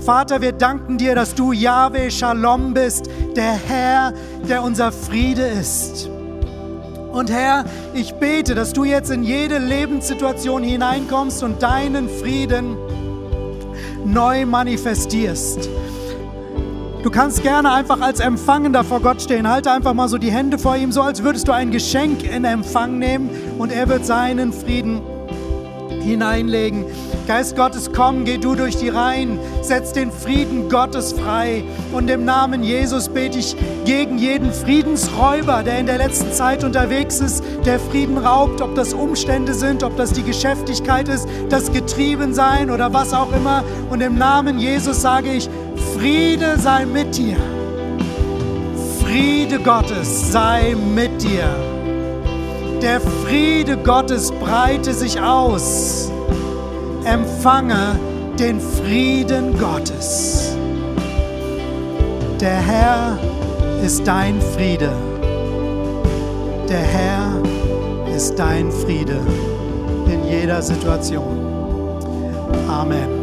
Vater, 0.00 0.40
wir 0.40 0.52
danken 0.52 0.96
dir, 0.96 1.14
dass 1.14 1.34
du 1.34 1.52
Yahweh 1.52 2.10
Shalom 2.10 2.72
bist, 2.72 3.10
der 3.36 3.52
Herr, 3.52 4.14
der 4.48 4.62
unser 4.62 4.92
Friede 4.92 5.46
ist. 5.46 6.08
Und 7.12 7.30
Herr, 7.30 7.64
ich 7.92 8.14
bete, 8.14 8.54
dass 8.54 8.72
du 8.72 8.84
jetzt 8.84 9.10
in 9.10 9.22
jede 9.22 9.58
Lebenssituation 9.58 10.62
hineinkommst 10.62 11.42
und 11.42 11.62
deinen 11.62 12.08
Frieden 12.08 12.76
neu 14.06 14.46
manifestierst. 14.46 15.68
Du 17.02 17.10
kannst 17.10 17.42
gerne 17.42 17.72
einfach 17.72 18.00
als 18.00 18.20
Empfangender 18.20 18.84
vor 18.84 19.00
Gott 19.00 19.20
stehen. 19.20 19.48
Halte 19.48 19.70
einfach 19.70 19.92
mal 19.92 20.08
so 20.08 20.16
die 20.16 20.30
Hände 20.30 20.58
vor 20.58 20.76
ihm, 20.76 20.92
so 20.92 21.02
als 21.02 21.22
würdest 21.22 21.48
du 21.48 21.52
ein 21.52 21.70
Geschenk 21.70 22.22
in 22.24 22.44
Empfang 22.44 22.98
nehmen 22.98 23.30
und 23.58 23.70
er 23.70 23.88
wird 23.88 24.06
seinen 24.06 24.52
Frieden 24.52 25.02
hineinlegen. 26.00 26.84
Geist 27.30 27.54
Gottes, 27.54 27.92
komm, 27.94 28.24
geh 28.24 28.38
du 28.38 28.56
durch 28.56 28.76
die 28.76 28.88
Reihen, 28.88 29.38
setz 29.62 29.92
den 29.92 30.10
Frieden 30.10 30.68
Gottes 30.68 31.12
frei. 31.12 31.62
Und 31.92 32.10
im 32.10 32.24
Namen 32.24 32.64
Jesus 32.64 33.08
bete 33.08 33.38
ich 33.38 33.54
gegen 33.84 34.18
jeden 34.18 34.52
Friedensräuber, 34.52 35.62
der 35.62 35.78
in 35.78 35.86
der 35.86 35.98
letzten 35.98 36.32
Zeit 36.32 36.64
unterwegs 36.64 37.20
ist, 37.20 37.44
der 37.64 37.78
Frieden 37.78 38.18
raubt, 38.18 38.60
ob 38.60 38.74
das 38.74 38.92
Umstände 38.92 39.54
sind, 39.54 39.84
ob 39.84 39.96
das 39.96 40.12
die 40.12 40.24
Geschäftigkeit 40.24 41.08
ist, 41.08 41.28
das 41.50 41.70
Getriebensein 41.70 42.68
oder 42.68 42.92
was 42.92 43.14
auch 43.14 43.32
immer. 43.32 43.62
Und 43.90 44.00
im 44.00 44.18
Namen 44.18 44.58
Jesus 44.58 45.00
sage 45.00 45.32
ich, 45.32 45.48
Friede 45.96 46.58
sei 46.58 46.84
mit 46.84 47.16
dir. 47.16 47.36
Friede 49.04 49.60
Gottes 49.60 50.32
sei 50.32 50.74
mit 50.96 51.22
dir. 51.22 51.48
Der 52.82 53.00
Friede 53.00 53.76
Gottes 53.76 54.32
breite 54.32 54.92
sich 54.92 55.20
aus 55.20 56.10
empfange 57.12 57.98
den 58.38 58.60
Frieden 58.60 59.58
Gottes. 59.58 60.56
Der 62.40 62.60
Herr 62.60 63.18
ist 63.84 64.06
dein 64.06 64.40
Friede. 64.40 64.92
Der 66.68 66.78
Herr 66.78 67.42
ist 68.14 68.38
dein 68.38 68.70
Friede 68.70 69.20
in 70.06 70.24
jeder 70.28 70.62
Situation. 70.62 71.36
Amen. 72.68 73.19